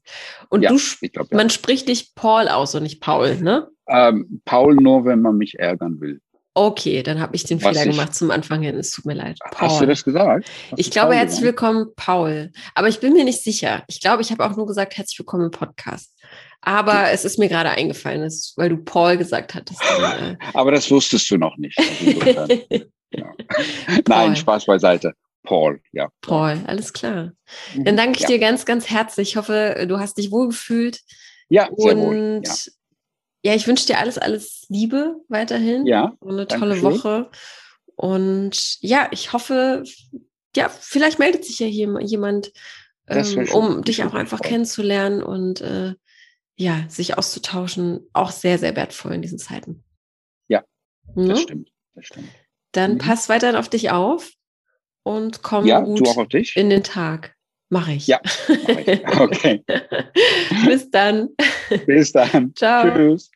Und 0.49 0.62
ja, 0.62 0.71
du, 0.71 0.79
glaub, 1.09 1.31
ja. 1.31 1.37
man 1.37 1.51
spricht 1.51 1.89
dich 1.89 2.14
Paul 2.14 2.49
aus 2.49 2.75
und 2.75 2.83
nicht 2.83 3.01
Paul, 3.01 3.37
ne? 3.37 3.68
Ähm, 3.87 4.43
Paul 4.45 4.75
nur, 4.75 5.05
wenn 5.05 5.23
man 5.23 5.37
mich 5.37 5.59
ärgern 5.59 6.01
will. 6.01 6.21
Okay, 6.53 7.03
dann 7.03 7.21
habe 7.21 7.37
ich 7.37 7.45
den 7.45 7.62
Was 7.62 7.68
Fehler 7.68 7.89
ich, 7.89 7.97
gemacht 7.97 8.14
zum 8.14 8.31
Anfang 8.31 8.62
hin. 8.62 8.77
Es 8.77 8.91
tut 8.91 9.07
mir 9.07 9.14
leid. 9.14 9.39
Paul. 9.53 9.68
Hast 9.68 9.81
du 9.81 9.87
das 9.87 10.05
gesagt? 10.05 10.51
Hast 10.71 10.79
ich 10.79 10.91
glaube, 10.91 11.11
Paul 11.11 11.16
herzlich 11.16 11.43
willkommen, 11.43 11.87
Paul. 11.95 12.51
Aber 12.75 12.89
ich 12.89 12.99
bin 12.99 13.12
mir 13.12 13.25
nicht 13.25 13.43
sicher. 13.43 13.85
Ich 13.87 14.01
glaube, 14.01 14.23
ich 14.23 14.33
habe 14.33 14.45
auch 14.45 14.57
nur 14.57 14.66
gesagt, 14.66 14.97
herzlich 14.97 15.18
willkommen 15.18 15.45
im 15.45 15.51
Podcast. 15.53 16.12
Aber 16.63 17.11
es 17.11 17.25
ist 17.25 17.39
mir 17.39 17.49
gerade 17.49 17.71
eingefallen, 17.71 18.21
dass, 18.21 18.53
weil 18.57 18.69
du 18.69 18.77
Paul 18.77 19.17
gesagt 19.17 19.55
hattest. 19.55 19.81
Dann, 19.83 20.35
äh 20.35 20.37
Aber 20.55 20.71
das 20.73 20.91
wusstest 20.91 21.31
du 21.31 21.39
noch 21.39 21.57
nicht. 21.57 21.79
ja. 23.11 23.35
Nein, 24.07 24.37
Spaß 24.37 24.67
beiseite. 24.67 25.15
Paul, 25.43 25.81
ja. 25.93 26.11
Paul, 26.21 26.59
alles 26.67 26.93
klar. 26.93 27.33
Mhm. 27.75 27.85
Dann 27.85 27.97
danke 27.97 28.19
ich 28.19 28.23
ja. 28.23 28.29
dir 28.29 28.39
ganz, 28.39 28.67
ganz 28.67 28.91
herzlich. 28.91 29.31
Ich 29.31 29.37
hoffe, 29.37 29.87
du 29.89 29.99
hast 29.99 30.19
dich 30.19 30.31
wohlgefühlt. 30.31 31.01
Ja, 31.49 31.69
sehr 31.77 31.97
Und 31.97 32.03
wohl. 32.03 32.43
Ja. 32.45 32.55
ja, 33.43 33.55
ich 33.55 33.67
wünsche 33.67 33.87
dir 33.87 33.99
alles, 33.99 34.19
alles 34.19 34.67
Liebe 34.69 35.17
weiterhin. 35.29 35.87
Ja. 35.87 36.13
Und 36.21 36.35
eine 36.35 36.47
tolle 36.47 36.75
schön. 36.75 36.85
Woche. 36.85 37.31
Und 37.97 38.77
ja, 38.81 39.09
ich 39.13 39.33
hoffe, 39.33 39.83
ja, 40.55 40.69
vielleicht 40.69 41.19
meldet 41.19 41.45
sich 41.45 41.59
ja 41.59 41.67
hier 41.67 41.99
jemand, 42.03 42.53
ähm, 43.09 43.49
um 43.53 43.83
dich 43.83 44.05
auch 44.05 44.15
einfach 44.15 44.41
kennenzulernen 44.41 45.23
und 45.23 45.61
äh, 45.63 45.95
ja, 46.61 46.85
sich 46.89 47.17
auszutauschen, 47.17 48.07
auch 48.13 48.31
sehr, 48.31 48.59
sehr 48.59 48.77
wertvoll 48.77 49.15
in 49.15 49.23
diesen 49.23 49.39
Zeiten. 49.39 49.83
Ja, 50.47 50.63
das 51.17 51.27
ja? 51.27 51.37
stimmt. 51.37 51.71
Das 51.95 52.07
stimmt. 52.07 52.29
Dann 52.73 52.95
mhm. 52.95 52.99
pass 52.99 53.31
weiterhin 53.31 53.57
auf 53.57 53.71
dich 53.71 53.91
auf 53.91 54.31
und 55.03 55.43
komm 55.43 55.67
ja, 55.67 55.81
gut 55.81 56.03
in 56.55 56.69
den 56.69 56.85
Tag. 56.85 57.35
Mache 57.71 57.93
ich. 57.93 58.07
Ja, 58.09 58.21
mach 58.49 58.79
ich. 58.79 59.09
okay. 59.21 59.65
Bis 60.67 60.91
dann. 60.91 61.31
Bis 61.87 62.13
dann. 62.13 62.55
Ciao. 62.55 62.95
Tschüss. 62.95 63.31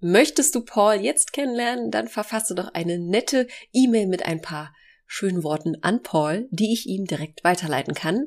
Möchtest 0.00 0.54
du 0.54 0.62
Paul 0.62 0.96
jetzt 0.96 1.32
kennenlernen, 1.32 1.90
dann 1.90 2.08
verfasse 2.08 2.54
doch 2.54 2.68
eine 2.74 2.98
nette 2.98 3.46
E-Mail 3.72 4.08
mit 4.08 4.26
ein 4.26 4.42
paar 4.42 4.74
schönen 5.06 5.42
Worten 5.42 5.76
an 5.82 6.02
Paul, 6.02 6.48
die 6.50 6.74
ich 6.74 6.86
ihm 6.86 7.06
direkt 7.06 7.44
weiterleiten 7.44 7.94
kann. 7.94 8.26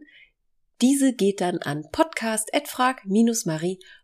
Diese 0.82 1.14
geht 1.14 1.42
dann 1.42 1.60
an 1.60 1.86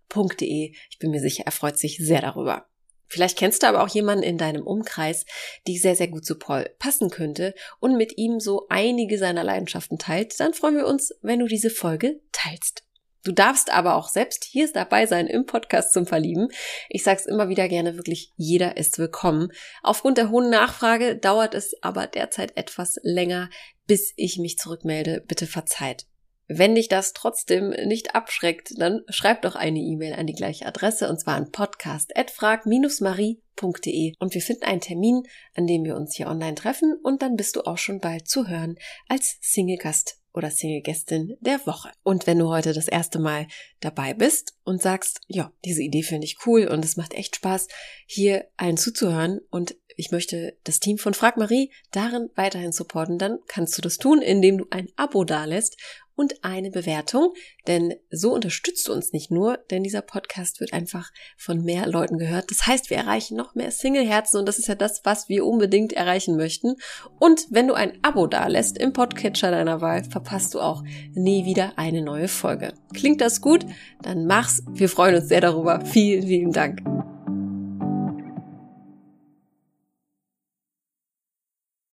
podcast.frag-marie.de. 0.09 0.75
Ich 0.89 0.99
bin 0.99 1.11
mir 1.11 1.21
sicher, 1.21 1.43
er 1.45 1.51
freut 1.51 1.77
sich 1.77 1.97
sehr 1.97 2.21
darüber. 2.21 2.67
Vielleicht 3.07 3.37
kennst 3.37 3.63
du 3.63 3.67
aber 3.67 3.83
auch 3.83 3.89
jemanden 3.89 4.23
in 4.23 4.37
deinem 4.37 4.65
Umkreis, 4.65 5.25
die 5.67 5.77
sehr, 5.77 5.95
sehr 5.95 6.07
gut 6.07 6.25
zu 6.25 6.39
Paul 6.39 6.69
passen 6.79 7.09
könnte 7.09 7.53
und 7.79 7.97
mit 7.97 8.17
ihm 8.17 8.39
so 8.39 8.65
einige 8.69 9.17
seiner 9.17 9.43
Leidenschaften 9.43 9.99
teilt. 9.99 10.39
Dann 10.39 10.53
freuen 10.53 10.75
wir 10.75 10.87
uns, 10.87 11.13
wenn 11.21 11.39
du 11.39 11.47
diese 11.47 11.69
Folge 11.69 12.19
teilst. 12.31 12.83
Du 13.23 13.31
darfst 13.31 13.71
aber 13.71 13.95
auch 13.95 14.09
selbst 14.09 14.43
hier 14.43 14.71
dabei 14.71 15.07
sein 15.07 15.25
im 15.25 15.45
Podcast 15.45 15.93
zum 15.93 16.05
Verlieben. 16.05 16.49
Ich 16.89 17.03
sag's 17.03 17.25
immer 17.25 17.49
wieder 17.49 17.67
gerne, 17.67 17.95
wirklich 17.95 18.31
jeder 18.37 18.77
ist 18.77 18.99
willkommen. 18.99 19.51
Aufgrund 19.81 20.19
der 20.19 20.29
hohen 20.29 20.51
Nachfrage 20.51 21.15
dauert 21.15 21.55
es 21.55 21.73
aber 21.81 22.05
derzeit 22.05 22.55
etwas 22.55 22.99
länger, 23.01 23.49
bis 23.87 24.13
ich 24.15 24.37
mich 24.37 24.59
zurückmelde. 24.59 25.23
Bitte 25.27 25.47
verzeiht. 25.47 26.05
Wenn 26.47 26.75
dich 26.75 26.89
das 26.89 27.13
trotzdem 27.13 27.69
nicht 27.69 28.13
abschreckt, 28.13 28.73
dann 28.77 29.01
schreib 29.09 29.41
doch 29.41 29.55
eine 29.55 29.79
E-Mail 29.79 30.13
an 30.13 30.27
die 30.27 30.35
gleiche 30.35 30.67
Adresse 30.67 31.09
und 31.09 31.19
zwar 31.19 31.33
an 31.35 31.51
podcast@frag-marie.de 31.51 34.13
und 34.19 34.33
wir 34.33 34.41
finden 34.41 34.65
einen 34.65 34.81
Termin, 34.81 35.23
an 35.55 35.65
dem 35.65 35.83
wir 35.83 35.95
uns 35.95 36.15
hier 36.15 36.27
online 36.27 36.53
treffen 36.55 36.95
und 37.01 37.23
dann 37.23 37.35
bist 37.35 37.55
du 37.55 37.61
auch 37.61 37.79
schon 37.79 37.99
bald 37.99 38.27
zu 38.27 38.47
hören 38.47 38.77
als 39.07 39.39
Single-Gast 39.41 40.19
oder 40.35 40.51
Single-Gästin 40.51 41.37
der 41.39 41.65
Woche. 41.65 41.89
Und 42.03 42.27
wenn 42.27 42.37
du 42.37 42.49
heute 42.49 42.73
das 42.73 42.89
erste 42.89 43.17
Mal 43.19 43.47
dabei 43.79 44.13
bist 44.13 44.53
und 44.63 44.81
sagst, 44.81 45.21
ja, 45.27 45.51
diese 45.63 45.81
Idee 45.81 46.03
finde 46.03 46.25
ich 46.25 46.37
cool 46.45 46.67
und 46.67 46.83
es 46.85 46.97
macht 46.97 47.13
echt 47.13 47.37
Spaß, 47.37 47.67
hier 48.05 48.45
allen 48.57 48.75
zuzuhören 48.77 49.39
und 49.49 49.75
ich 49.97 50.11
möchte 50.11 50.57
das 50.65 50.81
Team 50.81 50.97
von 50.97 51.13
Frag 51.13 51.37
Marie 51.37 51.71
darin 51.91 52.29
weiterhin 52.35 52.73
supporten, 52.73 53.17
dann 53.17 53.39
kannst 53.47 53.77
du 53.77 53.81
das 53.81 53.97
tun, 53.97 54.21
indem 54.21 54.57
du 54.57 54.65
ein 54.69 54.89
Abo 54.97 55.23
dalässt 55.23 55.77
und 56.15 56.43
eine 56.43 56.71
Bewertung, 56.71 57.33
denn 57.67 57.93
so 58.09 58.33
unterstützt 58.33 58.87
du 58.87 58.93
uns 58.93 59.13
nicht 59.13 59.31
nur, 59.31 59.57
denn 59.69 59.83
dieser 59.83 60.01
Podcast 60.01 60.59
wird 60.59 60.73
einfach 60.73 61.11
von 61.37 61.63
mehr 61.63 61.87
Leuten 61.87 62.17
gehört. 62.17 62.51
Das 62.51 62.65
heißt, 62.65 62.89
wir 62.89 62.97
erreichen 62.97 63.35
noch 63.35 63.55
mehr 63.55 63.71
Single-Herzen 63.71 64.39
und 64.39 64.47
das 64.47 64.59
ist 64.59 64.67
ja 64.67 64.75
das, 64.75 65.01
was 65.03 65.29
wir 65.29 65.45
unbedingt 65.45 65.93
erreichen 65.93 66.35
möchten. 66.37 66.75
Und 67.19 67.47
wenn 67.49 67.67
du 67.67 67.73
ein 67.73 67.97
Abo 68.01 68.27
dalässt 68.27 68.77
im 68.77 68.93
Podcatcher 68.93 69.51
deiner 69.51 69.81
Wahl, 69.81 70.03
verpasst 70.03 70.53
du 70.53 70.59
auch 70.59 70.83
nie 71.13 71.45
wieder 71.45 71.73
eine 71.77 72.01
neue 72.01 72.27
Folge. 72.27 72.73
Klingt 72.93 73.21
das 73.21 73.41
gut? 73.41 73.65
Dann 74.01 74.25
mach's. 74.25 74.63
Wir 74.69 74.89
freuen 74.89 75.15
uns 75.15 75.27
sehr 75.27 75.41
darüber. 75.41 75.85
Vielen, 75.85 76.27
vielen 76.27 76.51
Dank. 76.51 77.14